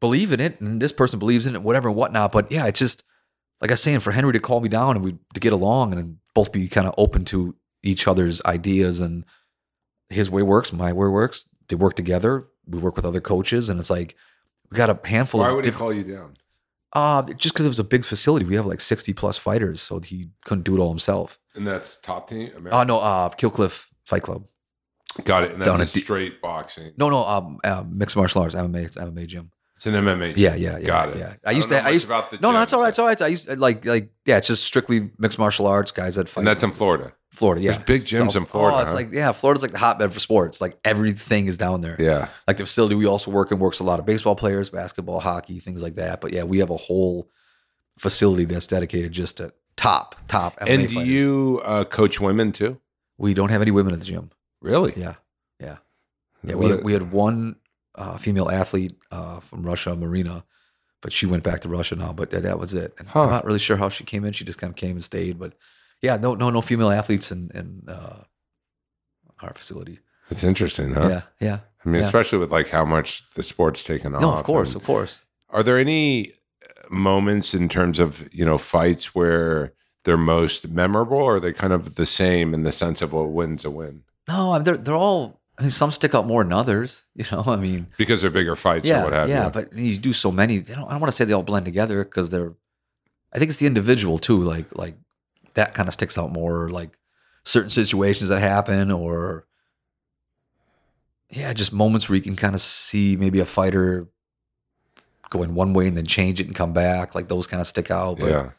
believe 0.01 0.33
in 0.33 0.41
it, 0.41 0.61
and 0.61 0.81
this 0.81 0.93
person 0.93 1.19
believes 1.19 1.47
in 1.47 1.55
it, 1.55 1.63
whatever 1.63 1.89
and 1.89 1.97
whatnot. 1.97 2.33
But 2.33 2.51
yeah, 2.51 2.67
it's 2.67 2.79
just 2.79 3.05
like 3.61 3.71
I 3.71 3.75
was 3.75 3.83
saying, 3.83 4.01
for 4.01 4.11
Henry 4.13 4.33
to 4.33 4.41
call 4.41 4.61
me 4.61 4.69
down 4.69 4.97
and 4.97 5.05
we 5.05 5.17
to 5.35 5.41
get 5.41 5.53
along 5.53 5.93
and 5.93 6.17
both 6.35 6.51
be 6.51 6.67
kind 6.69 6.87
of 6.87 6.95
open 6.97 7.25
to 7.27 7.55
each 7.83 8.09
other's 8.09 8.43
ideas 8.45 9.01
and 9.01 9.25
his 10.09 10.31
way 10.31 10.43
works, 10.43 10.73
my 10.73 10.93
way 10.93 11.09
works. 11.09 11.47
They 11.69 11.77
work 11.77 11.95
together. 11.95 12.49
We 12.67 12.79
work 12.79 12.97
with 12.97 13.05
other 13.05 13.21
coaches, 13.21 13.69
and 13.69 13.79
it's 13.79 13.91
like 13.91 14.17
we 14.71 14.77
got 14.77 14.91
a 14.91 15.09
handful 15.09 15.41
Why 15.41 15.51
of 15.51 15.57
would 15.57 15.65
he 15.65 15.71
call 15.71 15.93
you 15.93 16.05
down? 16.05 16.37
Uh, 16.93 17.23
just 17.23 17.55
because 17.55 17.65
it 17.67 17.69
was 17.69 17.79
a 17.79 17.85
big 17.85 18.05
facility. 18.05 18.45
We 18.45 18.57
have 18.57 18.67
like 18.67 18.81
60 18.81 19.13
plus 19.13 19.39
fighters, 19.39 19.81
so 19.81 20.01
he 20.01 20.31
couldn't 20.45 20.65
do 20.65 20.77
it 20.77 20.81
all 20.81 20.89
himself. 20.89 21.39
And 21.55 21.67
that's 21.67 21.99
top 22.01 22.29
team. 22.29 22.69
Oh, 22.73 22.83
no, 22.83 22.99
uh, 22.99 23.29
Kill 23.29 23.51
Cliff 23.51 23.91
Fight 24.05 24.23
Club. 24.23 24.47
Got 25.25 25.45
it. 25.45 25.53
And 25.53 25.61
that's 25.61 25.79
a 25.79 25.83
at 25.83 25.89
the- 25.89 26.01
straight 26.01 26.41
boxing. 26.41 26.93
No, 26.97 27.09
no, 27.11 27.27
um, 27.27 27.59
uh, 27.65 27.85
mixed 27.89 28.17
martial 28.17 28.43
arts, 28.43 28.55
MMA, 28.55 28.85
it's 28.87 28.97
MMA 28.97 29.27
gym. 29.27 29.51
It's 29.77 29.87
an 29.87 29.95
MMA. 29.95 30.35
Yeah, 30.37 30.55
yeah, 30.57 30.77
yeah. 30.79 30.87
Got 30.87 31.09
it. 31.11 31.17
Yeah. 31.17 31.35
I 31.47 31.51
I 31.51 31.53
used 31.53 31.69
to, 31.71 31.83
I 31.85 31.89
used 31.89 32.07
about 32.07 32.31
the 32.31 32.37
no, 32.37 32.49
no, 32.49 32.53
gym, 32.53 32.61
that's 32.61 32.73
all 32.75 32.81
right. 32.83 32.89
It's 32.91 32.99
all 32.99 33.07
right. 33.07 33.23
I 33.23 33.29
used 33.29 33.49
to, 33.49 33.57
like, 33.57 33.87
like, 33.87 34.11
yeah, 34.27 34.37
it's 34.37 34.47
just 34.49 34.65
strictly 34.65 35.11
mixed 35.19 35.39
martial 35.39 35.67
arts 35.67 35.91
guys 35.91 36.17
that 36.17 36.29
fight. 36.29 36.41
And 36.43 36.47
that's 36.47 36.63
in 36.63 36.71
Florida. 36.73 37.13
Florida. 37.31 37.63
Yeah. 37.63 37.71
There's 37.73 37.83
big 37.85 38.01
gyms 38.03 38.37
in 38.37 38.45
Florida, 38.45 38.77
Oh, 38.77 38.81
it's 38.83 38.91
huh? 38.91 38.97
like, 38.97 39.13
yeah, 39.13 39.33
Florida's 39.33 39.63
like 39.63 39.71
the 39.73 39.79
hotbed 39.79 40.13
for 40.13 40.21
sports. 40.21 40.61
Like 40.61 40.77
everything 40.85 41.47
is 41.47 41.57
down 41.57 41.81
there. 41.81 41.97
Yeah. 41.99 42.29
Like 42.47 42.59
the 42.59 42.65
facility 42.67 42.95
we 42.95 43.07
also 43.07 43.31
work 43.31 43.53
in 43.53 43.59
works 43.59 43.81
a 43.81 43.85
lot 43.85 43.99
of 44.01 44.05
baseball 44.07 44.37
players, 44.37 44.69
basketball, 44.69 45.21
hockey, 45.21 45.61
things 45.61 45.83
like 45.83 45.95
that. 45.95 46.21
But 46.21 46.33
yeah, 46.35 46.43
we 46.43 46.59
have 46.59 46.71
a 46.71 46.77
whole 46.77 47.31
facility 47.99 48.45
that's 48.45 48.67
dedicated 48.67 49.13
just 49.13 49.39
to 49.39 49.53
top, 49.77 50.17
top 50.29 50.59
MMA 50.61 50.69
And 50.69 50.89
do 50.89 50.95
fighters. 50.95 51.09
you 51.09 51.61
uh, 51.65 51.85
coach 51.85 52.21
women 52.21 52.53
too? 52.53 52.81
We 53.17 53.33
don't 53.35 53.51
have 53.51 53.63
any 53.63 53.71
women 53.71 53.93
at 53.95 54.01
the 54.01 54.07
gym. 54.07 54.31
Really? 54.61 54.93
Yeah, 54.97 55.15
yeah, 55.59 55.79
yeah. 56.45 56.55
We 56.55 56.69
had, 56.71 56.85
we 56.85 56.93
had 56.93 57.13
one 57.13 57.57
uh, 57.95 58.17
female 58.19 58.51
athlete 58.51 58.95
uh, 59.11 59.41
from 59.41 59.63
Russia, 59.63 59.97
Marina, 59.97 60.45
but 61.01 61.13
she 61.13 61.27
went 61.27 61.43
back 61.43 61.61
to 61.61 61.69
Russia 61.69 61.97
now. 61.97 62.13
But 62.13 62.31
that, 62.31 62.43
that 62.43 62.59
was 62.59 62.75
it. 62.75 62.95
And 62.99 63.09
Huh. 63.09 63.23
I'm 63.23 63.31
not 63.31 63.45
really 63.45 63.59
sure 63.59 63.77
how 63.77 63.89
she 63.89 64.05
came 64.05 64.25
in. 64.25 64.33
She 64.33 64.45
just 64.45 64.59
kind 64.59 64.71
of 64.71 64.77
came 64.77 64.93
and 64.93 65.03
stayed. 65.05 65.39
But 65.39 65.55
yeah, 66.03 66.17
no, 66.17 66.35
no, 66.35 66.51
no 66.51 66.61
female 66.61 66.91
athletes 66.91 67.33
in 67.33 67.51
in 67.55 67.83
uh, 67.89 68.23
our 69.43 69.55
facility. 69.55 70.01
It's 70.31 70.45
interesting, 70.45 70.95
huh? 70.95 71.09
Yeah, 71.09 71.23
yeah. 71.41 71.59
I 71.85 71.89
mean, 71.89 72.01
Yeah. 72.01 72.07
especially 72.07 72.39
with 72.39 72.53
like 72.53 72.69
how 72.69 72.85
much 72.85 73.29
the 73.35 73.43
sport's 73.43 73.83
taken 73.85 74.15
off. 74.15 74.21
No, 74.21 74.33
of 74.33 74.43
course, 74.45 74.75
and- 74.75 74.81
of 74.83 74.87
course. 74.87 75.25
Are 75.49 75.63
there 75.65 75.79
any 75.79 76.35
moments 76.91 77.55
in 77.55 77.69
terms 77.69 77.99
of 77.99 78.29
you 78.33 78.45
know 78.45 78.59
fights 78.59 79.15
where 79.15 79.73
they're 80.05 80.17
most 80.17 80.69
memorable, 80.69 81.19
or 81.19 81.37
are 81.37 81.41
they 81.41 81.53
kind 81.53 81.73
of 81.73 81.95
the 81.97 82.07
same 82.07 82.55
in 82.55 82.63
the 82.63 82.73
sense 82.73 83.03
of 83.03 83.13
what 83.13 83.31
wins 83.31 83.65
a 83.65 83.71
win 83.71 84.03
No, 84.29 84.53
I 84.53 84.59
mean, 84.59 84.65
they're 84.65 84.77
they're 84.77 84.95
all. 84.95 85.41
I 85.59 85.63
mean, 85.63 85.71
some 85.71 85.91
stick 85.91 86.15
out 86.15 86.27
more 86.27 86.43
than 86.43 86.53
others. 86.53 87.03
You 87.15 87.25
know, 87.33 87.45
I 87.47 87.57
mean, 87.57 87.89
because 87.99 88.23
they're 88.23 88.31
bigger 88.31 88.57
fights 88.57 88.89
yeah, 88.89 89.03
or 89.03 89.05
what 89.05 89.13
have 89.13 89.29
yeah. 89.29 89.45
you? 89.47 89.51
But 89.51 89.77
you 89.77 89.99
do 89.99 90.15
so 90.15 90.33
many. 90.33 90.59
They 90.59 90.75
don't, 90.75 90.87
I 90.89 90.93
don't 90.93 91.01
want 91.01 91.13
to 91.13 91.17
say 91.17 91.27
they 91.27 91.35
all 91.35 91.43
blend 91.43 91.67
together 91.67 92.03
because 92.03 92.31
they're. 92.31 92.55
I 93.33 93.39
think 93.39 93.51
it's 93.51 93.59
the 93.59 93.67
individual 93.67 94.19
too. 94.19 94.43
Like 94.43 94.75
like 94.77 94.97
that 95.55 95.75
kind 95.75 95.87
of 95.87 95.93
sticks 95.93 96.17
out 96.17 96.33
more. 96.33 96.71
Like 96.71 96.97
certain 97.45 97.69
situations 97.69 98.31
that 98.31 98.41
happen, 98.41 98.91
or 98.91 99.47
yeah, 101.29 101.53
just 101.53 101.73
moments 101.73 102.09
where 102.09 102.17
you 102.17 102.23
can 102.23 102.37
kind 102.37 102.55
of 102.55 102.61
see 102.61 103.17
maybe 103.17 103.39
a 103.39 103.47
fighter 103.47 104.09
going 105.31 105.55
one 105.55 105.73
way 105.73 105.87
and 105.87 105.97
then 105.97 106.07
change 106.07 106.41
it 106.41 106.47
and 106.47 106.57
come 106.57 106.73
back. 106.73 107.15
Like 107.15 107.29
those 107.29 107.47
kind 107.47 107.61
of 107.61 107.67
stick 107.67 107.91
out. 107.91 108.19
But 108.19 108.31
yeah, 108.31 108.51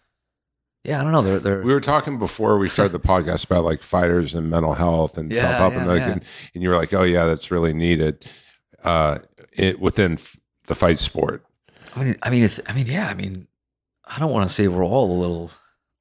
yeah 0.83 0.99
I 0.99 1.03
don't 1.03 1.11
know. 1.11 1.21
They're, 1.21 1.39
they're 1.39 1.61
we 1.61 1.73
were 1.73 1.81
talking 1.81 2.17
before 2.19 2.57
we 2.57 2.69
started 2.69 2.91
the 2.93 2.99
podcast 3.13 3.45
about 3.45 3.63
like 3.63 3.83
fighters 3.83 4.33
and 4.35 4.49
mental 4.49 4.73
health 4.73 5.17
and 5.17 5.31
Yeah, 5.31 5.41
self 5.41 5.55
help, 5.57 5.73
and, 5.75 5.87
like, 5.87 5.99
yeah. 5.99 6.11
and, 6.13 6.23
and 6.53 6.63
you 6.63 6.69
were 6.69 6.75
like, 6.75 6.93
oh 6.93 7.03
yeah, 7.03 7.25
that's 7.25 7.51
really 7.51 7.73
needed. 7.73 8.25
Uh, 8.83 9.19
it 9.53 9.79
within 9.79 10.13
f- 10.13 10.37
the 10.67 10.75
fight 10.75 10.97
sport, 10.99 11.45
I 11.95 12.03
mean, 12.03 12.15
I 12.23 12.29
mean, 12.29 12.43
it's, 12.43 12.59
I 12.67 12.73
mean, 12.73 12.87
yeah, 12.87 13.07
I 13.07 13.13
mean, 13.13 13.47
I 14.05 14.17
don't 14.19 14.31
want 14.31 14.47
to 14.47 14.53
say 14.53 14.67
we're 14.67 14.83
all 14.85 15.11
a 15.11 15.19
little. 15.19 15.51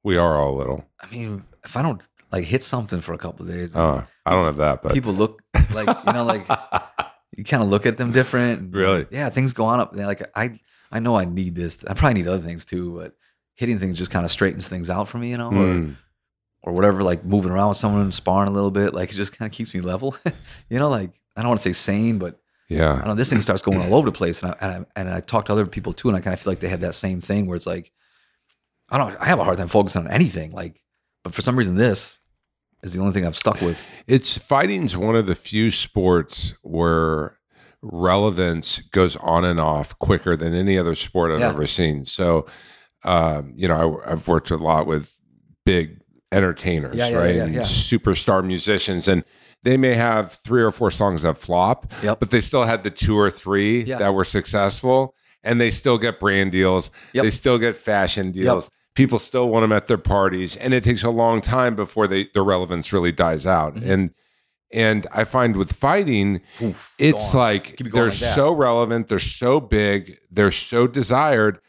we 0.03 0.17
are 0.17 0.35
all 0.37 0.55
a 0.55 0.57
little. 0.57 0.85
I 1.01 1.09
mean, 1.11 1.43
if 1.63 1.77
I 1.77 1.81
don't 1.83 2.01
like 2.31 2.45
hit 2.45 2.63
something 2.63 3.01
for 3.01 3.13
a 3.13 3.17
couple 3.17 3.45
of 3.45 3.51
days, 3.51 3.75
Uh, 3.75 4.03
I 4.25 4.31
don't 4.31 4.45
have 4.45 4.57
that, 4.57 4.81
but 4.83 4.93
people 4.93 5.13
look 5.13 5.41
like 5.73 5.87
you 6.07 6.13
know, 6.13 6.23
like 6.23 6.47
you 7.37 7.43
kind 7.43 7.61
of 7.61 7.69
look 7.69 7.85
at 7.85 7.97
them 7.97 8.11
different. 8.11 8.73
Really? 8.73 9.05
Yeah, 9.11 9.29
things 9.29 9.53
go 9.53 9.65
on 9.65 9.79
up. 9.79 9.93
there. 9.93 10.07
Like 10.07 10.23
I, 10.35 10.59
I 10.91 10.99
know 10.99 11.15
I 11.15 11.25
need 11.25 11.55
this. 11.55 11.83
I 11.87 11.93
probably 11.93 12.21
need 12.21 12.27
other 12.27 12.41
things 12.41 12.65
too, 12.65 12.95
but 12.97 13.13
hitting 13.61 13.79
things 13.79 13.97
just 13.97 14.11
kind 14.11 14.25
of 14.25 14.31
straightens 14.31 14.67
things 14.67 14.89
out 14.89 15.07
for 15.07 15.17
me, 15.17 15.29
you 15.31 15.37
know, 15.37 15.47
or, 15.49 15.65
Mm, 15.75 15.95
or 16.63 16.73
whatever. 16.73 17.01
Like 17.03 17.23
moving 17.23 17.51
around 17.51 17.69
with 17.69 17.77
someone, 17.77 18.11
sparring 18.11 18.49
a 18.49 18.53
little 18.53 18.69
bit, 18.71 18.93
like 18.93 19.09
it 19.11 19.15
just 19.15 19.37
kind 19.37 19.49
of 19.49 19.55
keeps 19.55 19.73
me 19.73 19.79
level. 19.81 20.15
you 20.69 20.77
know, 20.79 20.89
like 20.89 21.11
I 21.37 21.41
don't 21.41 21.49
want 21.49 21.61
to 21.61 21.69
say 21.69 21.73
sane, 21.73 22.19
but 22.19 22.33
I 22.33 22.73
yeah, 22.75 22.95
don't 22.97 23.07
know. 23.07 23.13
This 23.15 23.29
thing 23.29 23.41
starts 23.41 23.61
going 23.61 23.79
all 23.81 23.95
over 23.95 24.05
the 24.11 24.11
place, 24.17 24.43
and 24.43 24.51
I, 24.51 24.57
and 24.61 24.71
I, 24.95 24.99
and 24.99 25.09
I 25.13 25.19
talk 25.21 25.45
to 25.45 25.51
other 25.53 25.65
people 25.65 25.93
too, 25.93 26.09
and 26.09 26.17
I 26.17 26.21
kind 26.21 26.33
of 26.33 26.39
feel 26.41 26.51
like 26.51 26.59
they 26.59 26.69
have 26.69 26.81
that 26.81 26.95
same 26.95 27.21
thing 27.21 27.47
where 27.47 27.55
it's 27.55 27.67
like, 27.67 27.91
I 28.89 28.97
don't. 28.97 29.15
I 29.21 29.25
have 29.25 29.39
a 29.39 29.43
hard 29.43 29.57
time 29.57 29.67
focusing 29.69 30.01
on 30.05 30.11
anything, 30.11 30.51
like, 30.51 30.81
but 31.23 31.33
for 31.33 31.41
some 31.41 31.57
reason, 31.57 31.75
this 31.75 32.19
is 32.83 32.93
the 32.93 32.99
only 33.01 33.13
thing 33.13 33.25
I've 33.25 33.35
stuck 33.37 33.61
with. 33.61 33.85
it's 34.07 34.37
fighting's 34.37 34.95
one 34.97 35.15
of 35.15 35.25
the 35.27 35.35
few 35.35 35.69
sports 35.71 36.55
where 36.63 37.37
relevance 37.81 38.79
goes 38.79 39.15
on 39.17 39.43
and 39.45 39.59
off 39.59 39.97
quicker 39.99 40.35
than 40.35 40.53
any 40.53 40.77
other 40.77 40.95
sport 40.95 41.31
I've 41.31 41.39
Yeah. 41.39 41.49
ever 41.49 41.67
seen. 41.67 42.05
So, 42.05 42.45
um, 43.03 43.53
you 43.55 43.67
know, 43.67 44.01
I, 44.05 44.11
I've 44.13 44.27
worked 44.27 44.51
a 44.51 44.57
lot 44.57 44.87
with 44.87 45.19
big 45.65 45.99
entertainers, 46.31 46.95
Yeah, 46.95 47.09
yeah, 47.09 47.17
right? 47.17 47.35
yeah, 47.35 47.43
and 47.45 47.55
superstar 47.57 48.45
musicians, 48.45 49.07
and 49.07 49.23
they 49.63 49.77
may 49.77 49.93
have 49.93 50.33
three 50.33 50.61
or 50.63 50.71
four 50.71 50.91
songs 50.91 51.21
that 51.23 51.37
flop, 51.37 51.91
Yep. 52.03 52.19
but 52.19 52.31
they 52.31 52.41
still 52.41 52.63
had 52.63 52.83
the 52.83 52.89
two 52.89 53.17
or 53.17 53.29
three 53.29 53.83
that 53.83 54.13
were 54.13 54.23
successful, 54.25 55.13
and 55.43 55.59
they 55.59 55.71
still 55.71 55.97
get 55.97 56.19
brand 56.19 56.51
deals. 56.51 56.91
Yep. 57.13 57.23
They 57.23 57.29
still 57.29 57.57
get 57.57 57.75
fashion 57.75 58.31
deals. 58.31 58.69
People 58.93 59.19
still 59.19 59.49
want 59.49 59.63
them 59.63 59.71
at 59.71 59.87
their 59.87 59.97
parties, 59.97 60.55
and 60.57 60.73
it 60.73 60.83
takes 60.83 61.03
a 61.03 61.09
long 61.09 61.41
time 61.41 61.75
before 61.75 62.07
they 62.07 62.27
their 62.33 62.43
relevance 62.43 62.91
really 62.91 63.11
dies 63.11 63.47
out. 63.47 63.75
Mm-hmm. 63.75 63.91
And 63.91 64.09
and 64.73 65.07
I 65.11 65.23
find 65.25 65.55
with 65.57 65.73
fighting, 65.73 66.41
Oof, 66.61 66.93
it's 66.97 67.31
gone. 67.33 67.41
like 67.41 67.63
Keep 67.77 67.87
it 67.87 67.89
going 67.89 67.93
they're 67.93 68.03
like 68.05 68.13
so 68.13 68.51
relevant, 68.53 69.07
they're 69.09 69.19
so 69.19 69.59
big, 69.59 70.17
they're 70.29 70.51
so 70.51 70.87
desired. 70.87 71.59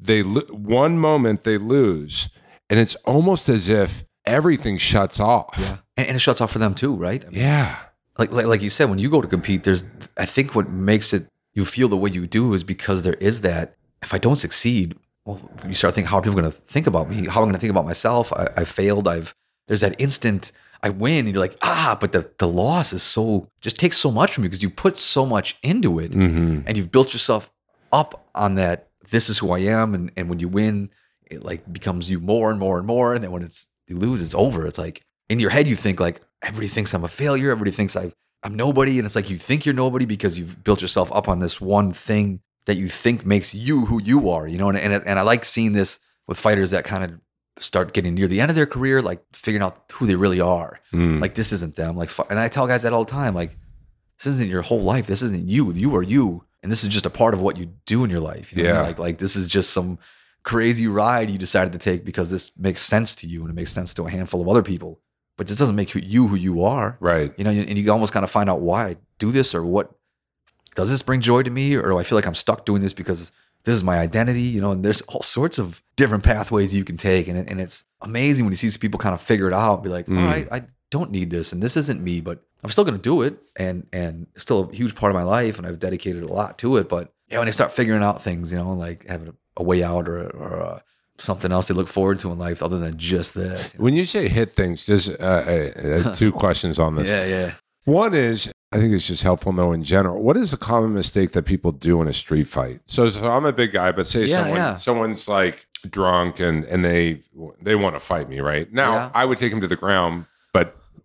They 0.00 0.22
lo- 0.22 0.42
one 0.50 0.98
moment 0.98 1.44
they 1.44 1.58
lose, 1.58 2.28
and 2.70 2.78
it's 2.80 2.94
almost 3.04 3.48
as 3.48 3.68
if 3.68 4.04
everything 4.24 4.78
shuts 4.78 5.20
off. 5.20 5.54
yeah, 5.58 5.76
and, 5.96 6.06
and 6.08 6.16
it 6.16 6.20
shuts 6.20 6.40
off 6.40 6.50
for 6.52 6.58
them 6.58 6.74
too, 6.74 6.94
right? 6.94 7.24
I 7.24 7.28
mean, 7.30 7.40
Yeah. 7.40 7.76
like, 8.18 8.30
like 8.32 8.46
like 8.46 8.62
you 8.62 8.70
said, 8.70 8.88
when 8.90 8.98
you 8.98 9.10
go 9.10 9.20
to 9.20 9.28
compete, 9.28 9.64
there's 9.64 9.84
I 10.16 10.26
think 10.26 10.54
what 10.54 10.68
makes 10.70 11.12
it 11.12 11.28
you 11.54 11.64
feel 11.64 11.88
the 11.88 11.96
way 11.96 12.10
you 12.10 12.26
do 12.26 12.54
is 12.54 12.62
because 12.64 13.02
there 13.02 13.14
is 13.14 13.40
that. 13.42 13.76
If 14.02 14.12
I 14.12 14.18
don't 14.18 14.36
succeed, 14.36 14.94
well, 15.24 15.40
you 15.66 15.74
start 15.74 15.94
thinking, 15.94 16.10
how 16.10 16.18
are 16.18 16.22
people 16.22 16.38
going 16.40 16.52
to 16.52 16.56
think 16.56 16.86
about 16.86 17.08
me? 17.08 17.26
How 17.26 17.40
am 17.40 17.44
I 17.44 17.46
going 17.46 17.52
to 17.54 17.58
think 17.58 17.70
about 17.70 17.86
myself? 17.86 18.32
I, 18.32 18.48
I 18.58 18.64
failed. 18.64 19.08
I've 19.08 19.34
there's 19.66 19.80
that 19.80 19.96
instant 19.98 20.52
I 20.82 20.90
win, 20.90 21.24
and 21.26 21.28
you're 21.34 21.40
like, 21.40 21.56
ah, 21.62 21.96
but 22.00 22.12
the 22.12 22.30
the 22.38 22.46
loss 22.46 22.92
is 22.92 23.02
so 23.02 23.48
just 23.62 23.78
takes 23.78 23.96
so 23.96 24.10
much 24.10 24.34
from 24.34 24.44
you 24.44 24.50
because 24.50 24.62
you 24.62 24.70
put 24.70 24.96
so 24.98 25.24
much 25.24 25.56
into 25.62 25.98
it, 25.98 26.12
hmm 26.14 26.60
and 26.66 26.76
you've 26.76 26.92
built 26.92 27.12
yourself 27.14 27.50
up 27.92 28.28
on 28.34 28.56
that. 28.56 28.85
This 29.10 29.28
is 29.28 29.38
who 29.38 29.52
I 29.52 29.60
am, 29.60 29.94
and 29.94 30.12
and 30.16 30.28
when 30.28 30.38
you 30.38 30.48
win, 30.48 30.90
it 31.30 31.42
like 31.42 31.70
becomes 31.72 32.10
you 32.10 32.20
more 32.20 32.50
and 32.50 32.58
more 32.58 32.78
and 32.78 32.86
more, 32.86 33.14
and 33.14 33.22
then 33.22 33.32
when 33.32 33.42
it's 33.42 33.68
you 33.86 33.96
lose, 33.96 34.22
it's 34.22 34.34
over. 34.34 34.66
It's 34.66 34.78
like 34.78 35.02
in 35.28 35.40
your 35.40 35.50
head, 35.50 35.66
you 35.66 35.76
think 35.76 36.00
like 36.00 36.20
everybody 36.42 36.68
thinks 36.68 36.94
I'm 36.94 37.04
a 37.04 37.08
failure. 37.08 37.50
Everybody 37.50 37.70
thinks 37.70 37.96
I 37.96 38.12
I'm 38.42 38.54
nobody, 38.54 38.98
and 38.98 39.06
it's 39.06 39.16
like 39.16 39.30
you 39.30 39.36
think 39.36 39.66
you're 39.66 39.74
nobody 39.74 40.06
because 40.06 40.38
you've 40.38 40.62
built 40.62 40.82
yourself 40.82 41.10
up 41.12 41.28
on 41.28 41.40
this 41.40 41.60
one 41.60 41.92
thing 41.92 42.40
that 42.66 42.76
you 42.76 42.88
think 42.88 43.24
makes 43.24 43.54
you 43.54 43.86
who 43.86 44.02
you 44.02 44.30
are. 44.30 44.46
You 44.46 44.58
know, 44.58 44.68
and 44.68 44.78
and, 44.78 44.94
and 45.06 45.18
I 45.18 45.22
like 45.22 45.44
seeing 45.44 45.72
this 45.72 45.98
with 46.26 46.38
fighters 46.38 46.70
that 46.72 46.84
kind 46.84 47.04
of 47.04 47.20
start 47.58 47.92
getting 47.92 48.14
near 48.14 48.28
the 48.28 48.40
end 48.40 48.50
of 48.50 48.56
their 48.56 48.66
career, 48.66 49.00
like 49.00 49.22
figuring 49.32 49.62
out 49.62 49.84
who 49.92 50.06
they 50.06 50.14
really 50.14 50.40
are. 50.40 50.78
Mm. 50.92 51.20
Like 51.20 51.34
this 51.34 51.52
isn't 51.52 51.76
them. 51.76 51.96
Like, 51.96 52.10
and 52.30 52.38
I 52.38 52.48
tell 52.48 52.66
guys 52.66 52.82
that 52.82 52.92
all 52.92 53.04
the 53.04 53.10
time. 53.10 53.34
Like, 53.34 53.56
this 54.18 54.26
isn't 54.26 54.48
your 54.48 54.62
whole 54.62 54.80
life. 54.80 55.06
This 55.06 55.22
isn't 55.22 55.46
you. 55.46 55.72
You 55.72 55.94
are 55.96 56.02
you, 56.02 56.44
and 56.66 56.72
this 56.72 56.82
is 56.82 56.88
just 56.90 57.06
a 57.06 57.10
part 57.10 57.32
of 57.32 57.40
what 57.40 57.56
you 57.56 57.66
do 57.86 58.02
in 58.02 58.10
your 58.10 58.18
life. 58.18 58.52
You 58.52 58.64
know 58.64 58.70
what 58.70 58.74
I 58.74 58.78
mean? 58.78 58.82
Yeah. 58.82 58.88
Like, 58.88 58.98
like 58.98 59.18
this 59.18 59.36
is 59.36 59.46
just 59.46 59.70
some 59.70 60.00
crazy 60.42 60.88
ride 60.88 61.30
you 61.30 61.38
decided 61.38 61.72
to 61.72 61.78
take 61.78 62.04
because 62.04 62.28
this 62.30 62.56
makes 62.58 62.82
sense 62.82 63.14
to 63.16 63.26
you 63.28 63.42
and 63.42 63.50
it 63.50 63.54
makes 63.54 63.70
sense 63.70 63.94
to 63.94 64.02
a 64.02 64.10
handful 64.10 64.40
of 64.40 64.48
other 64.48 64.62
people. 64.62 64.98
But 65.36 65.46
this 65.46 65.58
doesn't 65.58 65.76
make 65.76 65.94
you 65.94 66.26
who 66.26 66.34
you 66.34 66.64
are. 66.64 66.96
right. 66.98 67.32
You 67.36 67.44
know, 67.44 67.50
and 67.50 67.78
you 67.78 67.92
almost 67.92 68.12
kind 68.12 68.24
of 68.24 68.30
find 68.30 68.50
out 68.50 68.60
why 68.60 68.86
I 68.86 68.96
do 69.18 69.30
this 69.30 69.54
or 69.54 69.64
what 69.64 69.92
does 70.74 70.90
this 70.90 71.02
bring 71.02 71.20
joy 71.20 71.42
to 71.42 71.50
me, 71.50 71.74
or 71.76 71.88
do 71.88 71.98
I 71.98 72.02
feel 72.02 72.16
like 72.16 72.26
I'm 72.26 72.34
stuck 72.34 72.66
doing 72.66 72.82
this 72.82 72.92
because 72.92 73.30
this 73.64 73.74
is 73.74 73.84
my 73.84 73.98
identity? 73.98 74.42
You 74.42 74.60
know, 74.60 74.72
and 74.72 74.84
there's 74.84 75.02
all 75.02 75.22
sorts 75.22 75.58
of 75.58 75.82
different 75.96 76.24
pathways 76.24 76.74
you 76.74 76.84
can 76.84 76.96
take, 76.96 77.28
and 77.28 77.38
it, 77.38 77.48
and 77.50 77.60
it's 77.60 77.84
amazing 78.02 78.44
when 78.44 78.52
you 78.52 78.56
see 78.56 78.76
people 78.78 78.98
kind 78.98 79.14
of 79.14 79.20
figure 79.22 79.46
it 79.48 79.54
out 79.54 79.74
and 79.74 79.82
be 79.84 79.88
like, 79.88 80.06
Mm. 80.06 80.18
all 80.20 80.26
right, 80.26 80.48
I 80.52 80.62
don't 80.90 81.10
need 81.10 81.30
this, 81.30 81.52
and 81.52 81.62
this 81.62 81.76
isn't 81.78 82.02
me, 82.02 82.20
but 82.20 82.45
I'm 82.64 82.70
still 82.70 82.84
going 82.84 82.96
to 82.96 83.02
do 83.02 83.22
it, 83.22 83.36
and 83.56 83.86
and 83.92 84.26
it's 84.34 84.42
still 84.42 84.70
a 84.70 84.74
huge 84.74 84.94
part 84.94 85.10
of 85.10 85.14
my 85.14 85.22
life, 85.22 85.58
and 85.58 85.66
I've 85.66 85.78
dedicated 85.78 86.22
a 86.22 86.26
lot 86.32 86.58
to 86.58 86.76
it. 86.76 86.88
But 86.88 87.12
yeah, 87.28 87.38
when 87.38 87.46
they 87.46 87.52
start 87.52 87.72
figuring 87.72 88.02
out 88.02 88.22
things, 88.22 88.52
you 88.52 88.58
know, 88.58 88.72
like 88.72 89.06
having 89.06 89.36
a, 89.56 89.62
way 89.62 89.82
out 89.82 90.08
or 90.08 90.28
or 90.30 90.62
uh, 90.62 90.80
something 91.18 91.52
else 91.52 91.68
they 91.68 91.74
look 91.74 91.88
forward 91.88 92.18
to 92.20 92.30
in 92.32 92.38
life 92.38 92.62
other 92.62 92.78
than 92.78 92.98
just 92.98 93.34
this. 93.34 93.74
you 93.74 93.78
know? 93.78 93.84
When 93.84 93.94
you 93.94 94.04
say 94.04 94.28
hit 94.28 94.52
things, 94.52 94.84
just 94.86 95.10
uh, 95.20 95.22
uh, 95.24 95.70
uh, 95.82 96.12
two 96.14 96.32
questions 96.32 96.78
on 96.78 96.94
this. 96.96 97.08
Yeah, 97.08 97.24
yeah. 97.26 97.52
One 97.84 98.14
is, 98.14 98.50
I 98.72 98.78
think 98.78 98.92
it's 98.94 99.06
just 99.06 99.22
helpful 99.22 99.52
to 99.52 99.56
know 99.56 99.72
in 99.72 99.84
general. 99.84 100.20
What 100.22 100.36
is 100.36 100.52
a 100.52 100.56
common 100.56 100.92
mistake 100.92 101.30
that 101.32 101.44
people 101.44 101.70
do 101.72 102.02
in 102.02 102.08
a 102.08 102.12
street 102.12 102.48
fight? 102.48 102.80
So, 102.86 103.08
so 103.10 103.30
I'm 103.30 103.44
a 103.46 103.52
big 103.52 103.72
guy, 103.72 103.92
but 103.92 104.06
say 104.08 104.24
Yeah, 104.24 104.36
someone 104.38 104.56
yeah. 104.56 104.74
someone's 104.74 105.28
like 105.28 105.66
drunk 105.88 106.40
and 106.40 106.64
and 106.64 106.84
they 106.84 107.20
they 107.62 107.76
want 107.76 107.94
to 107.94 108.00
fight 108.00 108.28
me, 108.28 108.40
right? 108.40 108.70
Now 108.72 108.92
Yeah. 108.92 109.10
I 109.14 109.24
would 109.24 109.38
take 109.38 109.52
him 109.52 109.60
to 109.60 109.68
the 109.68 109.76
ground, 109.76 110.26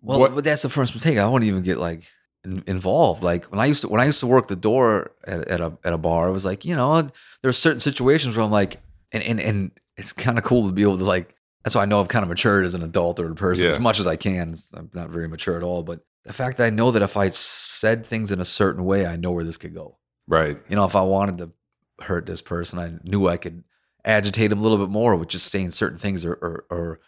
Well, 0.02 0.20
what? 0.20 0.34
but 0.34 0.44
that's 0.44 0.62
the 0.62 0.68
first 0.68 0.94
mistake. 0.94 1.18
I 1.18 1.26
won't 1.28 1.44
even 1.44 1.62
get 1.62 1.78
like 1.78 2.02
in, 2.44 2.62
involved. 2.66 3.22
Like 3.22 3.44
when 3.50 3.60
I 3.60 3.66
used 3.66 3.82
to 3.82 3.88
when 3.88 4.00
I 4.00 4.06
used 4.06 4.20
to 4.20 4.26
work 4.26 4.48
the 4.48 4.56
door 4.56 5.12
at, 5.24 5.46
at 5.48 5.60
a 5.60 5.78
at 5.84 5.92
a 5.92 5.98
bar, 5.98 6.28
it 6.28 6.32
was 6.32 6.44
like 6.44 6.64
you 6.64 6.74
know 6.76 7.02
there 7.02 7.48
are 7.48 7.52
certain 7.52 7.80
situations 7.80 8.36
where 8.36 8.44
I'm 8.44 8.50
like, 8.50 8.80
and 9.12 9.22
and 9.22 9.40
and 9.40 9.70
it's 9.96 10.12
kind 10.12 10.38
of 10.38 10.44
cool 10.44 10.66
to 10.66 10.72
be 10.72 10.82
able 10.82 10.98
to 10.98 11.04
like. 11.04 11.34
That's 11.64 11.76
why 11.76 11.82
I 11.82 11.84
know 11.84 12.00
I've 12.00 12.08
kind 12.08 12.24
of 12.24 12.28
matured 12.28 12.64
as 12.64 12.74
an 12.74 12.82
adult 12.82 13.20
or 13.20 13.30
a 13.30 13.34
person 13.36 13.66
Yeah. 13.66 13.72
as 13.72 13.78
much 13.78 14.00
as 14.00 14.06
I 14.08 14.16
can. 14.16 14.56
I'm 14.74 14.90
not 14.92 15.10
very 15.10 15.28
mature 15.28 15.56
at 15.56 15.62
all, 15.62 15.84
but 15.84 16.00
the 16.24 16.32
fact 16.32 16.58
that 16.58 16.64
I 16.66 16.70
know 16.70 16.90
that 16.90 17.02
if 17.02 17.16
I 17.16 17.28
said 17.28 18.04
things 18.04 18.32
in 18.32 18.40
a 18.40 18.44
certain 18.44 18.84
way, 18.84 19.06
I 19.06 19.14
know 19.14 19.30
where 19.30 19.44
this 19.44 19.56
could 19.56 19.72
go. 19.72 19.98
right, 20.26 20.58
You 20.68 20.74
know, 20.74 20.84
if 20.84 20.96
I 20.96 21.02
wanted 21.02 21.38
to 21.38 21.52
hurt 22.04 22.26
this 22.26 22.42
person, 22.42 22.80
I 22.80 22.94
knew 23.08 23.28
I 23.28 23.36
could 23.36 23.62
agitate 24.04 24.50
him 24.50 24.58
a 24.58 24.62
little 24.62 24.78
bit 24.78 24.88
more 24.90 25.14
with 25.14 25.28
just 25.28 25.52
saying 25.52 25.70
certain 25.70 25.98
things 25.98 26.24
or, 26.24 26.32
or, 26.32 26.64
or 26.68 27.00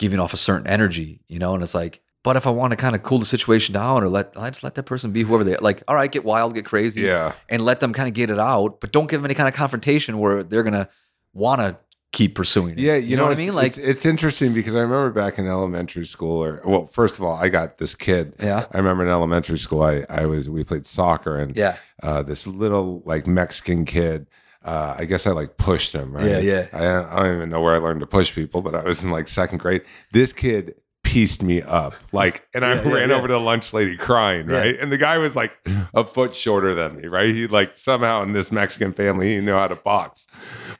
giving 0.00 0.18
off 0.18 0.32
a 0.32 0.36
certain 0.36 0.66
energy, 0.66 1.20
you 1.28 1.38
know? 1.38 1.54
And 1.54 1.62
it's 1.62 1.74
like, 1.74 2.00
but 2.22 2.36
if 2.36 2.46
I 2.46 2.50
want 2.50 2.72
to 2.72 2.76
kind 2.76 2.94
of 2.94 3.02
cool 3.02 3.18
the 3.18 3.24
situation 3.24 3.72
down 3.72 4.02
or 4.02 4.08
let, 4.08 4.32
I 4.36 4.50
just 4.50 4.62
let 4.62 4.74
that 4.74 4.82
person 4.84 5.10
be 5.12 5.22
whoever 5.22 5.44
they 5.44 5.56
like, 5.56 5.82
all 5.88 5.94
right, 5.94 6.10
get 6.10 6.24
wild, 6.24 6.54
get 6.54 6.64
crazy 6.64 7.02
yeah, 7.02 7.32
and 7.48 7.62
let 7.62 7.80
them 7.80 7.92
kind 7.92 8.08
of 8.08 8.14
get 8.14 8.30
it 8.30 8.38
out, 8.38 8.80
but 8.80 8.92
don't 8.92 9.10
give 9.10 9.22
them 9.22 9.26
any 9.26 9.34
kind 9.34 9.48
of 9.48 9.54
confrontation 9.54 10.18
where 10.18 10.42
they're 10.42 10.62
going 10.62 10.74
to 10.74 10.88
want 11.32 11.60
to 11.60 11.76
keep 12.12 12.34
pursuing 12.34 12.72
it. 12.72 12.78
yeah. 12.78 12.96
You, 12.96 13.16
know, 13.16 13.24
what 13.24 13.32
I 13.32 13.36
mean? 13.36 13.54
Like, 13.54 13.68
it's, 13.68 13.78
it's 13.78 14.06
interesting 14.06 14.52
because 14.52 14.74
I 14.74 14.80
remember 14.80 15.10
back 15.10 15.38
in 15.38 15.46
elementary 15.46 16.04
school, 16.04 16.42
or 16.42 16.60
well, 16.64 16.86
first 16.86 17.18
of 17.18 17.24
all, 17.24 17.34
I 17.34 17.48
got 17.48 17.78
this 17.78 17.94
kid. 17.94 18.34
yeah, 18.40 18.66
I 18.70 18.76
remember 18.78 19.04
in 19.04 19.10
elementary 19.10 19.58
school, 19.58 19.82
I 19.82 20.04
I 20.08 20.26
was 20.26 20.48
we 20.48 20.64
played 20.64 20.86
soccer 20.86 21.38
and 21.38 21.56
yeah, 21.56 21.76
uh, 22.02 22.22
this 22.22 22.46
little 22.46 23.02
like 23.04 23.26
Mexican 23.26 23.84
kid. 23.84 24.26
Uh, 24.62 24.94
I 24.98 25.06
guess 25.06 25.26
I 25.26 25.30
like 25.30 25.56
pushed 25.56 25.94
him. 25.94 26.12
Right? 26.12 26.26
Yeah, 26.26 26.38
yeah. 26.38 26.68
I, 26.74 27.14
I 27.14 27.22
don't 27.22 27.36
even 27.36 27.48
know 27.48 27.62
where 27.62 27.74
I 27.74 27.78
learned 27.78 28.00
to 28.00 28.06
push 28.06 28.34
people, 28.34 28.60
but 28.60 28.74
I 28.74 28.82
was 28.82 29.02
in 29.02 29.10
like 29.10 29.26
second 29.26 29.58
grade. 29.58 29.82
This 30.12 30.34
kid 30.34 30.74
pieced 31.10 31.42
me 31.42 31.60
up, 31.62 31.94
like, 32.12 32.46
and 32.54 32.64
I 32.64 32.74
Yeah, 32.74 32.82
yeah, 32.88 32.94
ran 32.94 33.08
yeah. 33.10 33.14
over 33.16 33.26
to 33.28 33.32
the 33.34 33.40
lunch 33.40 33.72
lady 33.72 33.96
crying, 33.96 34.46
right? 34.46 34.76
And 34.78 34.92
the 34.92 34.98
guy 34.98 35.18
was 35.18 35.34
like 35.36 35.58
a 35.94 36.04
foot 36.04 36.34
shorter 36.34 36.74
than 36.74 36.96
me, 36.96 37.08
right? 37.08 37.34
He 37.34 37.46
like 37.46 37.76
somehow 37.76 38.22
in 38.22 38.32
this 38.32 38.52
Mexican 38.52 38.92
family, 38.92 39.34
he 39.34 39.40
knew 39.40 39.52
how 39.54 39.68
to 39.68 39.74
box. 39.76 40.26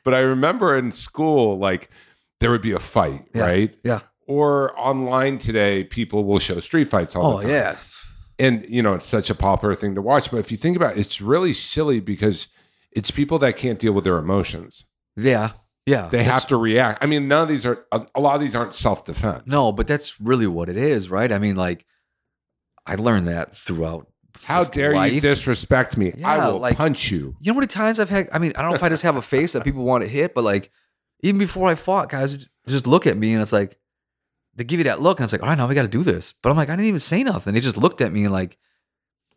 But 0.05 0.15
I 0.15 0.21
remember 0.21 0.77
in 0.77 0.93
school, 0.93 1.59
like 1.59 1.91
there 2.41 2.51
would 2.51 2.63
be 2.63 2.73
a 2.73 2.79
fight, 2.79 3.25
right? 3.35 3.75
yeah. 3.85 4.01
Or 4.27 4.79
online 4.79 5.39
today, 5.39 5.83
people 5.85 6.23
will 6.25 6.39
show 6.39 6.61
street 6.61 6.89
fights 6.89 7.17
all 7.17 7.27
Oh, 7.27 7.37
the 7.39 7.43
time 7.43 7.51
yeah. 7.51 7.77
and 8.39 8.65
you 8.69 8.83
know 8.83 8.95
it's 8.95 9.07
such 9.07 9.29
a 9.31 9.35
popular 9.35 9.75
thing 9.75 9.95
to 9.97 10.03
watch 10.03 10.31
but 10.31 10.37
if 10.39 10.51
you 10.53 10.57
think 10.57 10.77
about 10.77 10.97
it 10.97 11.01
it's 11.01 11.21
really 11.21 11.53
silly 11.53 11.99
because 12.01 12.47
it's 12.93 13.11
people 13.11 13.39
that 13.41 13.57
can't 13.57 13.79
deal 13.81 13.93
with 13.93 14.05
their 14.05 14.19
emotions 14.19 14.85
Yeah. 15.17 15.51
Yeah. 15.91 16.09
they 16.09 16.23
have 16.25 16.47
to 16.49 16.57
react 16.57 17.03
i 17.03 17.07
mean 17.07 17.23
none 17.29 17.43
of 17.45 17.49
these 17.49 17.65
are 17.67 17.77
a, 17.93 17.99
a 18.15 18.21
lot 18.21 18.35
of 18.37 18.41
these 18.41 18.55
aren't 18.59 18.75
self-defense 18.75 19.43
No, 19.47 19.73
but 19.73 19.87
that's 19.87 20.09
really 20.21 20.47
what 20.47 20.69
it 20.69 20.77
is, 20.77 21.11
right? 21.11 21.31
I 21.33 21.39
mean, 21.39 21.57
like, 21.57 21.85
I 22.87 22.95
learned 22.95 23.27
that 23.29 23.57
throughout 23.57 24.07
How 24.45 24.65
dare 24.65 24.95
you 25.07 25.21
disrespect 25.21 25.97
me? 25.97 26.13
I 26.25 26.47
will 26.47 26.59
like- 26.59 26.77
punch 26.77 27.11
you. 27.11 27.37
You 27.41 27.51
know 27.51 27.55
how 27.55 27.61
many 27.61 27.67
times 27.67 28.01
I've 28.01 28.09
had? 28.17 28.29
I 28.33 28.39
mean, 28.39 28.53
I 28.57 28.63
don't 28.63 28.71
know 28.71 28.77
if 28.77 28.83
I 28.83 28.89
just 28.89 29.03
have 29.03 29.17
a 29.17 29.23
face 29.23 29.53
that 29.53 29.65
people 29.65 29.85
want 29.85 30.03
to 30.05 30.09
hit, 30.09 30.35
but 30.35 30.45
like 30.45 30.71
even 31.23 31.39
before 31.39 31.69
I 31.69 31.75
fought, 31.75 32.09
guys 32.09 32.47
just 32.67 32.87
look 32.87 33.07
at 33.07 33.17
me 33.17 33.33
and 33.35 33.43
it's 33.43 33.53
like 33.53 33.79
they 34.55 34.65
give 34.65 34.79
you 34.81 34.85
that 34.85 35.01
look, 35.01 35.19
and 35.19 35.25
it's 35.25 35.33
like, 35.33 35.43
all 35.43 35.49
right, 35.49 35.59
now 35.59 35.67
we 35.69 35.75
got 35.75 35.83
to 35.83 35.89
do 35.89 36.03
this. 36.03 36.33
But 36.33 36.51
I'm 36.51 36.57
like, 36.57 36.69
I 36.69 36.73
didn't 36.77 36.87
even 36.89 37.01
say 37.01 37.23
nothing. 37.23 37.53
They 37.55 37.61
just 37.61 37.77
looked 37.77 38.01
at 38.01 38.13
me 38.13 38.25
and 38.25 38.33
like 38.33 38.57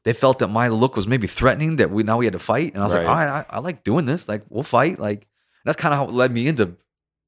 they 0.04 0.13
felt 0.13 0.39
that 0.39 0.48
my 0.50 0.68
look 0.70 0.96
was 0.96 1.08
maybe 1.08 1.28
threatening 1.28 1.78
that 1.78 1.89
we 1.92 2.04
now 2.04 2.18
we 2.18 2.26
had 2.26 2.34
to 2.34 2.39
fight, 2.39 2.74
and 2.74 2.82
I 2.82 2.86
was 2.86 2.94
Right. 2.96 3.06
like, 3.06 3.10
all 3.10 3.16
right, 3.26 3.46
I, 3.50 3.58
I 3.58 3.60
like 3.60 3.84
doing 3.84 4.06
this. 4.06 4.28
Like 4.30 4.44
we'll 4.50 4.63
fight. 4.63 5.00
Like 5.00 5.28
that's 5.65 5.78
kind 5.82 5.93
of 5.93 5.97
how 5.99 6.06
it 6.06 6.12
led 6.12 6.32
me 6.32 6.47
into 6.47 6.76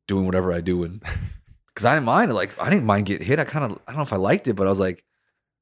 doing 0.08 0.26
whatever 0.26 0.52
I 0.54 0.62
do, 0.62 0.84
and 0.84 1.02
because 1.68 1.86
I 1.86 1.94
didn't 1.96 2.06
mind. 2.06 2.34
Like 2.34 2.60
I 2.62 2.70
didn't 2.70 2.86
mind 2.86 3.06
getting 3.06 3.26
hit. 3.28 3.40
I 3.40 3.44
kind 3.46 3.66
of 3.72 3.80
I 3.88 3.92
don't 3.92 3.98
know 3.98 4.04
if 4.04 4.14
I 4.14 4.18
liked 4.18 4.48
it, 4.48 4.54
but 4.56 4.68
I 4.68 4.70
was 4.70 4.80
like, 4.80 5.04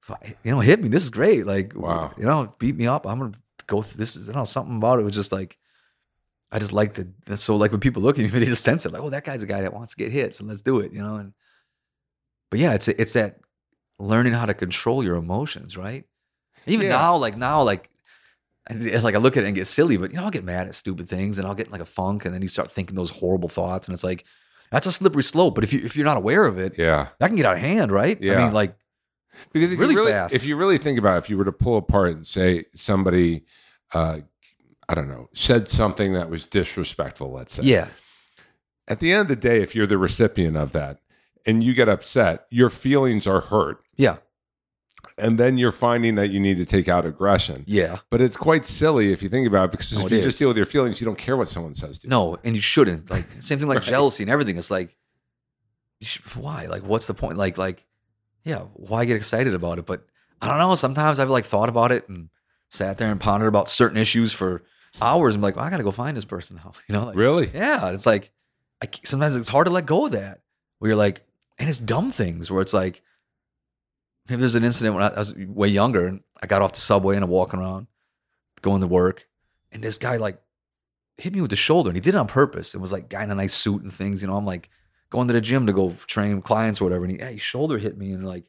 I, 0.10 0.36
you 0.44 0.52
know, 0.52 0.60
hit 0.60 0.82
me. 0.82 0.90
This 0.90 1.04
is 1.04 1.10
great. 1.10 1.46
Like 1.46 1.74
Wow. 1.76 2.14
you 2.18 2.26
know, 2.26 2.54
beat 2.60 2.76
me 2.76 2.88
up. 2.88 3.06
I'm 3.08 3.20
gonna 3.20 3.34
go 3.68 3.82
through 3.82 4.00
this. 4.00 4.16
Is 4.16 4.30
I 4.30 4.34
don't 4.34 4.42
know 4.42 4.46
something 4.46 4.78
about 4.78 5.00
it 5.00 5.04
was 5.04 5.16
just 5.16 5.32
like. 5.32 5.58
I 6.52 6.60
just 6.60 6.72
like 6.72 6.94
the 6.94 7.36
so 7.36 7.56
like 7.56 7.72
when 7.72 7.80
people 7.80 8.04
look 8.04 8.20
at 8.20 8.22
me, 8.22 8.28
they 8.40 8.46
just 8.46 8.64
sense 8.64 8.86
it 8.86 8.92
like, 8.94 9.02
oh, 9.02 9.10
that 9.10 9.24
guy's 9.26 9.42
a 9.42 9.48
guy 9.48 9.62
that 9.62 9.74
wants 9.74 9.96
to 9.96 9.98
get 10.04 10.12
hit, 10.12 10.36
so 10.36 10.46
let's 10.46 10.62
do 10.62 10.82
it, 10.82 10.94
you 10.94 11.02
know. 11.02 11.16
And 11.16 11.34
but 12.52 12.60
yeah, 12.60 12.74
it's 12.76 12.88
it's 12.88 13.14
that 13.14 13.40
learning 13.98 14.34
how 14.34 14.46
to 14.46 14.54
control 14.54 15.04
your 15.04 15.16
emotions, 15.16 15.76
right? 15.76 16.04
Even 16.68 16.86
Yeah. 16.88 16.98
now, 16.98 17.16
like 17.18 17.38
now, 17.38 17.64
like 17.64 17.90
and 18.70 18.86
it's 18.86 19.04
like 19.04 19.16
I 19.16 19.18
look 19.18 19.36
at 19.38 19.44
it 19.44 19.48
and 19.48 19.56
get 19.56 19.68
silly, 19.68 19.98
but 19.98 20.12
you 20.12 20.18
know, 20.18 20.24
I'll 20.24 20.32
get 20.32 20.44
mad 20.44 20.68
at 20.68 20.76
stupid 20.76 21.10
things 21.10 21.38
and 21.38 21.48
I'll 21.48 21.56
get 21.56 21.68
in 21.68 21.72
like 21.72 21.82
a 21.82 21.86
funk, 21.86 22.26
and 22.26 22.34
then 22.34 22.42
you 22.42 22.48
start 22.48 22.72
thinking 22.72 22.96
those 22.96 23.10
horrible 23.10 23.50
thoughts, 23.50 23.88
and 23.88 23.94
it's 23.94 24.04
like 24.04 24.24
that's 24.72 24.86
a 24.86 24.92
slippery 24.92 25.24
slope. 25.24 25.56
But 25.56 25.64
if 25.64 25.74
you 25.74 25.82
if 25.84 25.96
you're 25.96 26.06
not 26.06 26.18
aware 26.18 26.46
of 26.46 26.58
it, 26.58 26.78
Yeah. 26.78 27.10
that 27.20 27.28
can 27.28 27.36
get 27.38 27.46
out 27.46 27.56
of 27.56 27.62
hand, 27.62 27.92
right? 27.92 28.20
Yeah. 28.22 28.40
I 28.40 28.44
mean, 28.46 28.54
like 28.54 28.76
Because 29.52 29.72
if 29.74 29.80
Really 29.80 29.94
you 29.94 30.00
really, 30.00 30.12
fast. 30.12 30.34
if 30.34 30.46
you 30.46 30.56
really 30.56 30.78
think 30.78 30.98
about 30.98 31.16
it, 31.16 31.20
if 31.24 31.30
you 31.30 31.38
were 31.38 31.46
to 31.46 31.52
pull 31.52 31.76
apart 31.78 32.14
and 32.16 32.26
say 32.26 32.66
somebody, 32.76 33.44
uh, 33.94 34.20
I 34.90 34.96
don't 34.96 35.08
know, 35.10 35.28
said 35.34 35.68
something 35.68 36.14
that 36.14 36.30
was 36.30 36.46
disrespectful, 36.46 37.32
let's 37.32 37.54
say. 37.56 37.64
yeah, 37.64 37.88
At 38.88 39.00
the 39.00 39.12
end 39.12 39.22
of 39.24 39.28
the 39.30 39.36
day, 39.36 39.62
if 39.62 39.76
you're 39.76 39.88
the 39.88 39.98
recipient 39.98 40.58
of 40.58 40.72
that 40.74 41.00
and 41.46 41.64
you 41.64 41.74
get 41.74 41.88
upset, 41.90 42.46
your 42.50 42.70
feelings 42.70 43.26
are 43.28 43.42
hurt. 43.42 43.84
yeah, 43.96 44.18
And 45.18 45.38
then 45.38 45.58
you're 45.58 45.72
finding 45.72 46.16
that 46.16 46.30
you 46.32 46.40
need 46.40 46.58
to 46.58 46.66
take 46.66 46.88
out 46.88 47.06
aggression. 47.06 47.64
yeah. 47.68 48.00
But 48.10 48.22
it's 48.22 48.38
quite 48.38 48.66
silly 48.66 49.12
if 49.12 49.22
you 49.22 49.30
think 49.30 49.48
about 49.48 49.66
it 49.66 49.72
because 49.72 49.94
No, 49.98 50.06
if 50.06 50.12
it 50.12 50.16
you 50.16 50.20
is. 50.22 50.26
just 50.26 50.40
deal 50.40 50.48
with 50.48 50.58
your 50.58 50.66
feelings, 50.66 51.00
you 51.02 51.06
don't 51.06 51.18
care 51.18 51.38
what 51.38 51.50
someone 51.50 51.76
says 51.76 52.00
to 52.00 52.08
you. 52.08 52.10
No, 52.10 52.38
and 52.44 52.56
you 52.56 52.62
shouldn't. 52.62 53.10
Like 53.12 53.26
same 53.40 53.60
thing 53.60 53.68
like 53.68 53.80
Right. 53.80 53.88
jealousy 53.88 54.24
and 54.24 54.32
everything. 54.32 54.58
It's 54.58 54.72
like, 54.72 54.96
you 56.00 56.08
should, 56.08 56.24
why? 56.36 56.66
Like, 56.66 56.84
what's 56.84 57.08
the 57.08 57.14
point? 57.14 57.38
Like, 57.38 57.58
like, 57.58 57.86
yeah, 58.44 58.60
why 58.74 59.06
get 59.06 59.16
excited 59.16 59.54
about 59.54 59.78
it? 59.80 59.86
But 59.86 60.06
I 60.42 60.48
don't 60.48 60.58
know. 60.58 60.76
Sometimes 60.76 61.20
I've 61.20 61.30
like 61.30 61.46
thought 61.46 61.70
about 61.70 61.92
it 61.92 62.10
and 62.10 62.30
sat 62.70 62.98
there 62.98 63.10
and 63.12 63.20
pondered 63.20 63.48
about 63.48 63.70
certain 63.70 63.98
issues 63.98 64.34
for 64.34 64.64
hours. 65.02 65.36
I'm 65.36 65.42
like, 65.42 65.56
well, 65.56 65.66
I 65.66 65.70
gotta 65.70 65.84
go 65.84 65.92
find 65.92 66.18
this 66.18 66.26
person 66.26 66.58
now. 66.58 66.72
You 66.88 66.94
know, 66.96 67.06
like, 67.06 67.16
Really? 67.16 67.52
yeah. 67.54 67.90
It's 67.92 68.06
like, 68.06 68.32
I, 68.82 68.90
sometimes 69.04 69.36
it's 69.36 69.50
hard 69.50 69.68
to 69.68 69.72
let 69.72 69.86
go 69.86 70.06
of 70.08 70.12
that. 70.14 70.42
Where 70.80 70.90
you're 70.90 70.98
like, 70.98 71.24
and 71.58 71.70
it's 71.70 71.80
dumb 71.80 72.12
things 72.12 72.50
where 72.52 72.62
it's 72.62 72.74
like, 72.74 73.02
maybe 74.30 74.40
there's 74.40 74.56
an 74.56 74.64
incident 74.64 74.96
when 74.96 75.04
I, 75.04 75.08
I 75.08 75.20
was 75.20 75.36
way 75.36 75.68
younger 75.68 76.08
and 76.08 76.22
I 76.42 76.48
got 76.48 76.62
off 76.62 76.74
the 76.74 76.82
subway 76.82 77.16
and 77.16 77.24
I'm 77.24 77.30
walking 77.30 77.60
around, 77.60 77.88
going 78.62 78.82
to 78.82 78.88
work, 78.88 79.28
and 79.72 79.84
this 79.84 79.98
guy 79.98 80.18
like 80.18 80.40
hit 81.18 81.34
me 81.34 81.42
with 81.42 81.52
the 81.52 81.56
shoulder 81.56 81.90
and 81.90 81.98
he 81.98 82.02
did 82.02 82.16
it 82.16 82.18
on 82.18 82.28
purpose. 82.28 82.74
It 82.74 82.82
was 82.82 82.92
like 82.92 83.10
guy 83.10 83.24
in 83.24 83.32
a 83.32 83.36
nice 83.36 83.54
suit 83.54 83.82
and 83.84 83.94
things, 83.94 84.22
you 84.22 84.28
know. 84.28 84.38
I'm 84.38 84.46
like 84.46 84.70
going 85.10 85.28
to 85.28 85.34
the 85.34 85.42
gym 85.42 85.68
to 85.68 85.74
go 85.74 85.92
train 86.08 86.42
clients 86.42 86.82
or 86.82 86.86
whatever, 86.86 87.06
and 87.06 87.12
he, 87.12 87.18
hey, 87.20 87.34
his 87.34 87.42
shoulder 87.42 87.78
hit 87.78 87.98
me 87.98 88.12
and 88.12 88.28
like 88.28 88.46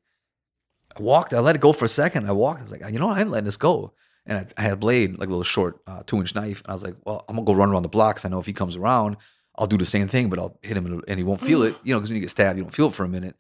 I 0.97 1.03
walked, 1.03 1.33
I 1.33 1.41
let 1.41 1.57
it 1.57 1.61
go 1.61 1.73
for 1.73 1.85
a 1.85 1.89
second. 1.89 2.29
I 2.29 2.33
walked, 2.33 2.61
I 2.61 2.63
was 2.63 2.73
like, 2.73 2.91
you 2.91 2.99
know 2.99 3.09
what, 3.09 3.19
I 3.19 3.21
ain't 3.21 3.31
letting 3.31 3.47
this 3.47 3.57
go. 3.57 3.93
And 4.27 4.39
I, 4.39 4.47
I 4.57 4.63
had 4.63 4.73
a 4.73 4.77
blade, 4.77 5.19
like 5.19 5.29
a 5.29 5.31
little 5.31 5.43
short 5.43 5.81
uh, 5.87 6.03
two 6.07 6.19
inch 6.19 6.35
knife. 6.35 6.61
And 6.63 6.71
I 6.71 6.73
was 6.73 6.83
like, 6.83 6.97
well, 7.05 7.25
I'm 7.29 7.37
gonna 7.37 7.45
go 7.45 7.53
run 7.53 7.69
around 7.69 7.83
the 7.83 7.89
blocks. 7.89 8.25
I 8.25 8.29
know 8.29 8.39
if 8.39 8.47
he 8.47 8.53
comes 8.53 8.77
around, 8.77 9.17
I'll 9.57 9.67
do 9.67 9.77
the 9.77 9.85
same 9.85 10.09
thing, 10.09 10.31
but 10.31 10.39
I'll 10.39 10.59
hit 10.63 10.77
him 10.77 10.87
and, 10.87 11.05
and 11.07 11.19
he 11.19 11.25
won't 11.25 11.41
feel 11.41 11.63
it, 11.63 11.77
you 11.85 11.95
know, 11.95 12.01
because 12.01 12.11
when 12.11 12.17
you 12.17 12.23
get 12.23 12.31
stabbed, 12.31 12.59
you 12.59 12.65
don't 12.65 12.75
feel 12.75 12.89
it 12.89 12.95
for 12.95 13.05
a 13.05 13.09
minute. 13.09 13.37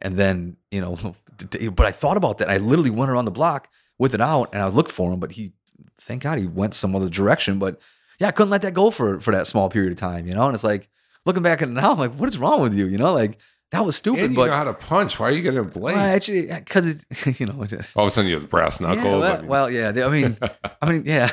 And 0.00 0.16
then, 0.16 0.56
you 0.70 0.80
know, 0.80 0.96
but 1.72 1.86
I 1.86 1.90
thought 1.90 2.16
about 2.16 2.38
that. 2.38 2.50
I 2.50 2.56
literally 2.58 2.90
went 2.90 3.10
around 3.10 3.24
the 3.24 3.30
block 3.30 3.68
with 3.98 4.14
it 4.14 4.20
out 4.20 4.52
and 4.52 4.62
I 4.62 4.66
looked 4.68 4.90
for 4.92 5.12
him, 5.12 5.20
but 5.20 5.32
he, 5.32 5.52
thank 5.98 6.22
God 6.22 6.38
he 6.38 6.46
went 6.46 6.74
some 6.74 6.94
other 6.96 7.08
direction. 7.08 7.58
But 7.58 7.80
yeah, 8.18 8.28
I 8.28 8.30
couldn't 8.32 8.50
let 8.50 8.62
that 8.62 8.74
go 8.74 8.90
for, 8.90 9.20
for 9.20 9.32
that 9.32 9.46
small 9.46 9.68
period 9.70 9.92
of 9.92 9.98
time, 9.98 10.26
you 10.26 10.34
know? 10.34 10.46
And 10.46 10.54
it's 10.54 10.64
like, 10.64 10.88
looking 11.26 11.42
back 11.42 11.62
at 11.62 11.68
it 11.68 11.72
now, 11.72 11.92
I'm 11.92 11.98
like, 11.98 12.12
what 12.14 12.28
is 12.28 12.38
wrong 12.38 12.60
with 12.60 12.74
you? 12.74 12.86
You 12.86 12.98
know, 12.98 13.12
like 13.14 13.38
that 13.70 13.84
was 13.84 13.96
stupid, 13.96 14.24
And 14.24 14.32
you 14.32 14.36
but 14.36 14.46
know 14.48 14.56
how 14.56 14.64
to 14.64 14.74
punch. 14.74 15.18
Why 15.18 15.28
are 15.28 15.32
you 15.32 15.42
getting 15.42 15.58
a 15.60 15.64
blade? 15.64 15.94
well, 15.94 16.04
actually, 16.14 16.46
because 16.46 16.86
it, 16.86 17.40
you 17.40 17.46
know, 17.46 17.62
it's- 17.64 17.96
All 17.96 18.04
of 18.04 18.08
a 18.08 18.10
sudden 18.14 18.28
you 18.30 18.38
have 18.38 18.48
brass 18.50 18.80
knuckles. 18.80 19.04
yeah, 19.04 19.10
I 19.10 19.18
well, 19.18 19.38
mean- 19.38 19.46
well, 19.48 19.70
yeah. 19.70 20.06
I 20.06 20.10
mean, 20.10 20.36
I 20.82 20.90
mean, 20.92 21.02
yeah. 21.06 21.30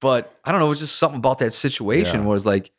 but 0.00 0.38
I 0.44 0.50
don't 0.52 0.60
know. 0.60 0.66
It 0.66 0.70
was 0.70 0.80
just 0.80 0.96
something 0.96 1.18
about 1.18 1.38
that 1.38 1.52
situation 1.52 2.20
Yeah. 2.20 2.26
where 2.26 2.36
it's 2.36 2.46
like, 2.46 2.70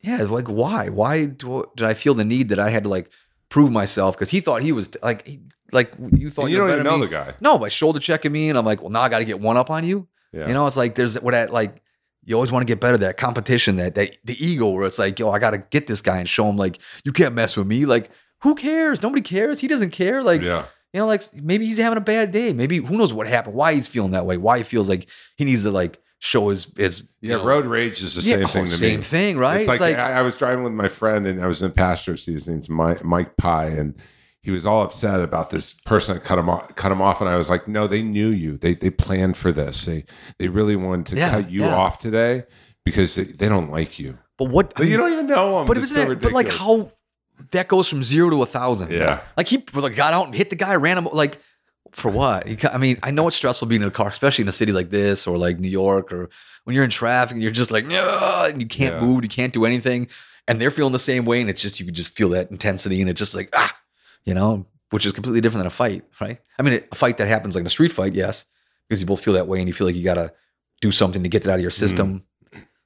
yeah, 0.00 0.22
like 0.22 0.46
why? 0.48 0.88
Why 0.88 1.26
do, 1.26 1.64
did 1.76 1.86
I 1.86 1.94
feel 1.94 2.14
the 2.14 2.24
need 2.24 2.48
that 2.50 2.58
I 2.58 2.70
had 2.70 2.84
to 2.84 2.88
like 2.90 3.10
prove 3.50 3.70
myself? 3.70 4.16
Because 4.16 4.30
he 4.30 4.40
thought 4.40 4.62
he 4.62 4.72
was 4.72 4.88
like, 5.02 5.26
he, 5.26 5.40
like 5.72 5.92
you 6.14 6.30
thought 6.30 6.44
And 6.44 6.50
you 6.52 6.56
you're 6.56 6.66
don't 6.66 6.78
better 6.78 6.88
even 6.88 6.92
know 6.92 6.98
me. 6.98 7.06
the 7.06 7.12
guy. 7.12 7.34
No, 7.40 7.58
by 7.58 7.68
shoulder 7.68 8.00
checking 8.00 8.32
me, 8.32 8.48
and 8.48 8.56
I'm 8.56 8.64
like, 8.64 8.80
well, 8.80 8.90
now 8.90 9.02
I 9.02 9.08
got 9.10 9.18
to 9.18 9.24
get 9.26 9.38
one 9.40 9.58
up 9.58 9.70
on 9.70 9.84
you. 9.84 10.08
Yeah. 10.32 10.48
You 10.48 10.54
know, 10.54 10.66
it's 10.66 10.76
like 10.78 10.94
there's 10.94 11.20
what 11.20 11.32
that 11.32 11.52
like. 11.52 11.82
You 12.22 12.34
always 12.34 12.52
want 12.52 12.66
to 12.66 12.70
get 12.70 12.80
better. 12.80 12.98
That 12.98 13.16
competition, 13.16 13.76
that 13.76 13.94
that 13.94 14.16
the 14.24 14.36
ego, 14.44 14.68
where 14.68 14.84
it's 14.86 14.98
like, 14.98 15.18
yo, 15.18 15.30
I 15.30 15.38
got 15.38 15.50
to 15.52 15.58
get 15.58 15.86
this 15.86 16.02
guy 16.02 16.18
and 16.18 16.28
show 16.28 16.46
him 16.48 16.56
like 16.56 16.78
you 17.04 17.12
can't 17.12 17.34
mess 17.34 17.56
with 17.56 17.66
me. 17.66 17.86
Like, 17.86 18.10
who 18.42 18.54
cares? 18.54 19.02
Nobody 19.02 19.22
cares. 19.22 19.60
He 19.60 19.66
doesn't 19.68 19.90
care. 19.90 20.22
Like, 20.22 20.42
yeah. 20.42 20.66
you 20.92 21.00
know, 21.00 21.06
like 21.06 21.22
maybe 21.34 21.64
he's 21.66 21.78
having 21.78 21.96
a 21.96 22.02
bad 22.02 22.30
day. 22.30 22.52
Maybe 22.52 22.76
who 22.76 22.98
knows 22.98 23.12
what 23.14 23.26
happened? 23.26 23.54
Why 23.54 23.72
he's 23.74 23.88
feeling 23.88 24.10
that 24.10 24.26
way? 24.26 24.36
Why 24.36 24.58
he 24.58 24.64
feels 24.64 24.88
like 24.88 25.08
he 25.36 25.44
needs 25.46 25.62
to 25.62 25.70
like 25.70 25.98
show 26.20 26.50
is 26.50 26.68
you 26.76 27.30
Yeah, 27.30 27.36
know- 27.36 27.44
road 27.44 27.66
rage 27.66 28.02
is 28.02 28.14
the 28.14 28.22
Yeah, 28.22 28.36
same 28.36 28.46
thing 28.46 28.64
to 28.66 28.70
same 28.70 29.00
me. 29.00 29.04
thing, 29.04 29.38
right? 29.38 29.60
It's 29.66 29.80
like, 29.80 29.96
I, 29.98 30.12
I 30.18 30.22
was 30.22 30.36
driving 30.36 30.62
with 30.62 30.72
my 30.74 30.88
friend 30.88 31.26
and 31.26 31.42
I 31.42 31.46
was 31.46 31.62
in 31.62 31.72
pasture 31.72 32.16
seat. 32.16 32.34
His 32.34 32.48
name's 32.48 32.68
Mike, 32.70 33.02
Mike 33.02 33.36
Pye, 33.36 33.66
and 33.68 33.94
he 34.42 34.50
was 34.50 34.64
all 34.66 34.82
upset 34.82 35.20
about 35.20 35.50
this 35.50 35.74
person 35.84 36.14
that 36.14 36.24
cut 36.24 36.38
him 36.38 36.48
off. 36.48 36.74
Cut 36.76 36.92
him 36.92 37.02
off, 37.02 37.20
and 37.20 37.28
I 37.28 37.36
was 37.36 37.50
like, 37.50 37.66
"No, 37.68 37.86
they 37.86 38.02
knew 38.02 38.28
you. 38.28 38.56
They 38.56 38.74
they 38.74 38.88
planned 38.90 39.36
for 39.36 39.50
this. 39.52 39.84
They 39.86 40.04
they 40.38 40.48
really 40.48 40.76
wanted 40.76 41.06
to 41.06 41.16
Yeah, 41.16 41.30
cut 41.30 41.50
you 41.50 41.62
yeah. 41.62 41.74
off 41.74 41.98
today 41.98 42.44
because 42.84 43.14
they, 43.16 43.24
they 43.24 43.48
don't 43.48 43.70
like 43.70 43.98
you. 43.98 44.16
but 44.38 44.48
what? 44.50 44.72
I 44.76 44.80
But 44.80 44.88
you 44.88 44.96
don't 44.96 45.12
even 45.12 45.26
know 45.26 45.58
them. 45.58 45.66
but 45.66 45.76
It's 45.76 45.90
isn't 45.90 46.02
so 46.04 46.08
that, 46.10 46.20
but 46.22 46.32
like 46.32 46.48
how 46.50 46.90
that 47.52 47.68
goes 47.68 47.88
from 47.88 48.02
zero 48.02 48.30
to 48.30 48.42
a 48.42 48.46
thousand? 48.46 48.90
Yeah. 48.92 49.20
like 49.36 49.46
he 49.48 49.62
like 49.74 49.94
got 49.96 50.12
out 50.14 50.26
and 50.26 50.34
hit 50.34 50.48
the 50.50 50.56
guy, 50.56 50.74
ran 50.76 50.96
him 50.98 51.08
like 51.12 51.38
for 51.92 52.10
what? 52.10 52.46
I 52.72 52.78
mean, 52.78 52.98
I 53.02 53.10
know 53.10 53.26
it's 53.26 53.36
stressful 53.36 53.68
being 53.68 53.82
in 53.82 53.88
a 53.88 53.90
car, 53.90 54.08
especially 54.08 54.42
in 54.42 54.48
a 54.48 54.52
city 54.52 54.72
like 54.72 54.90
this 54.90 55.26
or 55.26 55.36
like 55.38 55.58
New 55.58 55.68
York 55.68 56.12
or 56.12 56.28
when 56.64 56.74
you're 56.74 56.84
in 56.84 56.90
traffic 56.90 57.32
and 57.34 57.42
you're 57.42 57.50
just 57.50 57.70
like, 57.72 57.84
and 57.84 58.60
you 58.60 58.68
can't 58.68 58.94
Yeah. 58.94 59.00
move, 59.00 59.24
you 59.24 59.28
can't 59.28 59.52
do 59.52 59.64
anything, 59.64 60.08
and 60.46 60.60
they're 60.60 60.70
feeling 60.70 60.92
the 60.92 60.98
same 60.98 61.24
way, 61.24 61.40
and 61.40 61.48
it's 61.50 61.62
just 61.62 61.80
you 61.80 61.86
can 61.86 61.94
just 61.94 62.10
feel 62.10 62.28
that 62.30 62.50
intensity, 62.50 63.00
and 63.00 63.08
it's 63.10 63.18
just 63.18 63.34
like 63.34 63.48
ah, 63.52 63.74
you 64.24 64.34
know, 64.34 64.66
which 64.90 65.06
is 65.06 65.12
completely 65.12 65.40
different 65.40 65.60
than 65.60 65.66
a 65.66 65.70
fight, 65.70 66.04
right? 66.20 66.38
I 66.58 66.62
mean, 66.62 66.82
a 66.92 66.94
fight 66.94 67.16
that 67.18 67.28
happens 67.28 67.54
like 67.54 67.62
in 67.62 67.66
a 67.66 67.70
street 67.70 67.92
fight, 67.92 68.12
yes, 68.14 68.44
because 68.88 69.00
you 69.00 69.06
both 69.06 69.22
feel 69.24 69.34
that 69.34 69.46
way, 69.48 69.58
and 69.58 69.68
you 69.68 69.72
feel 69.72 69.86
like 69.86 69.96
you 69.96 70.04
gotta 70.04 70.32
do 70.80 70.90
something 70.90 71.22
to 71.22 71.28
get 71.28 71.42
that 71.44 71.50
out 71.52 71.56
of 71.56 71.60
your 71.62 71.70
system. 71.70 72.24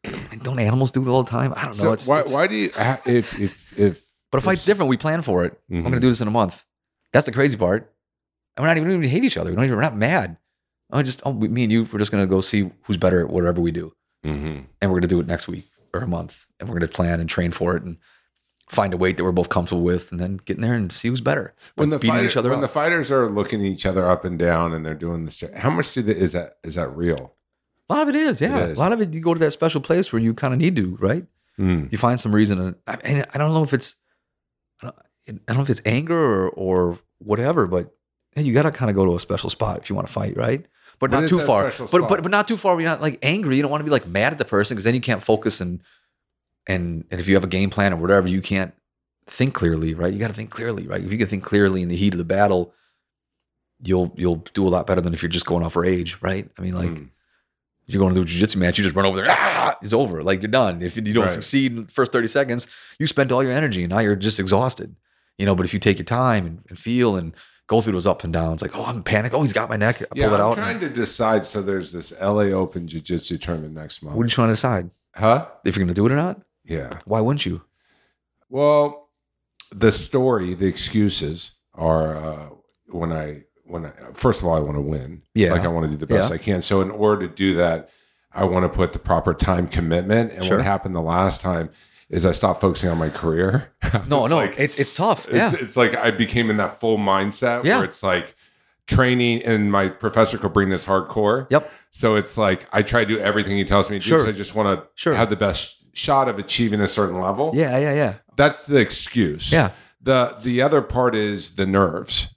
And 0.04 0.42
don't 0.42 0.58
animals 0.58 0.92
do 0.92 1.02
it 1.02 1.08
all 1.08 1.22
the 1.22 1.30
time? 1.30 1.52
I 1.56 1.62
don't 1.64 1.76
know. 1.78 1.82
So 1.84 1.92
it's, 1.92 2.06
why 2.06 2.20
it's- 2.20 2.32
why 2.34 2.46
do 2.46 2.54
you 2.56 2.70
if 3.06 3.38
if 3.40 3.78
if 3.78 4.04
but 4.30 4.38
a 4.38 4.40
fight's 4.40 4.64
different. 4.64 4.88
We 4.90 4.96
plan 4.96 5.22
for 5.22 5.44
it. 5.44 5.52
Mhm. 5.70 5.76
I'm 5.76 5.82
going 5.82 5.94
to 5.94 6.00
do 6.00 6.08
this 6.10 6.20
in 6.20 6.26
a 6.28 6.30
month. 6.32 6.64
That's 7.12 7.24
the 7.26 7.32
crazy 7.32 7.56
part. 7.56 7.92
And 8.56 8.62
we're 8.62 8.68
not 8.68 8.76
even, 8.76 8.88
we 8.88 8.94
even 8.96 9.08
hate 9.10 9.24
each 9.24 9.36
other. 9.36 9.50
We 9.50 9.56
don't 9.56 9.64
even, 9.64 9.76
we're 9.76 9.82
not 9.82 9.96
mad. 9.96 10.36
I 10.92 11.02
just, 11.02 11.20
oh, 11.24 11.30
we- 11.30 11.48
me 11.48 11.64
and 11.64 11.72
you, 11.72 11.84
we're 11.92 11.98
just 11.98 12.12
going 12.12 12.22
to 12.22 12.28
go 12.28 12.40
see 12.40 12.70
who's 12.82 12.96
better 12.96 13.20
at 13.20 13.30
whatever 13.30 13.60
we 13.60 13.72
do. 13.72 13.94
Mhm. 14.24 14.64
And 14.80 14.90
we're 14.90 15.00
going 15.00 15.02
to 15.02 15.08
do 15.08 15.20
it 15.20 15.26
next 15.26 15.48
week 15.48 15.68
or 15.92 16.00
a 16.00 16.06
month. 16.06 16.46
And 16.60 16.68
we're 16.68 16.78
going 16.78 16.88
to 16.88 16.94
plan 16.94 17.20
and 17.20 17.28
train 17.28 17.50
for 17.50 17.76
it 17.76 17.82
and 17.82 17.96
find 18.70 18.94
a 18.94 18.96
weight 18.96 19.16
that 19.16 19.24
we're 19.24 19.32
both 19.32 19.48
comfortable 19.50 19.82
with 19.82 20.10
and 20.12 20.18
then 20.20 20.38
get 20.44 20.56
in 20.56 20.62
there 20.62 20.74
and 20.74 20.90
see 20.92 21.08
who's 21.08 21.20
better. 21.20 21.52
when 21.74 21.90
the 21.90 21.98
fighter- 21.98 22.26
each 22.26 22.36
other 22.36 22.48
when 22.50 22.58
up. 22.60 22.62
the 22.62 22.68
fighters 22.68 23.10
are 23.10 23.28
looking 23.28 23.60
each 23.62 23.84
other 23.84 24.08
up 24.08 24.24
and 24.24 24.38
down 24.38 24.72
and 24.72 24.86
they're 24.86 24.94
doing 24.94 25.24
this, 25.24 25.42
how 25.56 25.68
much 25.70 25.92
do 25.92 26.00
they, 26.02 26.14
is 26.14 26.32
that 26.32 26.54
is 26.62 26.76
that 26.76 26.88
real? 26.96 27.34
a 27.90 27.92
lot 27.94 28.02
of 28.02 28.08
it 28.08 28.14
is, 28.14 28.40
yeah. 28.40 28.60
is. 28.66 28.78
A 28.78 28.80
lot 28.80 28.92
of 28.94 29.00
it, 29.02 29.12
you 29.12 29.20
go 29.20 29.34
to 29.34 29.40
that 29.40 29.50
special 29.50 29.82
place 29.82 30.10
where 30.10 30.22
you 30.22 30.32
kind 30.32 30.54
of 30.54 30.60
need 30.60 30.74
to, 30.76 30.96
right? 30.96 31.26
Mm. 31.58 31.92
You 31.92 31.98
find 31.98 32.18
some 32.18 32.34
reason. 32.34 32.74
I, 32.86 32.94
and 33.04 33.26
I 33.34 33.36
don't 33.36 33.52
know 33.52 33.62
if 33.62 33.74
it's, 33.74 33.96
I 34.80 34.86
don't, 34.86 34.96
I 35.28 35.32
don't 35.48 35.56
know 35.58 35.62
if 35.62 35.68
it's 35.70 35.82
anger 35.84 36.16
or, 36.16 36.48
or 36.50 36.98
whatever, 37.18 37.66
but 37.66 37.94
you 38.36 38.52
got 38.52 38.62
to 38.62 38.70
kind 38.70 38.90
of 38.90 38.96
go 38.96 39.04
to 39.04 39.14
a 39.16 39.20
special 39.20 39.50
spot 39.50 39.78
if 39.78 39.88
you 39.88 39.94
want 39.96 40.06
to 40.08 40.12
fight, 40.12 40.36
right? 40.36 40.66
But 40.98 41.10
not 41.10 41.28
too 41.28 41.38
far. 41.40 41.70
But, 41.90 42.08
but 42.08 42.22
but 42.22 42.30
not 42.30 42.48
too 42.48 42.56
far. 42.56 42.74
Where 42.74 42.82
you're 42.82 42.90
not 42.90 43.02
like 43.02 43.18
angry. 43.22 43.56
You 43.56 43.62
don't 43.62 43.70
want 43.70 43.80
to 43.80 43.84
be 43.84 43.90
like 43.90 44.06
mad 44.06 44.32
at 44.32 44.38
the 44.38 44.44
person 44.44 44.74
because 44.74 44.84
then 44.84 44.94
you 44.94 45.00
can't 45.00 45.22
focus 45.22 45.60
and 45.60 45.80
and 46.66 47.04
and 47.10 47.20
if 47.20 47.28
you 47.28 47.34
have 47.34 47.44
a 47.44 47.48
game 47.48 47.70
plan 47.70 47.92
or 47.92 47.96
whatever, 47.96 48.26
you 48.28 48.40
can't 48.40 48.72
think 49.26 49.54
clearly, 49.54 49.94
right? 49.94 50.12
You 50.12 50.18
got 50.18 50.28
to 50.28 50.34
think 50.34 50.50
clearly, 50.50 50.86
right? 50.86 51.02
If 51.02 51.10
you 51.12 51.18
can 51.18 51.26
think 51.26 51.42
clearly 51.44 51.82
in 51.82 51.88
the 51.88 51.96
heat 51.96 52.14
of 52.14 52.18
the 52.18 52.24
battle, 52.24 52.72
you'll 53.82 54.12
you'll 54.16 54.36
do 54.54 54.66
a 54.66 54.70
lot 54.70 54.86
better 54.86 55.00
than 55.00 55.12
if 55.14 55.22
you're 55.22 55.28
just 55.28 55.46
going 55.46 55.64
off 55.64 55.76
rage, 55.76 56.18
right? 56.22 56.48
I 56.58 56.62
mean, 56.62 56.74
like 56.74 56.90
Mm. 56.90 57.08
you're 57.86 58.00
going 58.00 58.14
to 58.14 58.18
do 58.18 58.22
a 58.22 58.24
jiu-jitsu 58.24 58.58
match, 58.58 58.78
you 58.78 58.84
just 58.84 58.96
run 58.96 59.04
over 59.06 59.16
there, 59.18 59.26
ah, 59.28 59.76
it's 59.82 59.92
over. 59.92 60.22
Like 60.22 60.40
you're 60.42 60.50
done. 60.50 60.80
If 60.80 60.96
you 60.96 61.02
don't 61.12 61.24
Right. 61.24 61.32
succeed 61.32 61.72
in 61.72 61.86
the 61.86 61.92
first 61.92 62.12
30 62.12 62.28
seconds, 62.28 62.66
you 62.98 63.06
spent 63.06 63.30
all 63.32 63.42
your 63.42 63.52
energy 63.52 63.82
and 63.84 63.90
now 63.90 63.98
you're 63.98 64.16
just 64.16 64.38
exhausted. 64.40 64.96
You 65.38 65.44
know, 65.46 65.54
but 65.54 65.66
if 65.66 65.74
you 65.74 65.80
take 65.80 65.98
your 65.98 66.04
time 66.06 66.46
and, 66.46 66.62
and 66.68 66.78
feel 66.78 67.16
and 67.16 67.34
go 67.66 67.80
through 67.80 67.92
those 67.94 68.06
ups 68.06 68.24
and 68.24 68.32
downs. 68.32 68.60
Like, 68.62 68.76
oh, 68.76 68.84
I'm 68.84 69.02
panicked. 69.02 69.34
Oh, 69.34 69.40
he's 69.42 69.52
got 69.52 69.68
my 69.68 69.76
neck. 69.76 70.02
I 70.02 70.06
Yeah, 70.14 70.26
pull 70.26 70.34
it 70.34 70.40
I'm 70.40 70.46
out. 70.50 70.56
trying 70.56 70.80
to 70.80 70.88
decide. 70.90 71.46
So 71.46 71.62
there's 71.62 71.92
this 71.92 72.12
LA 72.20 72.52
Open 72.52 72.86
Jiu 72.86 73.00
Jitsu 73.00 73.38
tournament 73.38 73.74
next 73.74 74.02
month. 74.02 74.16
what 74.16 74.22
are 74.22 74.26
you 74.26 74.30
trying 74.30 74.48
to 74.48 74.52
decide? 74.54 74.90
huh? 75.14 75.46
If 75.64 75.76
you're 75.76 75.84
gonna 75.84 75.94
do 75.94 76.06
it 76.06 76.12
or 76.12 76.16
not? 76.16 76.40
Yeah. 76.64 76.98
Why 77.04 77.20
wouldn't 77.20 77.46
you? 77.46 77.62
Well, 78.48 79.08
the 79.74 79.90
story, 79.92 80.54
the 80.54 80.66
excuses 80.66 81.52
are 81.74 82.16
uh, 82.16 82.46
when 82.88 83.12
I 83.12 83.42
when 83.64 83.86
I 83.86 83.92
first 84.12 84.40
of 84.40 84.46
all 84.46 84.54
I 84.54 84.60
want 84.60 84.76
to 84.76 84.80
win. 84.82 85.22
Yeah. 85.34 85.52
like 85.52 85.62
I 85.64 85.68
want 85.68 85.84
to 85.86 85.90
do 85.90 85.96
the 85.96 86.06
best 86.06 86.28
Yeah. 86.30 86.34
I 86.34 86.38
can. 86.38 86.62
So 86.62 86.80
in 86.82 86.90
order 86.90 87.26
to 87.26 87.34
do 87.34 87.54
that, 87.54 87.88
I 88.32 88.44
want 88.44 88.64
to 88.64 88.68
put 88.68 88.92
the 88.92 88.98
proper 88.98 89.32
time 89.34 89.66
commitment. 89.68 90.32
And 90.32 90.44
Sure. 90.44 90.58
what 90.58 90.64
happened 90.66 90.94
the 90.94 91.00
last 91.00 91.40
time 91.40 91.70
is 92.10 92.24
I 92.26 92.32
stopped 92.32 92.60
focusing 92.60 92.90
on 92.90 92.98
my 92.98 93.08
career. 93.10 93.72
No, 94.08 94.26
no, 94.26 94.36
like- 94.36 94.58
it's 94.58 94.74
it's 94.76 94.92
tough. 94.92 95.26
Yeah. 95.32 95.50
it's, 95.52 95.62
it's 95.62 95.76
like 95.76 95.94
I 95.96 96.10
became 96.10 96.50
in 96.50 96.56
that 96.58 96.80
full 96.80 96.98
mindset 96.98 97.64
Yeah. 97.64 97.76
where 97.76 97.84
it's 97.84 98.02
like 98.02 98.34
training, 98.86 99.42
and 99.44 99.70
my 99.72 99.88
professor 99.88 100.36
could 100.36 100.52
bring 100.52 100.68
this 100.68 100.84
hardcore. 100.84 101.46
Yep. 101.50 101.70
So 101.90 102.16
it's 102.16 102.36
like 102.36 102.66
I 102.72 102.82
try 102.82 103.00
to 103.00 103.06
do 103.06 103.18
everything 103.20 103.56
he 103.56 103.64
tells 103.64 103.88
me 103.90 103.98
to 103.98 104.04
Sure. 104.04 104.18
because 104.18 104.34
I 104.34 104.36
just 104.36 104.54
want 104.54 104.78
to 104.80 104.88
Sure. 104.94 105.14
have 105.14 105.30
the 105.30 105.36
best 105.36 105.78
shot 105.96 106.28
of 106.28 106.38
achieving 106.38 106.80
a 106.80 106.86
certain 106.86 107.20
level. 107.20 107.52
Yeah, 107.54 107.78
yeah, 107.78 107.94
yeah. 107.94 108.14
That's 108.36 108.66
the 108.66 108.78
excuse. 108.78 109.52
Yeah. 109.52 109.70
The 110.02 110.36
the 110.42 110.60
other 110.60 110.82
part 110.82 111.14
is 111.14 111.54
the 111.56 111.66
nerves. 111.66 112.34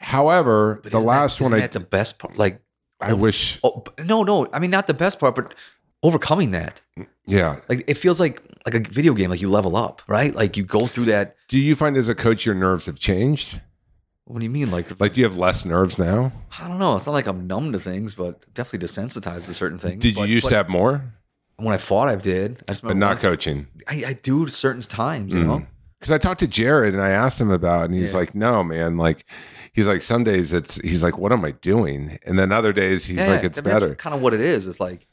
However, 0.00 0.80
But 0.82 0.92
the 0.92 1.00
last 1.00 1.38
that, 1.38 1.44
one 1.44 1.54
I 1.54 1.66
the 1.66 1.80
best 1.80 2.18
part. 2.18 2.36
Like, 2.36 2.60
I 3.00 3.12
wish 3.14 3.58
oh, 3.64 3.84
no, 4.04 4.22
no. 4.22 4.46
I 4.52 4.58
mean, 4.58 4.70
not 4.70 4.86
the 4.86 4.94
best 4.94 5.18
part, 5.18 5.34
but 5.34 5.54
overcoming 6.06 6.50
that. 6.52 6.80
yeah. 7.26 7.60
Like, 7.68 7.84
it 7.86 7.94
feels 7.94 8.18
like 8.20 8.42
like 8.64 8.74
a 8.74 8.80
video 8.90 9.14
game. 9.14 9.30
Like 9.30 9.40
you 9.40 9.50
level 9.50 9.76
up, 9.76 10.02
right? 10.08 10.34
Like 10.34 10.56
you 10.56 10.64
go 10.64 10.86
through 10.86 11.06
that. 11.06 11.36
Do 11.48 11.58
you 11.58 11.74
find 11.76 11.96
as 11.96 12.08
a 12.08 12.14
coach 12.14 12.44
your 12.46 12.54
nerves 12.54 12.86
have 12.86 12.98
changed? 12.98 13.60
What 14.24 14.40
do 14.40 14.44
you 14.44 14.50
mean? 14.50 14.70
Like, 14.72 14.98
Like 15.00 15.12
do 15.12 15.20
you 15.20 15.26
have 15.26 15.36
less 15.38 15.64
nerves 15.64 15.98
now? 15.98 16.32
I 16.60 16.66
don't 16.66 16.78
know. 16.80 16.96
It's 16.96 17.06
not 17.06 17.12
like 17.12 17.26
I'm 17.28 17.46
numb 17.46 17.70
to 17.72 17.78
things, 17.78 18.14
but 18.16 18.52
definitely 18.54 18.86
desensitized 18.88 19.46
to 19.46 19.54
certain 19.54 19.78
things. 19.78 20.02
Did 20.02 20.14
you 20.16 20.22
But- 20.22 20.28
used 20.28 20.44
but 20.46 20.50
to 20.50 20.56
have 20.56 20.68
more? 20.68 21.12
When 21.58 21.72
I 21.72 21.78
fought, 21.78 22.08
I 22.08 22.16
did. 22.16 22.62
I 22.68 22.74
But 22.82 22.96
not 22.96 23.18
coaching. 23.20 23.66
I, 23.88 24.04
I 24.08 24.12
do 24.14 24.46
certain 24.48 24.82
times, 24.82 25.34
you 25.34 25.42
Mm. 25.42 25.46
know. 25.46 25.66
Because 25.98 26.12
I 26.12 26.18
talked 26.18 26.40
to 26.40 26.46
Jared 26.46 26.92
and 26.92 27.02
I 27.02 27.10
asked 27.10 27.40
him 27.40 27.50
about, 27.50 27.82
it 27.82 27.84
and 27.86 27.94
he's 27.94 28.12
Yeah. 28.12 28.18
like, 28.18 28.34
"No, 28.34 28.62
man. 28.62 28.98
Like, 28.98 29.24
he's 29.72 29.88
like, 29.88 30.02
some 30.02 30.22
days 30.24 30.52
it's 30.52 30.78
he's 30.82 31.02
like, 31.02 31.16
what 31.16 31.32
am 31.32 31.42
I 31.44 31.52
doing? 31.52 32.18
And 32.26 32.38
then 32.38 32.52
other 32.52 32.72
days 32.74 33.06
he's 33.06 33.26
like, 33.28 33.42
it's 33.44 33.60
better. 33.60 33.94
Kind 33.94 34.14
of 34.14 34.20
what 34.20 34.34
it 34.34 34.40
is. 34.40 34.66
It's 34.66 34.80
like 34.80 35.06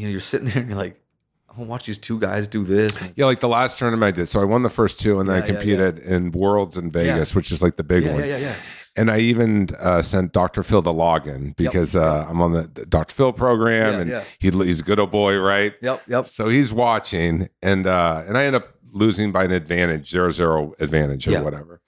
you 0.00 0.06
know, 0.06 0.10
you're 0.12 0.20
sitting 0.20 0.48
there 0.48 0.58
and 0.58 0.68
you're 0.70 0.78
like, 0.78 1.00
I'm 1.48 1.56
gonna 1.56 1.68
watch 1.68 1.86
these 1.86 1.98
two 1.98 2.18
guys 2.20 2.46
do 2.48 2.64
this. 2.64 3.02
Yeah, 3.16 3.24
like 3.26 3.40
the 3.40 3.48
last 3.48 3.78
tournament 3.78 4.14
I 4.14 4.16
did. 4.16 4.26
So 4.26 4.40
I 4.40 4.44
won 4.44 4.62
the 4.62 4.70
first 4.70 5.00
two, 5.00 5.18
and 5.20 5.28
then 5.28 5.36
Yeah, 5.36 5.42
I 5.42 5.46
yeah, 5.46 5.52
competed 5.52 5.98
in 5.98 6.30
Worlds 6.32 6.76
in 6.78 6.90
Vegas, 6.90 7.34
which 7.34 7.50
is 7.50 7.62
like 7.62 7.76
the 7.76 7.82
big 7.84 8.04
yeah, 8.04 8.12
one. 8.12 8.20
yeah, 8.20 8.26
yeah, 8.28 8.36
yeah. 8.38 8.54
And 8.96 9.10
I 9.10 9.18
even 9.18 9.68
uh, 9.80 10.02
sent 10.02 10.32
Dr. 10.32 10.62
Phil 10.62 10.82
the 10.82 10.92
login 10.92 11.54
because 11.56 11.94
uh, 11.96 12.26
I'm 12.28 12.40
on 12.40 12.52
the, 12.52 12.64
Dr. 12.66 13.14
Phil 13.14 13.32
program, 13.32 13.94
Yeah, 13.94 14.00
and 14.00 14.10
yeah. 14.10 14.24
He, 14.38 14.50
he's 14.50 14.80
a 14.80 14.82
good 14.82 14.98
old 14.98 15.10
boy, 15.12 15.38
right? 15.38 15.74
Yep, 15.82 16.02
yep. 16.08 16.26
So 16.26 16.48
he's 16.48 16.72
watching, 16.72 17.48
and 17.62 17.86
uh, 17.86 18.22
and 18.26 18.36
I 18.38 18.44
end 18.44 18.56
up 18.56 18.68
losing 18.92 19.30
by 19.32 19.44
an 19.44 19.52
advantage, 19.52 20.10
zero 20.10 20.30
zero 20.30 20.74
advantage 20.80 21.26
or 21.28 21.32
Yeah. 21.32 21.42
whatever. 21.42 21.80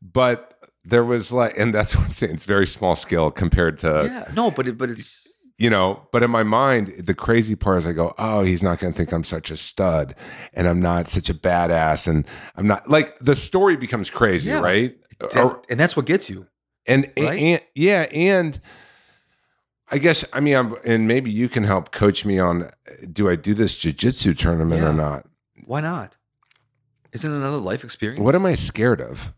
But 0.00 0.58
there 0.84 1.04
was 1.04 1.32
like, 1.32 1.58
and 1.58 1.72
that's 1.72 1.94
what 1.96 2.06
I'm 2.06 2.12
saying. 2.12 2.34
It's 2.34 2.44
very 2.44 2.66
small 2.66 2.96
scale 2.96 3.30
compared 3.30 3.78
to 3.78 4.04
yeah, 4.10 4.32
no, 4.34 4.50
but 4.50 4.66
it, 4.66 4.76
but 4.78 4.90
it's 4.90 5.31
you 5.62 5.70
know, 5.70 6.06
but 6.12 6.22
in 6.22 6.30
my 6.30 6.42
mind, 6.42 6.88
the 6.98 7.14
crazy 7.14 7.54
part 7.54 7.78
is 7.78 7.86
I 7.86 7.92
go, 7.92 8.14
oh, 8.18 8.42
he's 8.42 8.62
not 8.62 8.80
going 8.80 8.92
to 8.92 8.96
think 8.96 9.12
I'm 9.12 9.22
such 9.22 9.50
a 9.50 9.56
stud 9.56 10.14
and 10.54 10.66
I'm 10.66 10.80
not 10.80 11.08
such 11.08 11.30
a 11.30 11.34
badass. 11.34 12.08
And 12.08 12.26
I'm 12.56 12.66
not 12.66 12.90
like 12.90 13.16
the 13.20 13.36
story 13.36 13.76
becomes 13.76 14.10
crazy, 14.10 14.50
Yeah. 14.50 14.60
right? 14.60 14.96
and, 15.36 15.52
and 15.70 15.78
that's 15.78 15.96
what 15.96 16.04
gets 16.06 16.28
you. 16.28 16.46
and, 16.86 17.10
Right? 17.16 17.38
and 17.40 17.60
yeah. 17.76 18.06
And 18.12 18.58
I 19.88 19.98
guess, 19.98 20.24
I 20.32 20.40
mean, 20.40 20.56
I'm, 20.56 20.74
and 20.84 21.06
maybe 21.06 21.30
you 21.30 21.48
can 21.48 21.62
help 21.62 21.92
coach 21.92 22.24
me 22.24 22.40
on 22.40 22.64
uh, 22.64 22.70
do 23.12 23.28
I 23.28 23.36
do 23.36 23.54
this 23.54 23.74
jujitsu 23.78 24.36
tournament 24.36 24.82
Yeah. 24.82 24.90
or 24.90 24.92
not? 24.94 25.26
Why 25.66 25.80
not? 25.80 26.16
Isn't 27.12 27.30
it 27.32 27.36
another 27.36 27.58
life 27.58 27.84
experience? 27.84 28.18
What 28.20 28.34
am 28.34 28.44
I 28.46 28.54
scared 28.54 29.00
of? 29.00 29.32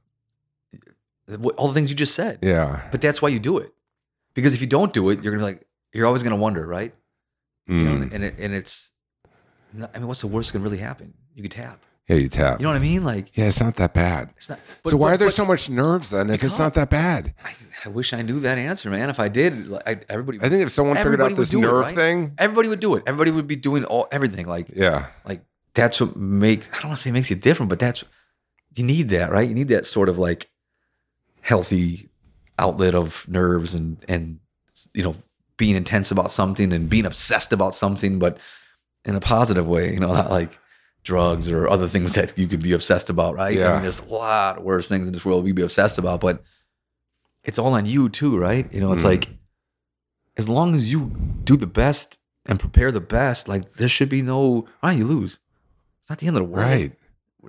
All 1.56 1.68
the 1.68 1.74
things 1.74 1.90
you 1.90 1.96
just 1.96 2.14
said. 2.14 2.38
Yeah. 2.42 2.80
But 2.90 3.00
that's 3.02 3.20
why 3.20 3.28
you 3.30 3.40
do 3.40 3.58
it. 3.58 3.72
Because 4.34 4.54
if 4.54 4.60
you 4.60 4.66
don't 4.66 4.92
do 4.94 5.10
it, 5.10 5.22
you're 5.22 5.32
gonna 5.32 5.44
be 5.44 5.52
like, 5.52 5.66
you're 5.94 6.06
always 6.06 6.22
gonna 6.22 6.36
wonder, 6.36 6.66
right? 6.66 6.94
You 7.66 7.74
know, 7.76 7.92
Mm. 8.04 8.12
and 8.12 8.24
it, 8.24 8.34
and 8.38 8.52
it's, 8.54 8.92
I 9.94 9.98
mean, 9.98 10.06
what's 10.06 10.20
the 10.20 10.26
worst 10.26 10.48
that 10.52 10.58
can 10.58 10.62
really 10.62 10.76
happen? 10.78 11.14
You 11.34 11.42
could 11.42 11.52
tap. 11.52 11.80
Yeah, 12.08 12.16
you 12.16 12.28
tap. 12.28 12.60
You 12.60 12.64
know 12.66 12.72
what 12.72 12.82
I 12.82 12.84
mean? 12.84 13.02
Like, 13.02 13.34
yeah, 13.34 13.46
it's 13.46 13.60
not 13.62 13.76
that 13.76 13.94
bad. 13.94 14.28
it's 14.36 14.50
not. 14.50 14.58
so 14.84 14.98
why 14.98 15.08
but- 15.08 15.14
are 15.14 15.16
there 15.16 15.28
but 15.28 15.34
so 15.34 15.46
much 15.46 15.70
nerves 15.70 16.10
then 16.10 16.28
if 16.28 16.44
it's 16.44 16.58
not 16.58 16.74
that 16.74 16.90
bad? 16.90 17.32
I, 17.42 17.54
I 17.86 17.88
wish 17.88 18.12
I 18.12 18.20
knew 18.20 18.40
that 18.40 18.58
answer, 18.58 18.90
man. 18.90 19.08
If 19.08 19.18
I 19.18 19.28
did, 19.28 19.68
like, 19.68 19.88
I, 19.88 20.00
everybody, 20.10 20.38
I 20.42 20.50
think 20.50 20.62
if 20.66 20.70
someone 20.70 20.96
figured 20.96 21.22
out 21.22 21.34
this 21.34 21.48
do 21.48 21.58
it, 21.58 21.62
nerve 21.62 21.86
right? 21.86 21.94
thing, 21.94 22.34
everybody 22.36 22.68
would 22.68 22.80
do 22.80 22.94
it. 22.96 23.04
Everybody 23.06 23.30
would 23.30 23.46
be 23.46 23.56
doing 23.56 23.84
all 23.86 24.06
everything. 24.12 24.44
Like, 24.46 24.66
yeah. 24.76 25.06
like 25.24 25.42
that's 25.72 25.98
what 26.02 26.14
make 26.14 26.68
I 26.76 26.80
don't 26.82 26.90
want 26.90 26.96
to 26.98 27.02
say 27.02 27.10
makes 27.10 27.30
you 27.30 27.36
different, 27.36 27.70
but 27.70 27.78
that's 27.78 28.04
you 28.74 28.84
need 28.84 29.08
that, 29.08 29.32
right? 29.32 29.48
You 29.48 29.54
need 29.54 29.68
that 29.68 29.86
sort 29.86 30.10
of 30.10 30.18
like 30.18 30.50
healthy 31.40 32.08
outlet 32.58 32.94
of 32.94 33.26
nerves 33.28 33.74
and 33.74 33.96
and 34.08 34.40
you 34.92 35.02
know 35.02 35.16
being 35.56 35.76
intense 35.76 36.10
about 36.10 36.30
something 36.30 36.72
and 36.72 36.88
being 36.90 37.06
obsessed 37.06 37.52
about 37.52 37.74
something, 37.74 38.18
but 38.18 38.38
in 39.04 39.14
a 39.14 39.20
positive 39.20 39.66
way. 39.68 39.92
You 39.92 40.00
know, 40.00 40.12
not 40.20 40.30
like 40.30 40.58
drugs 41.02 41.48
or 41.50 41.68
other 41.68 41.86
things 41.88 42.14
that 42.14 42.36
you 42.38 42.46
could 42.46 42.62
be 42.62 42.72
obsessed 42.72 43.10
about, 43.10 43.34
right? 43.34 43.58
I 43.60 43.72
mean, 43.74 43.82
there's 43.82 44.00
a 44.00 44.06
lot 44.06 44.64
worse 44.64 44.88
things 44.88 45.06
in 45.06 45.12
this 45.12 45.24
world 45.24 45.44
we'd 45.44 45.54
be 45.54 45.62
obsessed 45.62 45.98
about, 45.98 46.20
but 46.20 46.42
it's 47.44 47.58
all 47.58 47.74
on 47.74 47.84
you 47.86 48.08
too, 48.08 48.38
right? 48.38 48.72
You 48.72 48.80
know, 48.80 48.92
it's 48.92 49.02
Mm. 49.02 49.08
like 49.08 49.28
as 50.36 50.48
long 50.48 50.74
as 50.74 50.90
you 50.90 51.12
do 51.44 51.56
the 51.56 51.66
best 51.66 52.18
and 52.46 52.58
prepare 52.58 52.90
the 52.90 53.00
best, 53.00 53.48
like 53.48 53.74
there 53.74 53.88
should 53.88 54.08
be 54.08 54.22
no 54.22 54.38
all 54.40 54.66
right, 54.82 54.96
you 54.98 55.04
lose. 55.04 55.38
It's 56.00 56.08
not 56.10 56.18
the 56.18 56.26
end 56.26 56.36
of 56.36 56.42
the 56.42 56.48
world. 56.48 56.66
Right. 56.66 56.92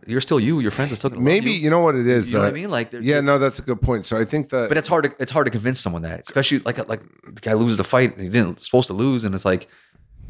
You're 0.07 0.21
still 0.21 0.39
you. 0.39 0.59
Your 0.59 0.71
friends 0.71 0.91
are 0.91 0.95
still 0.95 1.09
Maybe 1.11 1.51
you. 1.51 1.57
you 1.59 1.69
know 1.69 1.79
what 1.79 1.95
it 1.95 2.07
is. 2.07 2.27
You 2.27 2.35
know 2.35 2.41
what 2.41 2.49
I 2.49 2.51
mean? 2.53 2.69
Like, 2.71 2.89
they're- 2.91 3.01
Yeah, 3.01 3.21
no, 3.21 3.37
that's 3.39 3.59
a 3.59 3.61
good 3.61 3.81
point. 3.81 4.05
So 4.05 4.17
I 4.17 4.25
think 4.25 4.49
that, 4.49 4.69
but 4.69 4.77
it's 4.77 4.87
hard 4.87 5.05
to 5.05 5.15
it's 5.19 5.31
hard 5.31 5.45
to 5.45 5.51
convince 5.51 5.79
someone 5.79 6.01
that, 6.03 6.19
especially 6.21 6.59
like 6.59 6.77
like 6.89 7.01
the 7.33 7.41
guy 7.41 7.53
loses 7.53 7.77
the 7.77 7.83
fight 7.83 8.13
and 8.13 8.21
he 8.23 8.29
didn't 8.29 8.59
supposed 8.61 8.87
to 8.87 8.93
lose, 8.93 9.23
and 9.25 9.33
it's 9.35 9.45
like 9.45 9.67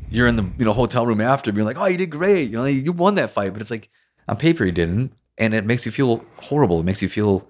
you're 0.09 0.27
in 0.27 0.35
the 0.35 0.43
you 0.57 0.65
know 0.65 0.73
hotel 0.73 1.05
room 1.05 1.21
after 1.21 1.51
being 1.51 1.65
like, 1.65 1.77
oh, 1.79 1.85
you 1.85 1.97
did 1.97 2.09
great, 2.09 2.49
you 2.51 2.57
know, 2.57 2.65
you 2.65 2.91
won 2.91 3.15
that 3.15 3.31
fight, 3.31 3.53
but 3.53 3.61
it's 3.61 3.71
like 3.71 3.89
on 4.27 4.37
paper 4.37 4.65
you 4.65 4.71
didn't, 4.71 5.13
and 5.37 5.53
it 5.53 5.65
makes 5.65 5.85
you 5.85 5.91
feel 5.91 6.23
horrible. 6.37 6.79
It 6.79 6.83
makes 6.83 7.01
you 7.01 7.09
feel. 7.09 7.49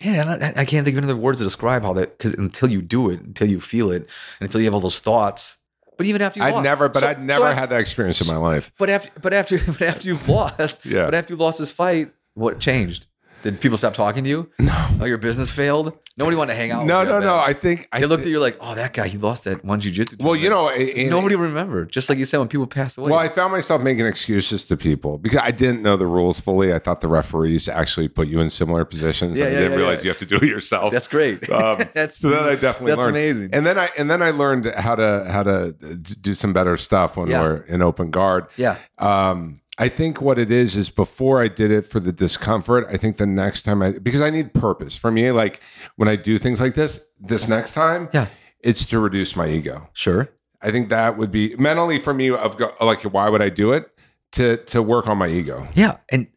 Yeah, 0.00 0.36
I, 0.56 0.62
I 0.62 0.64
can't 0.64 0.84
think 0.84 0.96
of 0.98 1.04
any 1.04 1.10
other 1.12 1.16
words 1.20 1.38
to 1.38 1.44
describe 1.44 1.82
how 1.82 1.92
that 1.94 2.18
because 2.18 2.32
until 2.34 2.70
you 2.70 2.82
do 2.82 3.10
it, 3.10 3.20
until 3.20 3.48
you 3.48 3.60
feel 3.60 3.90
it, 3.90 4.02
and 4.02 4.42
until 4.48 4.60
you 4.60 4.66
have 4.66 4.74
all 4.74 4.80
those 4.80 4.98
thoughts. 4.98 5.58
But 5.96 6.06
even 6.06 6.22
after 6.22 6.40
you 6.40 6.46
I'd 6.46 6.54
lost- 6.54 6.64
never, 6.64 6.88
but 6.88 7.00
so- 7.00 7.08
I'd 7.08 7.16
so 7.16 7.22
never 7.22 7.44
after- 7.46 7.60
had 7.60 7.70
that 7.70 7.80
experience 7.80 8.20
in 8.20 8.26
my 8.26 8.36
life. 8.36 8.72
But 8.78 8.90
after, 8.90 9.10
but 9.20 9.32
after, 9.32 9.58
but 9.66 9.82
after 9.82 10.08
you've 10.08 10.28
lost, 10.28 10.84
Yeah. 10.86 11.04
But 11.04 11.14
after 11.14 11.34
you 11.34 11.38
lost 11.38 11.58
this 11.58 11.70
fight, 11.70 12.12
what 12.34 12.58
changed? 12.60 13.06
Did 13.44 13.60
people 13.60 13.76
stop 13.76 13.92
talking 13.92 14.24
to 14.24 14.30
you? 14.30 14.50
No. 14.58 14.72
Oh, 15.00 15.04
your 15.04 15.18
business 15.18 15.50
failed. 15.50 15.92
Nobody 16.16 16.34
wanted 16.34 16.54
to 16.54 16.56
hang 16.56 16.70
out. 16.70 16.86
No, 16.86 17.00
with 17.00 17.08
you 17.08 17.12
no, 17.14 17.20
no. 17.20 17.36
I 17.36 17.52
think 17.52 17.88
I 17.92 18.00
They 18.00 18.06
looked 18.06 18.24
at 18.24 18.30
you 18.30 18.40
like, 18.40 18.56
oh, 18.58 18.74
that 18.74 18.94
guy, 18.94 19.06
he 19.06 19.18
lost 19.18 19.44
that 19.44 19.62
one 19.62 19.82
jujitsu. 19.82 20.22
Well, 20.24 20.34
you 20.34 20.48
know, 20.48 20.70
and- 20.70 21.10
nobody 21.10 21.36
remembered. 21.36 21.90
Just 21.92 22.08
like 22.08 22.16
you 22.16 22.24
said, 22.24 22.38
when 22.38 22.48
people 22.48 22.66
pass 22.66 22.96
away. 22.96 23.10
Well, 23.10 23.20
I 23.20 23.28
found 23.28 23.52
myself 23.52 23.82
making 23.82 24.06
excuses 24.06 24.64
to 24.68 24.78
people 24.78 25.18
because 25.18 25.40
I 25.42 25.50
didn't 25.50 25.82
know 25.82 25.98
the 25.98 26.06
rules 26.06 26.40
fully. 26.40 26.72
I 26.72 26.78
thought 26.78 27.02
the 27.02 27.08
referees 27.08 27.68
actually 27.68 28.08
put 28.08 28.28
you 28.28 28.40
in 28.40 28.48
similar 28.48 28.86
positions. 28.86 29.38
Yeah, 29.38 29.44
I 29.44 29.48
yeah, 29.48 29.54
didn't 29.56 29.72
yeah, 29.72 29.76
realize 29.76 29.98
yeah. 29.98 30.04
you 30.04 30.10
have 30.10 30.18
to 30.18 30.26
do 30.26 30.36
it 30.36 30.44
yourself. 30.48 30.90
that's 30.90 31.08
great. 31.08 31.50
Um, 31.50 31.80
that's 31.92 32.16
so 32.16 32.30
then 32.30 32.44
I 32.44 32.54
definitely 32.54 32.92
that's 32.92 33.00
learned. 33.04 33.16
amazing. 33.16 33.50
And 33.52 33.66
then 33.66 33.78
I 33.78 33.90
and 33.98 34.10
then 34.10 34.22
I 34.22 34.30
learned 34.30 34.66
how 34.74 34.94
to 34.94 35.26
how 35.30 35.42
to 35.42 35.72
do 35.72 36.32
some 36.32 36.54
better 36.54 36.78
stuff 36.78 37.18
when 37.18 37.28
we're 37.28 37.56
in 37.68 37.82
open 37.82 38.10
guard. 38.10 38.46
yeah, 38.56 38.78
Um, 38.98 39.54
I 39.78 39.88
think 39.88 40.20
what 40.20 40.38
it 40.38 40.52
is 40.52 40.76
is 40.76 40.88
before 40.88 41.42
I 41.42 41.48
did 41.48 41.70
it 41.72 41.84
for 41.84 41.98
the 42.00 42.12
discomfort. 42.12 42.86
I 42.90 42.96
think 42.96 43.16
the 43.16 43.26
next 43.26 43.64
time 43.64 43.82
I 43.82 43.92
because 43.92 44.20
I 44.20 44.30
need 44.30 44.54
purpose 44.54 44.94
for 44.96 45.10
me. 45.10 45.30
Like 45.32 45.60
when 45.96 46.08
I 46.08 46.14
do 46.16 46.38
things 46.38 46.60
like 46.60 46.74
this, 46.74 47.04
this 47.20 47.48
next 47.48 47.72
time, 47.72 48.08
Yeah. 48.12 48.28
it's 48.60 48.86
to 48.86 48.98
reduce 49.00 49.34
my 49.36 49.48
ego. 49.48 49.88
sure. 49.92 50.28
I 50.62 50.70
think 50.70 50.88
that 50.90 51.18
would 51.18 51.30
be 51.30 51.54
mentally 51.56 51.98
for 51.98 52.14
me. 52.14 52.30
Of 52.30 52.58
like, 52.80 53.02
why 53.02 53.28
would 53.28 53.42
I 53.42 53.48
do 53.50 53.72
it? 53.72 53.90
To 54.32 54.56
to 54.56 54.80
work 54.82 55.08
on 55.08 55.18
my 55.18 55.28
ego. 55.28 55.66
Yeah, 55.74 55.96
and 56.08 56.28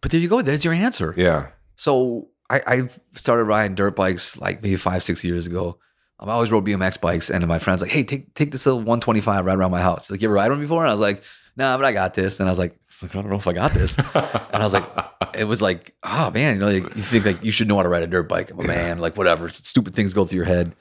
but 0.00 0.10
there 0.12 0.20
you 0.20 0.28
go. 0.28 0.40
There's 0.42 0.64
your 0.64 0.72
answer. 0.74 1.12
Yeah. 1.16 1.48
So 1.76 2.28
I, 2.48 2.60
I 2.66 2.88
started 3.14 3.44
riding 3.44 3.74
dirt 3.74 3.94
bikes 3.96 4.36
like 4.40 4.62
maybe 4.62 4.76
five, 4.76 5.02
six 5.02 5.24
years 5.24 5.46
ago. 5.46 5.78
I 6.18 6.30
always 6.30 6.50
rode 6.50 6.64
BMX 6.64 7.00
bikes, 7.00 7.28
and 7.30 7.46
my 7.46 7.58
friends 7.58 7.82
like, 7.82 7.90
"Hey, 7.90 8.02
take 8.04 8.32
take 8.34 8.50
this 8.52 8.64
little 8.64 8.78
125 8.80 9.44
right 9.44 9.56
around 9.58 9.70
my 9.72 9.82
house." 9.82 10.10
Like, 10.10 10.22
you 10.22 10.28
ever 10.28 10.34
ride 10.34 10.50
one 10.50 10.60
before? 10.60 10.82
And 10.82 10.88
I 10.90 10.92
was 10.94 11.00
like, 11.00 11.22
"Nah, 11.56 11.76
but 11.76 11.84
I 11.84 11.92
got 11.92 12.14
this." 12.14 12.40
And 12.40 12.48
I 12.48 12.52
was 12.52 12.58
like, 12.58 12.78
"I 13.02 13.06
don't 13.06 13.28
know 13.28 13.36
if 13.36 13.46
I 13.46 13.52
got 13.52 13.72
this." 13.72 13.98
and 13.98 14.06
I 14.52 14.64
was 14.64 14.74
like, 14.74 14.84
"It 15.34 15.44
was 15.44 15.62
like, 15.62 15.94
oh 16.02 16.30
man, 16.30 16.54
you 16.54 16.60
know, 16.60 16.68
like, 16.68 16.96
you 16.96 17.02
think 17.02 17.24
like 17.24 17.44
you 17.44 17.50
should 17.50 17.68
know 17.68 17.76
how 17.76 17.82
to 17.82 17.88
ride 17.88 18.02
a 18.02 18.06
dirt 18.06 18.28
bike." 18.28 18.50
I'm 18.50 18.60
a 18.60 18.64
man, 18.64 18.98
like 18.98 19.16
whatever, 19.16 19.48
stupid 19.48 19.94
things 19.94 20.14
go 20.14 20.24
through 20.24 20.38
your 20.38 20.46
head. 20.46 20.74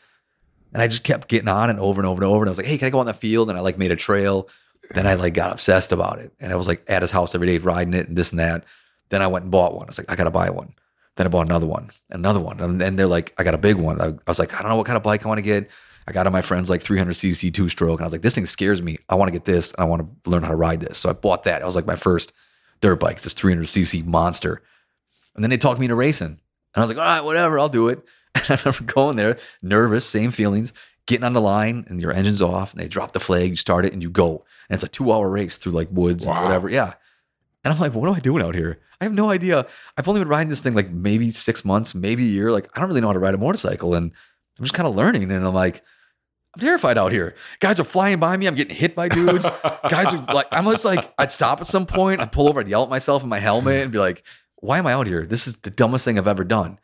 And 0.73 0.81
I 0.81 0.87
just 0.87 1.03
kept 1.03 1.29
getting 1.29 1.47
on 1.47 1.69
and 1.69 1.79
over 1.79 2.01
and 2.01 2.07
over 2.07 2.21
and 2.21 2.29
over. 2.29 2.43
And 2.43 2.49
I 2.49 2.51
was 2.51 2.57
like, 2.57 2.67
"Hey, 2.67 2.77
can 2.77 2.87
I 2.87 2.91
go 2.91 2.99
on 2.99 3.05
the 3.05 3.13
field?" 3.13 3.49
And 3.49 3.57
I 3.57 3.61
like 3.61 3.77
made 3.77 3.91
a 3.91 3.95
trail. 3.95 4.49
Then 4.91 5.07
I 5.07 5.15
like 5.15 5.33
got 5.33 5.51
obsessed 5.51 5.91
about 5.91 6.19
it, 6.19 6.31
and 6.39 6.51
I 6.51 6.55
was 6.55 6.67
like 6.67 6.83
at 6.87 7.01
his 7.01 7.11
house 7.11 7.33
every 7.33 7.47
day 7.47 7.57
riding 7.57 7.93
it 7.93 8.07
and 8.07 8.17
this 8.17 8.31
and 8.31 8.39
that. 8.39 8.65
Then 9.09 9.21
I 9.21 9.27
went 9.27 9.43
and 9.43 9.51
bought 9.51 9.73
one. 9.73 9.85
I 9.85 9.89
was 9.89 9.97
like, 9.97 10.11
"I 10.11 10.15
gotta 10.15 10.31
buy 10.31 10.49
one." 10.49 10.73
Then 11.15 11.27
I 11.27 11.29
bought 11.29 11.47
another 11.47 11.65
one, 11.67 11.89
another 12.09 12.41
one, 12.41 12.59
and 12.59 12.79
then 12.79 12.97
they're 12.97 13.07
like, 13.07 13.33
I 13.37 13.45
got 13.45 13.53
a 13.53 13.57
big 13.57 13.77
one. 13.77 14.01
I, 14.01 14.07
I 14.07 14.13
was 14.27 14.37
like, 14.37 14.53
I 14.53 14.59
don't 14.59 14.67
know 14.67 14.75
what 14.75 14.85
kind 14.85 14.97
of 14.97 15.03
bike 15.03 15.25
I 15.25 15.29
want 15.29 15.37
to 15.37 15.43
get. 15.43 15.69
I 16.07 16.11
got 16.11 16.27
on 16.27 16.33
my 16.33 16.41
friend's 16.41 16.69
like 16.69 16.83
300cc 16.83 17.53
two 17.53 17.69
stroke, 17.69 17.99
and 17.99 18.01
I 18.01 18.05
was 18.05 18.13
like, 18.13 18.21
this 18.21 18.35
thing 18.35 18.45
scares 18.45 18.81
me. 18.81 18.97
I 19.09 19.15
want 19.15 19.29
to 19.29 19.33
get 19.33 19.45
this, 19.45 19.73
and 19.73 19.81
I 19.81 19.85
want 19.85 20.23
to 20.23 20.29
learn 20.29 20.43
how 20.43 20.49
to 20.49 20.55
ride 20.55 20.79
this. 20.79 20.97
So 20.97 21.09
I 21.09 21.13
bought 21.13 21.43
that. 21.43 21.61
It 21.61 21.65
was 21.65 21.75
like 21.75 21.87
my 21.87 21.95
first 21.95 22.31
dirt 22.81 22.99
bike, 22.99 23.15
It's 23.15 23.23
this 23.23 23.35
300cc 23.35 24.05
monster. 24.05 24.61
And 25.33 25.43
then 25.43 25.49
they 25.49 25.57
talked 25.57 25.79
me 25.79 25.85
into 25.85 25.95
racing, 25.95 26.27
and 26.27 26.37
I 26.75 26.81
was 26.81 26.89
like, 26.89 26.97
all 26.97 27.03
right, 27.03 27.23
whatever, 27.23 27.59
I'll 27.59 27.69
do 27.69 27.89
it. 27.89 28.03
And 28.35 28.51
I 28.51 28.61
remember 28.65 28.93
going 28.93 29.15
there, 29.15 29.37
nervous, 29.61 30.05
same 30.05 30.29
feelings, 30.29 30.73
getting 31.05 31.23
on 31.23 31.33
the 31.33 31.41
line, 31.41 31.85
and 31.87 32.01
your 32.01 32.11
engine's 32.11 32.41
off, 32.41 32.73
and 32.73 32.81
they 32.81 32.87
drop 32.87 33.13
the 33.13 33.19
flag, 33.19 33.49
you 33.49 33.55
start 33.55 33.85
it, 33.85 33.93
and 33.93 34.03
you 34.03 34.09
go. 34.09 34.45
And 34.69 34.75
it's 34.75 34.83
a 34.83 34.89
two 34.89 35.11
hour 35.11 35.29
race 35.29 35.57
through 35.57 35.71
like 35.71 35.87
woods 35.89 36.25
and 36.25 36.35
whatever. 36.35 36.69
Yeah. 36.69 36.93
And 37.63 37.73
I'm 37.73 37.79
like, 37.79 37.93
what 37.93 38.07
am 38.07 38.13
I 38.13 38.19
doing 38.19 38.43
out 38.43 38.53
here? 38.53 38.79
I 38.99 39.05
have 39.05 39.13
no 39.13 39.29
idea. 39.29 39.65
I've 39.97 40.07
only 40.07 40.21
been 40.21 40.27
riding 40.27 40.49
this 40.49 40.61
thing 40.61 40.75
like 40.75 40.91
maybe 40.91 41.31
six 41.31 41.65
months, 41.65 41.95
maybe 41.95 42.23
a 42.23 42.29
year. 42.29 42.51
Like, 42.51 42.69
I 42.75 42.79
don't 42.79 42.89
really 42.89 43.01
know 43.01 43.07
how 43.07 43.13
to 43.13 43.19
ride 43.19 43.33
a 43.33 43.39
motorcycle. 43.39 43.95
And 43.95 44.11
I'm 44.59 44.65
just 44.65 44.73
kind 44.73 44.87
of 44.87 44.95
learning. 44.95 45.23
And 45.23 45.45
I'm 45.45 45.53
like, 45.53 45.81
I'm 46.55 46.59
terrified 46.61 46.97
out 46.97 47.11
here. 47.11 47.35
Guys 47.59 47.79
are 47.79 47.83
flying 47.83 48.19
by 48.19 48.35
me. 48.37 48.47
I'm 48.47 48.55
getting 48.55 48.75
hit 48.75 48.95
by 48.95 49.09
dudes. 49.09 49.47
Guys 49.89 50.13
are 50.13 50.25
like, 50.33 50.47
I'm 50.51 50.63
just 50.65 50.85
like, 50.85 51.13
I'd 51.17 51.31
stop 51.31 51.59
at 51.61 51.67
some 51.67 51.85
point. 51.85 52.21
I'd 52.21 52.31
pull 52.31 52.47
over, 52.47 52.59
I'd 52.61 52.67
yell 52.67 52.83
at 52.83 52.89
myself 52.89 53.23
in 53.23 53.29
my 53.29 53.39
helmet 53.39 53.83
and 53.83 53.91
be 53.91 53.97
like, 53.99 54.23
why 54.57 54.77
am 54.79 54.87
I 54.87 54.93
out 54.93 55.05
here? 55.07 55.25
This 55.25 55.47
is 55.47 55.57
the 55.57 55.69
dumbest 55.69 56.05
thing 56.05 56.17
I've 56.17 56.27
ever 56.27 56.43
done. 56.43 56.79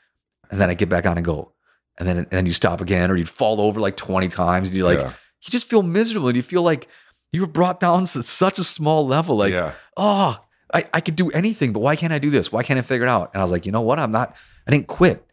And 0.50 0.60
then 0.60 0.70
I 0.70 0.74
get 0.74 0.90
back 0.90 1.06
on 1.06 1.18
and 1.18 1.26
go. 1.26 1.54
And 1.98 2.08
then, 2.08 2.18
and 2.18 2.28
then 2.30 2.46
you 2.46 2.54
stop 2.54 2.82
again, 2.82 3.10
or 3.12 3.16
you'd 3.16 3.30
fall 3.30 3.62
over 3.62 3.80
like 3.80 3.96
20 3.98 4.28
times. 4.28 4.70
And 4.70 4.78
you're 4.78 4.88
like, 4.88 5.00
Yeah. 5.00 5.10
you 5.10 5.50
just 5.52 5.70
feel 5.70 5.82
miserable. 5.84 6.28
And 6.28 6.36
you 6.38 6.44
feel 6.44 6.64
like 6.64 6.88
you 7.32 7.42
were 7.42 7.48
brought 7.48 7.80
down 7.80 8.06
to 8.06 8.24
such 8.24 8.60
a 8.60 8.64
small 8.64 9.06
level. 9.08 9.38
Like, 9.38 9.54
yeah. 9.54 9.74
oh, 9.96 10.38
I, 10.74 10.86
I 10.94 11.02
could 11.02 11.16
do 11.16 11.30
anything, 11.32 11.74
but 11.74 11.80
why 11.80 11.96
can't 11.96 12.14
I 12.14 12.20
do 12.20 12.30
this? 12.30 12.52
Why 12.52 12.64
can't 12.64 12.78
I 12.80 12.82
figure 12.82 13.06
it 13.06 13.10
out? 13.10 13.32
And 13.34 13.42
I 13.42 13.44
was 13.44 13.52
like, 13.52 13.66
you 13.66 13.72
know 13.72 13.82
what? 13.82 14.00
I'm 14.00 14.12
not, 14.12 14.36
I 14.68 14.72
didn't 14.72 14.88
quit. 14.88 15.26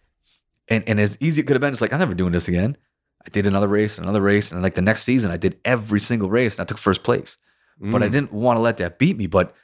And, 0.69 0.85
and 0.89 1.01
as 1.01 1.17
easy 1.21 1.41
it 1.41 1.45
could 1.47 1.55
have 1.55 1.61
been, 1.61 1.73
it's 1.73 1.81
like, 1.81 1.93
I'm 1.93 1.99
never 1.99 2.15
doing 2.15 2.33
this 2.33 2.49
again. 2.49 2.77
I 3.27 3.31
did 3.31 3.47
another 3.47 3.69
race, 3.69 3.99
another 3.99 4.21
race. 4.21 4.51
And 4.53 4.63
like 4.63 4.75
the 4.75 4.83
next 4.83 5.03
season, 5.03 5.31
I 5.31 5.37
did 5.37 5.59
every 5.65 6.01
single 6.01 6.31
race 6.31 6.57
and 6.57 6.63
I 6.63 6.65
took 6.67 6.79
first 6.79 7.03
place. 7.03 7.37
But 7.81 8.03
I 8.03 8.09
Mm. 8.09 8.13
didn't 8.13 8.33
want 8.33 8.57
to 8.57 8.61
let 8.61 8.79
that 8.79 8.99
beat 8.99 9.17
me. 9.17 9.27
But 9.27 9.55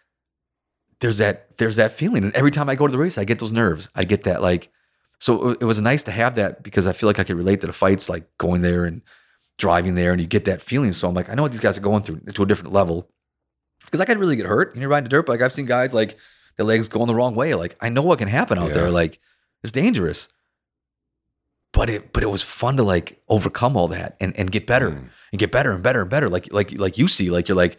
there's 1.01 1.19
that, 1.19 1.57
there's 1.59 1.77
that 1.77 1.93
feeling. 1.93 2.25
And 2.25 2.35
every 2.35 2.51
time 2.51 2.69
I 2.69 2.75
go 2.77 2.87
to 2.87 2.93
the 2.93 2.99
race, 2.99 3.19
I 3.19 3.25
get 3.25 3.39
those 3.39 3.53
nerves. 3.53 3.89
I 3.95 4.05
get 4.05 4.23
that 4.25 4.41
like, 4.43 4.71
so 5.19 5.51
it, 5.51 5.65
was 5.65 5.81
nice 5.81 6.03
to 6.05 6.11
have 6.11 6.35
that 6.37 6.63
because 6.63 6.87
I 6.87 6.93
feel 6.93 7.09
like 7.09 7.19
I 7.19 7.25
could 7.25 7.37
relate 7.37 7.61
to 7.63 7.67
the 7.67 7.73
fights, 7.73 8.09
like 8.09 8.27
going 8.39 8.63
there 8.63 8.85
and 8.85 9.03
driving 9.59 9.95
there 9.95 10.13
and 10.13 10.21
you 10.21 10.27
get 10.27 10.45
that 10.45 10.61
feeling. 10.63 10.93
So 10.93 11.09
I'm 11.09 11.15
like, 11.15 11.29
I 11.31 11.35
know 11.35 11.43
what 11.43 11.53
these 11.53 11.61
guys 11.61 11.79
are 11.79 11.83
going 11.83 12.03
through 12.03 12.21
to 12.21 12.43
a 12.43 12.47
different 12.47 12.73
level 12.73 13.09
because 13.85 14.01
I 14.01 14.05
could 14.05 14.19
really 14.19 14.37
get 14.37 14.47
hurt. 14.47 14.73
And 14.75 14.81
you're 14.83 14.91
riding 14.91 15.07
a 15.07 15.09
dirt 15.11 15.27
bike. 15.27 15.41
I've 15.43 15.53
seen 15.53 15.67
guys 15.67 15.95
like 15.95 16.17
their 16.57 16.67
legs 16.67 16.89
going 16.89 17.07
the 17.07 17.15
wrong 17.15 17.35
way. 17.35 17.55
Like 17.55 17.77
I 17.81 17.89
know 17.89 18.03
what 18.03 18.19
can 18.19 18.29
happen 18.29 18.59
out 18.59 18.69
Yeah. 18.69 18.75
there. 18.75 18.91
Like 18.91 19.19
it's 19.63 19.73
dangerous. 19.73 20.29
But 21.75 21.91
it 21.91 22.13
but 22.15 22.23
it 22.23 22.31
was 22.31 22.43
fun 22.43 22.77
to 22.79 22.83
like 22.83 23.21
overcome 23.29 23.77
all 23.77 23.89
that 23.89 24.17
and, 24.21 24.35
and 24.39 24.51
get 24.51 24.67
better 24.67 24.91
Mm. 24.91 25.09
and 25.33 25.39
get 25.39 25.51
better 25.53 25.73
and 25.73 25.83
better 25.83 26.01
and 26.03 26.09
better. 26.11 26.29
Like 26.31 26.51
like 26.53 26.73
like 26.79 26.97
you 26.97 27.09
see, 27.09 27.31
like 27.31 27.49
you're 27.49 27.57
like, 27.57 27.77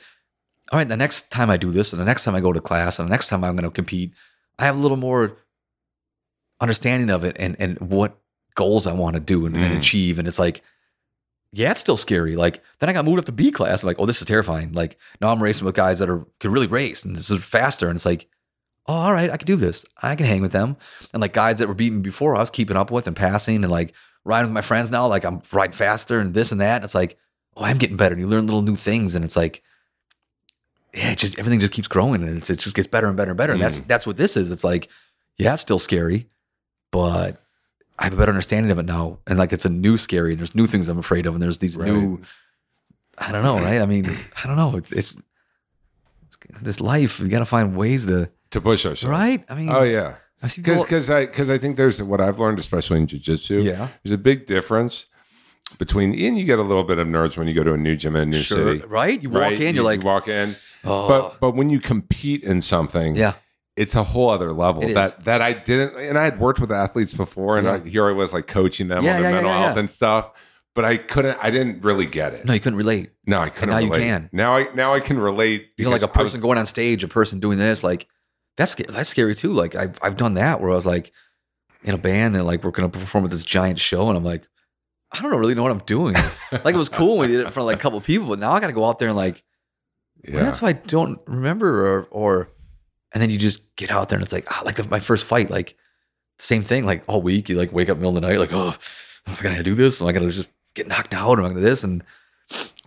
all 0.72 0.78
right, 0.80 0.88
the 0.88 0.98
next 0.98 1.32
time 1.32 1.50
I 1.50 1.58
do 1.58 1.72
this, 1.72 1.94
and 1.94 2.00
the 2.02 2.06
next 2.06 2.24
time 2.26 2.36
I 2.36 2.42
go 2.42 2.52
to 2.54 2.60
class, 2.62 3.00
and 3.00 3.08
the 3.08 3.12
next 3.12 3.30
time 3.30 3.44
I'm 3.44 3.56
gonna 3.56 3.72
compete, 3.72 4.12
I 4.60 4.66
have 4.66 4.76
a 4.78 4.80
little 4.80 4.98
more 4.98 5.38
understanding 6.62 7.10
of 7.10 7.24
it 7.24 7.36
and 7.40 7.56
and 7.60 7.80
what 7.80 8.18
goals 8.56 8.88
I 8.88 8.94
want 8.94 9.16
to 9.16 9.20
do 9.20 9.46
and, 9.46 9.56
and 9.56 9.74
Mm. 9.74 9.78
achieve. 9.78 10.18
And 10.20 10.28
it's 10.28 10.40
like, 10.40 10.62
yeah, 11.52 11.72
it's 11.72 11.82
still 11.82 11.98
scary. 11.98 12.36
Like 12.36 12.62
then 12.80 12.90
I 12.90 12.94
got 12.94 13.06
moved 13.06 13.20
up 13.20 13.26
to 13.26 13.32
B 13.34 13.52
class. 13.52 13.84
I'm 13.84 13.88
like, 13.88 14.00
oh, 14.00 14.06
this 14.06 14.22
is 14.22 14.28
terrifying. 14.28 14.72
Like 14.74 14.98
now 15.22 15.30
I'm 15.32 15.44
racing 15.44 15.66
with 15.66 15.76
guys 15.76 16.00
that 16.00 16.10
are 16.10 16.26
can 16.40 16.52
really 16.52 16.68
race 16.68 17.04
and 17.06 17.16
this 17.16 17.30
is 17.30 17.44
faster. 17.44 17.88
And 17.90 17.98
it's 17.98 18.06
like, 18.06 18.28
oh, 18.88 18.94
all 18.94 19.14
right, 19.14 19.30
I 19.30 19.38
can 19.38 19.46
do 19.46 19.56
this. 19.56 19.86
I 20.02 20.16
can 20.16 20.26
hang 20.26 20.42
with 20.42 20.52
them. 20.52 20.78
And 21.14 21.22
like 21.22 21.34
guys 21.34 21.58
that 21.60 21.68
were 21.68 21.74
beating 21.74 21.98
me 21.98 22.04
before, 22.04 22.36
I 22.36 22.40
was 22.40 22.50
keeping 22.50 22.78
up 22.78 22.92
with 22.92 23.08
and 23.08 23.16
passing 23.16 23.64
and 23.64 23.72
like 23.72 23.94
riding 24.24 24.48
with 24.48 24.54
my 24.54 24.62
friends 24.62 24.92
now. 24.92 25.08
Like 25.08 25.24
I'm 25.24 25.42
riding 25.52 25.74
faster 25.74 26.20
and 26.20 26.34
this 26.34 26.52
and 26.52 26.62
that. 26.62 26.78
And 26.78 26.84
it's 26.84 26.96
like, 26.96 27.18
oh, 27.58 27.64
I'm 27.64 27.78
getting 27.78 27.98
better. 27.98 28.14
And 28.14 28.22
you 28.22 28.28
learn 28.28 28.46
little 28.46 28.62
new 28.62 28.76
things. 28.76 29.16
And 29.16 29.26
it's 29.26 29.36
like, 29.36 29.64
yeah, 30.94 31.12
it 31.12 31.18
just 31.18 31.38
everything 31.40 31.60
just 31.60 31.74
keeps 31.74 31.88
growing 31.88 32.24
and 32.24 32.38
it's, 32.38 32.50
it 32.50 32.60
just 32.60 32.76
gets 32.76 32.88
better 32.88 33.08
and 33.08 33.18
better 33.18 33.32
and 33.32 33.38
better. 33.38 33.54
And 33.54 33.62
that's 33.62 33.82
mm. 33.82 33.88
that's 33.88 34.08
what 34.08 34.18
this 34.18 34.38
is. 34.38 34.52
It's 34.52 34.64
like, 34.64 34.90
yeah, 35.38 35.54
it's 35.54 35.62
still 35.62 35.80
scary, 35.80 36.30
but 36.92 37.42
I 38.00 38.06
have 38.06 38.14
a 38.14 38.18
better 38.18 38.32
understanding 38.32 38.72
of 38.72 38.80
it 38.80 38.86
now. 38.86 39.20
And 39.28 39.38
like 39.38 39.52
it's 39.52 39.66
a 39.66 39.70
new 39.70 39.98
scary 39.98 40.32
and 40.32 40.40
there's 40.40 40.56
new 40.56 40.68
things 40.68 40.88
I'm 40.88 40.98
afraid 40.98 41.26
of. 41.26 41.34
And 41.34 41.44
there's 41.44 41.58
these 41.58 41.78
Right. 41.78 41.92
new 41.92 42.22
I 43.18 43.32
don't 43.32 43.44
know, 43.44 43.56
right? 43.56 43.82
I 43.82 43.86
mean, 43.86 44.06
I 44.44 44.48
don't 44.48 44.58
know. 44.58 44.76
It's, 44.76 44.92
it's 44.92 45.16
this 46.62 46.80
life. 46.82 47.20
We 47.20 47.30
got 47.30 47.40
to 47.40 47.46
find 47.46 47.76
ways 47.76 48.06
to, 48.06 48.30
to 48.56 48.62
push 48.62 48.86
ourselves. 48.86 49.06
right? 49.06 49.44
I 49.50 49.56
mean, 49.56 49.70
Oh 49.70 49.84
yeah. 49.84 50.16
Because 50.42 50.84
because 50.84 51.10
I 51.10 51.26
because 51.26 51.50
I 51.50 51.58
think 51.58 51.78
there's 51.78 52.02
what 52.04 52.20
I've 52.22 52.40
learned, 52.40 52.60
especially 52.60 52.98
in 53.00 53.08
jujitsu. 53.08 53.64
Yeah. 53.64 53.88
There's 54.04 54.12
a 54.14 54.18
big 54.18 54.46
difference 54.48 55.08
between 55.78 56.12
and 56.14 56.38
you 56.38 56.46
get 56.46 56.60
a 56.60 56.64
little 56.64 56.84
bit 56.84 57.00
of 57.00 57.08
nerves 57.08 57.38
when 57.38 57.48
you 57.48 57.54
go 57.54 57.64
to 57.64 57.74
a 57.74 57.78
new 57.78 57.96
gym 57.96 58.16
in 58.16 58.22
a 58.24 58.26
new 58.28 58.38
Sure, 58.38 58.58
city. 58.74 58.86
right? 58.88 59.22
You 59.22 59.30
walk 59.30 59.42
right? 59.42 59.54
in, 59.54 59.60
you're 59.62 59.74
You 59.76 59.84
like, 59.84 60.04
walk 60.04 60.28
in. 60.28 60.56
oh, 60.84 61.08
But 61.08 61.40
but 61.40 61.52
when 61.56 61.70
you 61.70 61.80
compete 61.80 62.44
in 62.44 62.62
something, 62.62 63.16
yeah, 63.16 63.34
it's 63.76 63.96
a 63.96 64.04
whole 64.04 64.30
other 64.30 64.52
level 64.54 64.84
It 64.84 64.90
is. 64.90 64.94
that 64.96 65.26
that 65.26 65.42
I 65.42 65.54
didn't 65.54 65.98
and 65.98 66.18
I 66.18 66.24
had 66.26 66.40
worked 66.40 66.60
with 66.60 66.72
athletes 66.72 67.14
before 67.14 67.58
and 67.58 67.66
Yeah. 67.66 67.74
I, 67.84 67.90
here 67.90 68.06
I 68.06 68.12
was 68.12 68.34
like 68.34 68.46
coaching 68.48 68.88
them 68.90 69.04
Yeah, 69.04 69.16
on 69.16 69.22
their 69.22 69.32
yeah, 69.32 69.36
mental 69.38 69.52
health 69.54 69.78
and 69.78 69.90
stuff. 69.90 70.32
But 70.76 70.84
I 70.84 70.98
couldn't 70.98 71.38
I 71.42 71.50
didn't 71.52 71.84
really 71.84 72.06
get 72.06 72.34
it. 72.34 72.46
no, 72.46 72.54
you 72.54 72.60
couldn't 72.60 72.78
relate. 72.78 73.10
No, 73.26 73.40
I 73.40 73.50
couldn't 73.50 73.70
now 73.70 73.78
you 73.80 73.90
can. 73.92 74.30
Now 74.34 74.56
I 74.58 74.68
now 74.76 74.94
I 74.94 75.00
can 75.00 75.18
relate 75.18 75.70
You 75.78 75.86
know, 75.86 75.92
like 75.92 76.02
a 76.02 76.06
I 76.06 76.08
was- 76.08 76.24
person 76.24 76.42
going 76.42 76.58
on 76.60 76.66
stage, 76.68 77.04
a 77.04 77.08
person 77.08 77.40
doing 77.40 77.58
this, 77.58 77.82
like 77.84 78.08
that's 78.58 78.76
that's 78.76 79.10
scary 79.10 79.36
too. 79.36 79.54
Like 79.54 79.76
I've 79.76 79.98
I've 80.02 80.18
done 80.18 80.36
that 80.36 80.62
where 80.62 80.72
I 80.72 80.76
was 80.76 80.86
like 80.86 81.12
in 81.84 81.94
a 81.94 81.98
band 81.98 82.36
and 82.36 82.46
like 82.46 82.64
we're 82.64 82.72
gonna 82.72 82.90
perform 82.90 83.26
at 83.26 83.32
this 83.32 83.44
giant 83.44 83.80
show, 83.80 84.08
and 84.08 84.18
I'm 84.18 84.24
like, 84.24 84.48
I 85.12 85.22
don't 85.22 85.40
really 85.40 85.56
know 85.56 85.64
what 85.64 85.72
I'm 85.72 85.80
doing. 85.80 86.16
like 86.52 86.76
it 86.76 86.78
was 86.78 86.90
cool 86.90 87.18
when 87.18 87.30
we 87.30 87.36
did 87.36 87.42
it 87.42 87.48
in 87.48 87.52
front 87.52 87.66
of 87.66 87.68
like 87.68 87.78
a 87.78 87.82
couple 87.82 87.98
of 87.98 88.06
people, 88.06 88.28
but 88.28 88.40
now 88.40 88.52
I 88.52 88.60
got 88.60 88.68
to 88.68 88.74
go 88.74 88.86
out 88.86 89.00
there 89.00 89.10
and 89.10 89.18
like, 89.18 89.44
yeah. 90.24 90.42
that's 90.42 90.62
why 90.62 90.70
I 90.70 90.74
don't 90.74 91.20
remember 91.28 91.86
or 91.88 92.08
or, 92.12 92.50
and 93.14 93.22
then 93.22 93.30
you 93.30 93.38
just 93.38 93.76
get 93.76 93.92
out 93.92 94.10
there 94.10 94.18
and 94.18 94.24
it's 94.24 94.34
like 94.34 94.46
ah, 94.50 94.62
like 94.66 94.76
the, 94.76 94.88
my 94.88 95.00
first 95.00 95.26
fight, 95.26 95.50
like 95.50 95.78
same 96.40 96.62
thing, 96.62 96.86
like 96.86 97.04
all 97.08 97.22
week 97.22 97.50
you 97.50 97.56
like 97.56 97.72
wake 97.72 97.90
up 97.90 97.98
middle 97.98 98.16
of 98.16 98.22
the 98.22 98.28
night, 98.28 98.40
like 98.40 98.54
oh, 98.54 98.76
I'm 99.28 99.36
gonna 99.36 99.64
do 99.64 99.76
this? 99.76 100.02
Am 100.02 100.08
I 100.08 100.12
gonna 100.12 100.32
just 100.32 100.50
get 100.74 100.88
knocked 100.88 101.14
out? 101.14 101.40
Am 101.40 101.46
I 101.46 101.50
gonna 101.50 101.60
do 101.60 101.66
this? 101.66 101.84
And 101.84 102.04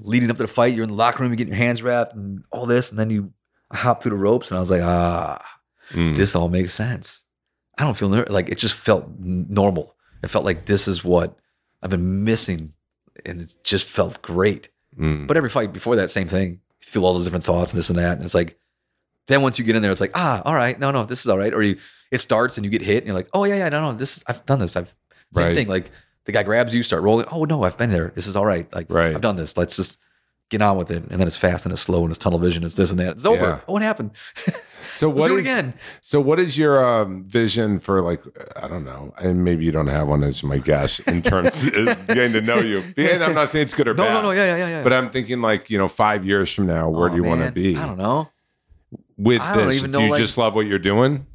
leading 0.01 0.31
up 0.31 0.37
to 0.39 0.45
the 0.45 0.49
fight, 0.49 0.75
you're 0.75 0.85
in 0.85 0.91
the 0.91 0.97
locker 0.97 1.23
room, 1.23 1.33
you're 1.33 1.37
getting 1.37 1.53
your 1.53 1.63
hands 1.63 1.83
wrapped 1.83 2.15
and 2.15 2.45
all 2.51 2.67
this, 2.67 2.91
and 2.91 2.99
then 2.99 3.11
you 3.11 3.33
hop 3.73 4.03
through 4.03 4.11
the 4.11 4.17
ropes, 4.17 4.51
and 4.51 4.57
I 4.57 4.61
was 4.61 4.71
like 4.71 4.83
ah 4.83 5.45
Mm. 5.93 6.17
this 6.17 6.35
all 6.37 6.49
makes 6.49 6.75
sense. 6.75 7.25
I 7.79 7.85
don't 7.85 7.97
feel 7.97 8.09
ner- 8.09 8.27
like 8.29 8.49
it 8.49 8.59
just 8.59 8.75
felt 8.75 9.07
normal. 9.19 9.95
It 10.23 10.29
felt 10.29 10.45
like 10.45 10.67
this 10.67 10.89
is 10.89 11.05
what 11.05 11.37
I've 11.83 11.91
been 11.91 12.25
missing, 12.25 12.73
and 13.25 13.41
it 13.41 13.57
just 13.63 13.87
felt 13.87 14.21
great. 14.23 14.69
Mm. 14.99 15.27
But 15.27 15.37
every 15.37 15.49
fight 15.51 15.73
before 15.73 15.97
that, 15.97 16.11
same 16.11 16.27
thing. 16.29 16.51
You 16.81 16.87
feel 16.87 17.05
all 17.07 17.15
those 17.15 17.25
different 17.25 17.45
thoughts 17.45 17.73
and 17.73 17.79
this 17.79 17.89
and 17.91 17.99
that, 17.99 18.17
and 18.17 18.25
it's 18.25 18.35
like, 18.35 18.59
then 19.29 19.43
once 19.43 19.59
you 19.59 19.65
get 19.65 19.77
in 19.77 19.83
there, 19.83 19.93
it's 19.93 20.01
like, 20.01 20.11
ah, 20.17 20.43
all 20.45 20.55
right, 20.55 20.79
no, 20.81 20.91
no, 20.91 21.05
this 21.05 21.21
is 21.21 21.29
all 21.29 21.39
right. 21.39 21.55
Or 21.55 21.63
you, 21.63 21.77
it 22.11 22.19
starts 22.19 22.57
and 22.59 22.65
you 22.65 22.71
get 22.71 22.83
hit, 22.83 22.99
and 22.99 23.07
you're 23.07 23.15
like, 23.17 23.29
oh 23.33 23.45
yeah, 23.45 23.57
yeah, 23.57 23.69
no, 23.69 23.93
no, 23.93 23.97
this, 23.97 24.25
I've 24.27 24.45
done 24.47 24.59
this. 24.59 24.77
I've 24.77 24.95
same 25.35 25.45
Right. 25.47 25.55
thing. 25.55 25.69
Like 25.69 25.91
the 26.25 26.33
guy 26.33 26.43
grabs 26.43 26.75
you, 26.75 26.83
start 26.83 27.03
rolling. 27.03 27.27
Oh 27.31 27.45
no, 27.45 27.63
I've 27.63 27.77
been 27.79 27.91
there. 27.91 28.11
This 28.15 28.27
is 28.27 28.35
all 28.35 28.47
right. 28.47 28.67
Like 28.75 28.87
Right. 28.91 29.15
I've 29.15 29.21
done 29.21 29.37
this. 29.37 29.57
Let's 29.57 29.77
just 29.77 30.01
get 30.49 30.63
on 30.63 30.79
with 30.79 30.91
it. 30.91 31.03
And 31.11 31.21
then 31.21 31.27
it's 31.27 31.37
fast 31.37 31.67
and 31.67 31.73
it's 31.73 31.83
slow 31.83 32.01
and 32.03 32.11
it's 32.11 32.19
tunnel 32.19 32.39
vision. 32.39 32.65
It's 32.65 32.75
this 32.77 32.91
and 32.91 32.99
that. 33.01 33.13
It's 33.13 33.27
over. 33.27 33.45
Yeah. 33.45 33.61
Oh, 33.69 33.75
what 33.75 33.83
happened? 33.83 34.13
So 34.99 35.09
what 35.09 35.29
do 35.29 35.35
it 35.37 35.41
is- 35.41 35.43
again. 35.43 35.75
So 36.01 36.21
what 36.21 36.39
is 36.41 36.59
your 36.59 36.85
um, 36.85 37.25
vision 37.27 37.79
for 37.79 38.03
like 38.03 38.21
I 38.63 38.67
don't 38.69 38.85
know, 38.85 39.15
and 39.19 39.45
maybe 39.45 39.65
you 39.65 39.73
don't 39.73 39.87
have 39.87 40.09
one 40.09 40.25
as 40.25 40.43
my 40.43 40.59
guess 40.59 40.99
in 41.13 41.23
terms 41.23 41.63
of 41.65 42.07
getting 42.09 42.33
to 42.33 42.41
know 42.41 42.59
you. 42.59 42.83
And 42.97 43.23
I'm 43.25 43.35
not 43.35 43.51
saying 43.51 43.65
it's 43.65 43.75
good 43.75 43.89
or 43.89 43.95
No, 43.95 44.05
bad. 44.05 44.13
no, 44.15 44.23
no, 44.23 44.29
no. 44.29 44.31
yeah, 44.33 44.47
yeah, 44.47 44.57
yeah, 44.57 44.69
yeah. 44.69 44.83
But 44.83 44.93
I'm 44.93 45.11
thinking 45.11 45.41
like 45.41 45.71
you 45.71 45.79
know, 45.79 45.89
five 45.89 46.25
years 46.25 46.53
from 46.53 46.67
now, 46.67 46.89
where 46.91 47.07
Oh, 47.07 47.11
do 47.11 47.17
you 47.17 47.25
want 47.25 47.45
to 47.47 47.53
be 47.53 47.77
I 47.77 47.87
don't 47.87 47.99
know. 47.99 48.29
with 49.17 49.41
I 49.41 49.57
this? 49.67 49.81
do 49.83 49.89
know, 49.89 50.01
you 50.01 50.11
like- 50.11 50.21
just 50.21 50.37
love 50.39 50.55
what 50.55 50.67
you're 50.67 50.79
doing? 50.79 51.27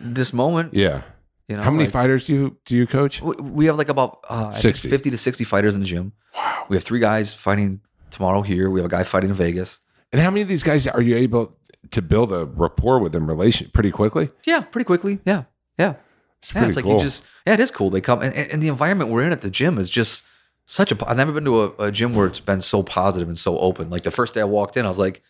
This 0.00 0.32
moment, 0.32 0.74
Yeah. 0.74 1.02
you 1.48 1.56
know, 1.56 1.62
How 1.62 1.70
many 1.70 1.84
like, 1.84 1.92
fighters 1.92 2.24
do 2.26 2.34
you 2.34 2.56
do 2.64 2.76
you 2.76 2.86
coach? 2.86 3.22
we- 3.22 3.36
We 3.40 3.64
have 3.66 3.76
like 3.78 3.88
about 3.88 4.18
uh, 4.28 4.52
60. 4.52 4.88
50 4.88 5.10
to 5.10 5.16
60 5.18 5.44
fighters 5.44 5.74
in 5.74 5.80
the 5.80 5.86
gym. 5.86 6.12
Wow. 6.34 6.66
We 6.68 6.76
have 6.76 6.84
three 6.84 7.00
guys 7.00 7.32
fighting 7.32 7.80
tomorrow 8.10 8.42
here. 8.42 8.68
We 8.70 8.80
have 8.80 8.86
a 8.92 8.94
guy 8.96 9.04
fighting 9.04 9.30
in 9.30 9.36
Vegas. 9.36 9.80
And 10.12 10.20
how 10.20 10.30
many 10.30 10.42
of 10.42 10.48
these 10.48 10.62
guys 10.62 10.86
are 10.86 11.02
you 11.02 11.16
able 11.16 11.56
to 11.90 12.02
build 12.02 12.32
a 12.32 12.44
rapport 12.46 12.98
with 12.98 13.12
them 13.12 13.26
relation 13.26 13.70
pretty 13.72 13.90
quickly? 13.90 14.30
Yeah, 14.44 14.60
pretty 14.62 14.84
quickly. 14.84 15.20
Yeah, 15.24 15.44
yeah. 15.78 15.94
It's 16.38 16.50
Yeah, 16.50 16.60
pretty 16.60 16.66
it's 16.68 16.76
like 16.76 16.84
cool. 16.84 16.94
you 16.94 17.00
just 17.00 17.24
yeah, 17.46 17.54
it 17.54 17.60
is 17.60 17.70
cool. 17.70 17.90
They 17.90 18.00
come 18.00 18.20
and, 18.22 18.34
and 18.34 18.62
the 18.62 18.68
environment 18.68 19.10
we're 19.10 19.24
in 19.24 19.32
at 19.32 19.40
the 19.40 19.50
gym 19.50 19.78
is 19.78 19.88
just 19.90 20.24
such 20.66 20.90
a. 20.92 21.08
I've 21.08 21.16
never 21.16 21.32
been 21.32 21.44
to 21.44 21.62
a, 21.62 21.72
a 21.86 21.92
gym 21.92 22.14
where 22.14 22.26
it's 22.26 22.40
been 22.40 22.60
so 22.60 22.82
positive 22.82 23.28
and 23.28 23.38
so 23.38 23.58
open. 23.58 23.88
Like 23.90 24.02
the 24.02 24.10
first 24.10 24.34
day 24.34 24.40
I 24.40 24.44
walked 24.44 24.76
in, 24.76 24.84
I 24.84 24.88
was 24.88 24.98
like, 24.98 25.22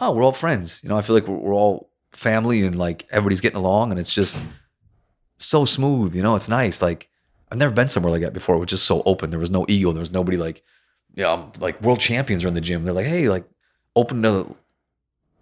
oh, 0.00 0.12
we're 0.12 0.24
all 0.24 0.32
friends. 0.32 0.80
You 0.82 0.88
know, 0.88 0.96
I 0.96 1.02
feel 1.02 1.14
like 1.14 1.26
we're, 1.28 1.36
we're 1.36 1.54
all 1.54 1.90
family 2.12 2.64
and 2.66 2.76
like 2.78 3.06
everybody's 3.10 3.40
getting 3.40 3.58
along, 3.58 3.90
and 3.92 4.00
it's 4.00 4.12
just 4.14 4.36
so 5.38 5.64
smooth. 5.64 6.14
You 6.14 6.22
know, 6.22 6.34
it's 6.34 6.48
nice. 6.48 6.82
Like 6.82 7.08
I've 7.50 7.58
never 7.58 7.72
been 7.74 7.88
somewhere 7.88 8.12
like 8.12 8.22
that 8.22 8.32
before, 8.32 8.56
It 8.56 8.60
was 8.60 8.68
just 8.70 8.86
so 8.86 9.02
open. 9.06 9.30
There 9.30 9.38
was 9.40 9.50
no 9.50 9.64
ego. 9.68 9.92
There 9.92 10.00
was 10.00 10.10
nobody 10.12 10.36
like, 10.36 10.62
yeah, 11.14 11.32
I'm 11.32 11.52
like 11.60 11.80
world 11.82 12.00
champions 12.00 12.44
are 12.44 12.48
in 12.48 12.54
the 12.54 12.60
gym. 12.60 12.84
They're 12.84 12.92
like, 12.94 13.06
hey, 13.06 13.28
like 13.28 13.44
open 13.96 14.22
to 14.22 14.56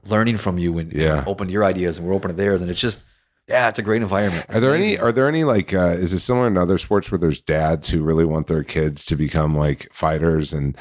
learning 0.06 0.38
from 0.38 0.58
you 0.58 0.78
and 0.78 0.92
Yeah. 0.92 1.24
open 1.26 1.46
to 1.48 1.52
your 1.52 1.64
ideas, 1.64 1.98
and 1.98 2.06
we're 2.06 2.14
open 2.14 2.30
to 2.30 2.36
theirs, 2.36 2.60
and 2.62 2.70
it's 2.70 2.80
just 2.80 3.00
Yeah, 3.48 3.68
it's 3.68 3.78
a 3.80 3.82
great 3.82 4.00
environment. 4.02 4.46
Are 4.48 4.60
there 4.60 4.74
any? 4.74 4.96
Are 4.98 5.10
there 5.10 5.26
any 5.28 5.42
like? 5.44 5.74
Uh, 5.74 5.96
is 5.98 6.12
it 6.12 6.20
similar 6.20 6.46
in 6.46 6.56
other 6.56 6.78
sports 6.78 7.10
where 7.10 7.18
there's 7.18 7.40
dads 7.40 7.88
who 7.90 8.02
really 8.02 8.24
want 8.24 8.46
their 8.46 8.62
kids 8.62 9.04
to 9.06 9.16
become 9.16 9.56
like 9.56 9.88
fighters 9.92 10.52
and 10.52 10.76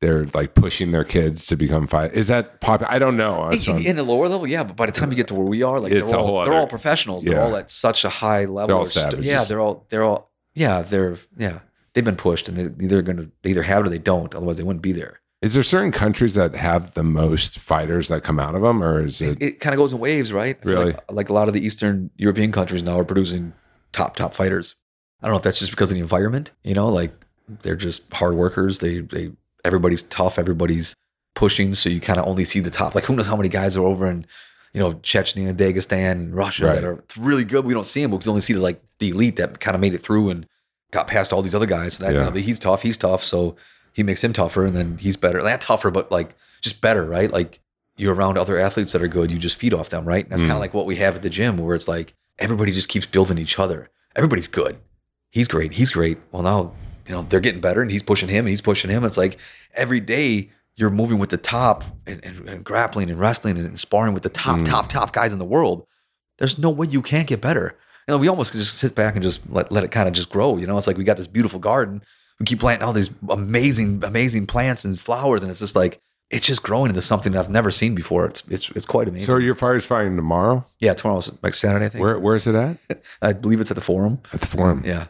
they're 0.00 0.26
like 0.34 0.54
pushing 0.54 0.92
their 0.92 1.04
kids 1.04 1.46
to 1.46 1.56
become 1.56 1.86
fighters? 1.86 2.16
Is 2.16 2.28
that 2.28 2.60
popular? 2.60 2.92
I 2.92 2.98
don't 2.98 3.16
know. 3.16 3.48
In, 3.50 3.86
in 3.86 3.96
the 3.96 4.02
lower 4.02 4.28
level, 4.28 4.46
yeah, 4.46 4.64
but 4.64 4.76
by 4.76 4.84
the 4.86 4.92
time 4.92 5.10
you 5.10 5.16
get 5.16 5.28
to 5.28 5.34
where 5.34 5.46
we 5.46 5.62
are, 5.62 5.80
like 5.80 5.92
It's 5.92 6.10
they're 6.10 6.20
all, 6.20 6.44
they're 6.44 6.52
all 6.52 6.66
professionals. 6.66 7.24
They're 7.24 7.40
all 7.40 7.56
at 7.56 7.70
such 7.70 8.04
a 8.04 8.10
high 8.10 8.44
level. 8.44 8.76
all 8.76 8.82
of 8.82 8.88
st- 8.88 9.12
savages. 9.12 9.26
yeah, 9.26 9.44
they're 9.44 9.60
all 9.60 9.86
they're 9.88 10.02
all 10.04 10.30
yeah 10.54 10.82
they're 10.82 11.16
yeah 11.38 11.60
they've 11.94 12.04
been 12.04 12.16
pushed 12.16 12.48
and 12.48 12.56
they're 12.56 12.72
either 12.80 13.00
going 13.02 13.16
to 13.16 13.30
they 13.42 13.50
either 13.50 13.62
have 13.62 13.84
it 13.84 13.86
or 13.86 13.90
they 13.90 13.98
don't. 13.98 14.34
Otherwise, 14.34 14.58
they 14.58 14.62
wouldn't 14.62 14.82
be 14.82 14.92
there. 14.92 15.20
Is 15.42 15.54
there 15.54 15.62
certain 15.62 15.90
countries 15.90 16.34
that 16.34 16.54
have 16.54 16.92
the 16.94 17.02
most 17.02 17.58
fighters 17.58 18.08
that 18.08 18.22
come 18.22 18.38
out 18.38 18.54
of 18.54 18.60
them, 18.62 18.82
or 18.82 19.02
is 19.02 19.22
It, 19.22 19.40
it? 19.40 19.42
it 19.42 19.60
kind 19.60 19.72
of 19.72 19.78
goes 19.78 19.92
in 19.92 19.98
waves, 19.98 20.32
right? 20.34 20.58
Really? 20.64 20.92
Like, 20.92 21.12
like 21.12 21.28
a 21.30 21.32
lot 21.32 21.48
of 21.48 21.54
the 21.54 21.64
Eastern 21.64 22.10
European 22.16 22.52
countries 22.52 22.82
now 22.82 22.98
are 22.98 23.04
producing 23.04 23.54
top 23.92 24.16
top 24.16 24.34
fighters. 24.34 24.74
I 25.22 25.26
don't 25.26 25.32
know 25.34 25.38
if 25.38 25.42
that's 25.42 25.58
just 25.58 25.70
because 25.70 25.90
of 25.90 25.94
the 25.94 26.00
environment. 26.02 26.50
You 26.62 26.74
know, 26.74 26.88
like 26.88 27.12
they're 27.62 27.74
just 27.76 28.12
hard 28.12 28.34
workers. 28.34 28.80
They 28.80 29.00
they 29.00 29.32
everybody's 29.64 30.02
tough. 30.04 30.38
Everybody's 30.38 30.94
pushing. 31.34 31.74
So 31.74 31.88
you 31.88 32.00
kind 32.00 32.18
of 32.18 32.26
only 32.26 32.44
see 32.44 32.60
the 32.60 32.70
top. 32.70 32.94
Like 32.94 33.04
who 33.04 33.16
knows 33.16 33.26
how 33.26 33.36
many 33.36 33.48
guys 33.48 33.76
are 33.78 33.84
over 33.86 34.06
in 34.10 34.26
you 34.74 34.80
know 34.80 34.92
Chechnya, 34.94 35.54
Dagestan, 35.54 36.30
Russia 36.34 36.66
Right. 36.66 36.74
that 36.76 36.84
are 36.84 37.02
really 37.18 37.44
good. 37.44 37.64
We 37.64 37.72
don't 37.74 37.86
see 37.86 38.02
them. 38.02 38.10
but 38.10 38.24
We 38.24 38.28
only 38.28 38.40
see 38.42 38.52
the 38.52 38.60
like 38.60 38.82
the 38.98 39.08
elite 39.10 39.36
that 39.36 39.58
kind 39.60 39.74
of 39.74 39.80
made 39.80 39.94
it 39.94 40.02
through 40.02 40.28
and 40.30 40.46
got 40.90 41.06
past 41.06 41.32
all 41.32 41.40
these 41.40 41.54
other 41.54 41.66
guys. 41.66 41.98
Yeah. 41.98 42.08
you 42.10 42.14
know, 42.18 42.30
he's 42.32 42.58
tough. 42.58 42.82
He's 42.82 42.98
tough. 42.98 43.22
So 43.22 43.56
he 43.92 44.02
makes 44.02 44.22
him 44.24 44.32
tougher, 44.32 44.64
and 44.66 44.76
then 44.76 44.98
he's 44.98 45.16
better. 45.16 45.42
Not 45.42 45.60
tougher, 45.60 45.90
but 45.90 46.10
like 46.10 46.34
just 46.60 46.80
better, 46.80 47.04
right? 47.04 47.30
Like 47.30 47.60
you're 47.96 48.14
around 48.14 48.38
other 48.38 48.58
athletes 48.58 48.92
that 48.92 49.02
are 49.02 49.08
good. 49.08 49.30
You 49.30 49.38
just 49.38 49.56
feed 49.56 49.74
off 49.74 49.90
them, 49.90 50.04
right? 50.04 50.28
That's 50.28 50.42
kind 50.42 50.52
Mm. 50.52 50.56
of 50.56 50.60
like 50.60 50.74
what 50.74 50.86
we 50.86 50.96
have 50.96 51.16
at 51.16 51.22
the 51.22 51.30
gym, 51.30 51.58
where 51.58 51.74
it's 51.74 51.88
like 51.88 52.14
everybody 52.38 52.72
just 52.72 52.88
keeps 52.88 53.06
building 53.06 53.38
each 53.38 53.58
other. 53.58 53.90
Everybody's 54.16 54.48
good. 54.48 54.78
He's 55.30 55.48
great. 55.48 55.74
He's 55.74 55.90
great. 55.90 56.18
Well, 56.32 56.42
now 56.42 56.72
you 57.06 57.14
know 57.14 57.22
they're 57.28 57.40
getting 57.40 57.60
better, 57.60 57.82
and 57.82 57.90
he's 57.90 58.02
pushing 58.02 58.28
him, 58.28 58.44
and 58.46 58.50
he's 58.50 58.60
pushing 58.60 58.90
him. 58.90 58.98
And 58.98 59.06
It's 59.06 59.16
like 59.18 59.36
every 59.74 60.00
day 60.00 60.50
you're 60.76 60.90
moving 60.90 61.18
with 61.18 61.28
the 61.30 61.36
top 61.36 61.84
and, 62.06 62.24
and, 62.24 62.48
and 62.48 62.64
grappling 62.64 63.10
and 63.10 63.18
wrestling 63.18 63.58
and 63.58 63.78
sparring 63.78 64.14
with 64.14 64.22
the 64.22 64.28
top, 64.30 64.60
Mm. 64.60 64.64
top, 64.64 64.88
top 64.88 65.12
guys 65.12 65.32
in 65.32 65.38
the 65.38 65.44
world. 65.44 65.84
There's 66.38 66.58
no 66.58 66.70
way 66.70 66.86
you 66.86 67.02
can't 67.02 67.28
get 67.28 67.40
better. 67.42 67.76
You 68.08 68.14
know, 68.14 68.18
we 68.18 68.28
almost 68.28 68.54
just 68.54 68.76
sit 68.76 68.94
back 68.94 69.14
and 69.14 69.22
just 69.22 69.50
let, 69.50 69.70
let 69.70 69.84
it 69.84 69.90
kind 69.90 70.08
of 70.08 70.14
just 70.14 70.30
grow. 70.30 70.56
You 70.56 70.66
know, 70.66 70.78
it's 70.78 70.86
like 70.86 70.96
we 70.96 71.04
got 71.04 71.18
this 71.18 71.26
beautiful 71.26 71.60
garden. 71.60 72.02
We 72.40 72.46
keep 72.46 72.58
planting 72.60 72.86
all 72.86 72.92
these 72.92 73.10
amazing, 73.28 74.02
amazing 74.02 74.46
plants 74.46 74.84
and 74.84 74.98
flowers, 74.98 75.42
and 75.42 75.50
it's 75.50 75.60
just 75.60 75.76
like 75.76 76.00
it's 76.30 76.46
just 76.46 76.62
growing 76.62 76.88
into 76.88 77.02
something 77.02 77.32
that 77.32 77.38
I've 77.40 77.50
never 77.50 77.70
seen 77.70 77.94
before. 77.94 78.24
It's 78.26 78.46
it's 78.48 78.70
it's 78.70 78.86
quite 78.86 79.08
amazing. 79.08 79.26
So 79.26 79.36
your 79.36 79.54
fighters 79.54 79.84
fighting 79.84 80.16
tomorrow? 80.16 80.64
yeah, 80.78 80.94
tomorrow's 80.94 81.30
like 81.42 81.54
Saturday, 81.54 81.86
I 81.86 81.88
think. 81.90 82.02
Where 82.02 82.18
Where 82.18 82.34
is 82.36 82.46
it 82.46 82.54
at? 82.54 82.76
I 83.22 83.32
believe 83.34 83.60
it's 83.60 83.70
at 83.70 83.74
the 83.74 83.80
forum. 83.82 84.20
At 84.32 84.40
the 84.40 84.46
forum. 84.46 84.82
Yeah, 84.86 85.06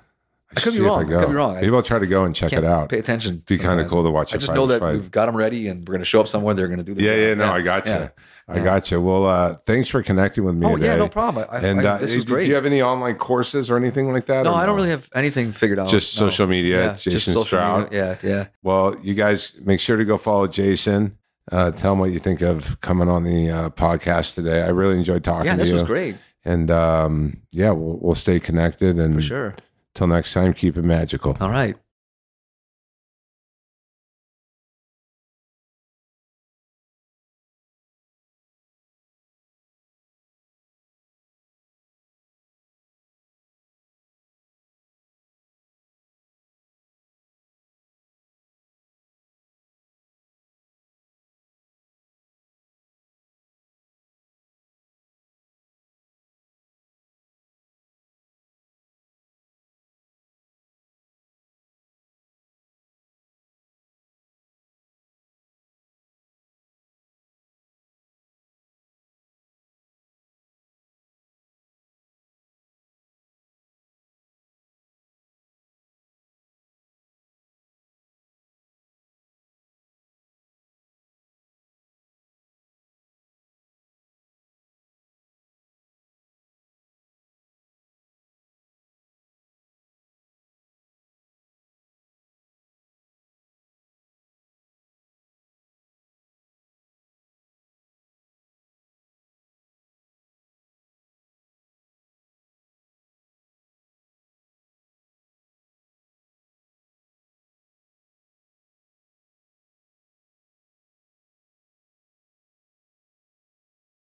I 0.57 0.61
should 0.61 0.73
could 0.73 0.79
be 0.81 0.85
wrong. 0.85 1.05
I 1.15 1.19
could 1.21 1.29
be 1.29 1.35
wrong. 1.35 1.57
I 1.57 1.61
Maybe 1.61 1.75
I'll 1.77 1.83
try 1.83 1.99
to 2.01 2.07
go 2.07 2.25
and 2.25 2.35
check 2.35 2.53
it 2.53 2.65
out. 2.65 2.89
Pay 2.89 2.99
attention. 2.99 3.35
It'd 3.35 3.47
Be 3.47 3.59
kind 3.59 3.79
of 3.81 3.87
cool 3.87 4.03
to 4.03 4.11
watch. 4.11 4.35
I 4.35 4.39
just 4.39 4.53
know 4.53 4.67
that 4.67 4.81
fight. 4.81 4.95
we've 4.95 5.11
got 5.11 5.27
them 5.27 5.37
ready, 5.37 5.69
and 5.69 5.81
we're 5.87 5.93
going 5.93 6.01
to 6.01 6.05
show 6.07 6.21
up 6.21 6.27
somewhere. 6.29 6.55
They're 6.55 6.67
going 6.69 6.81
to 6.81 6.85
do 6.85 6.95
the 6.95 7.03
Yeah, 7.05 7.11
job. 7.13 7.19
yeah, 7.21 7.35
no, 7.47 7.53
I 7.53 7.61
got 7.61 7.87
you. 7.87 7.93
yeah. 7.93 8.09
I 8.51 8.59
got 8.65 8.91
you. 8.91 9.01
Well, 9.01 9.27
uh, 9.27 9.55
thanks 9.67 9.89
for 9.89 10.03
connecting 10.03 10.45
with 10.45 10.55
me 10.55 10.67
Oh 10.67 10.77
today. 10.77 10.87
yeah, 10.89 10.97
no 10.97 11.09
problem. 11.09 11.47
I, 11.51 11.59
And 11.59 11.81
I, 11.81 11.85
uh, 11.93 11.99
this 11.99 12.15
was 12.15 12.25
great. 12.25 12.45
Do 12.45 12.49
you 12.51 12.55
have 12.57 12.67
any 12.67 12.83
online 12.83 13.17
courses 13.17 13.71
or 13.71 13.77
anything 13.77 14.13
like 14.13 14.27
that? 14.27 14.45
no, 14.45 14.55
I 14.55 14.67
don't 14.67 14.77
really 14.77 14.91
have 14.91 15.09
anything 15.15 15.53
figured 15.53 15.79
out. 15.79 15.89
Just 15.89 16.19
no. 16.21 16.29
social 16.29 16.47
media, 16.47 16.85
Yeah, 16.85 16.95
Jason 16.97 17.21
social 17.33 17.45
Stroud. 17.45 17.85
media. 17.85 18.19
Yeah, 18.23 18.29
yeah. 18.29 18.47
Well, 18.63 18.97
you 19.03 19.15
guys 19.15 19.59
make 19.65 19.81
sure 19.81 19.97
to 19.97 20.05
go 20.05 20.17
follow 20.19 20.47
Jason. 20.47 21.17
Uh, 21.53 21.71
tell 21.73 21.93
him 21.95 21.99
what 21.99 22.13
you 22.13 22.19
think 22.19 22.43
of 22.43 22.81
coming 22.81 23.09
on 23.09 23.25
the 23.25 23.51
uh, 23.51 23.71
podcast 23.71 24.35
today. 24.35 24.63
I 24.63 24.69
really 24.69 24.97
enjoyed 24.97 25.25
talking 25.25 25.47
Yeah, 25.47 25.53
to 25.53 25.59
this 25.59 25.69
you. 25.69 25.75
was 25.75 25.83
great 25.83 26.17
And 26.45 26.71
um, 26.71 27.39
yeah, 27.51 27.71
we'll, 27.73 27.99
we'll 28.01 28.15
stay 28.15 28.39
connected. 28.39 28.99
And 28.99 29.15
for 29.15 29.21
sure. 29.21 29.55
till 29.95 30.07
next 30.07 30.33
time, 30.33 30.55
keep 30.55 30.77
it 30.79 30.83
magical. 30.85 31.37
All 31.41 31.51
right. 31.51 31.77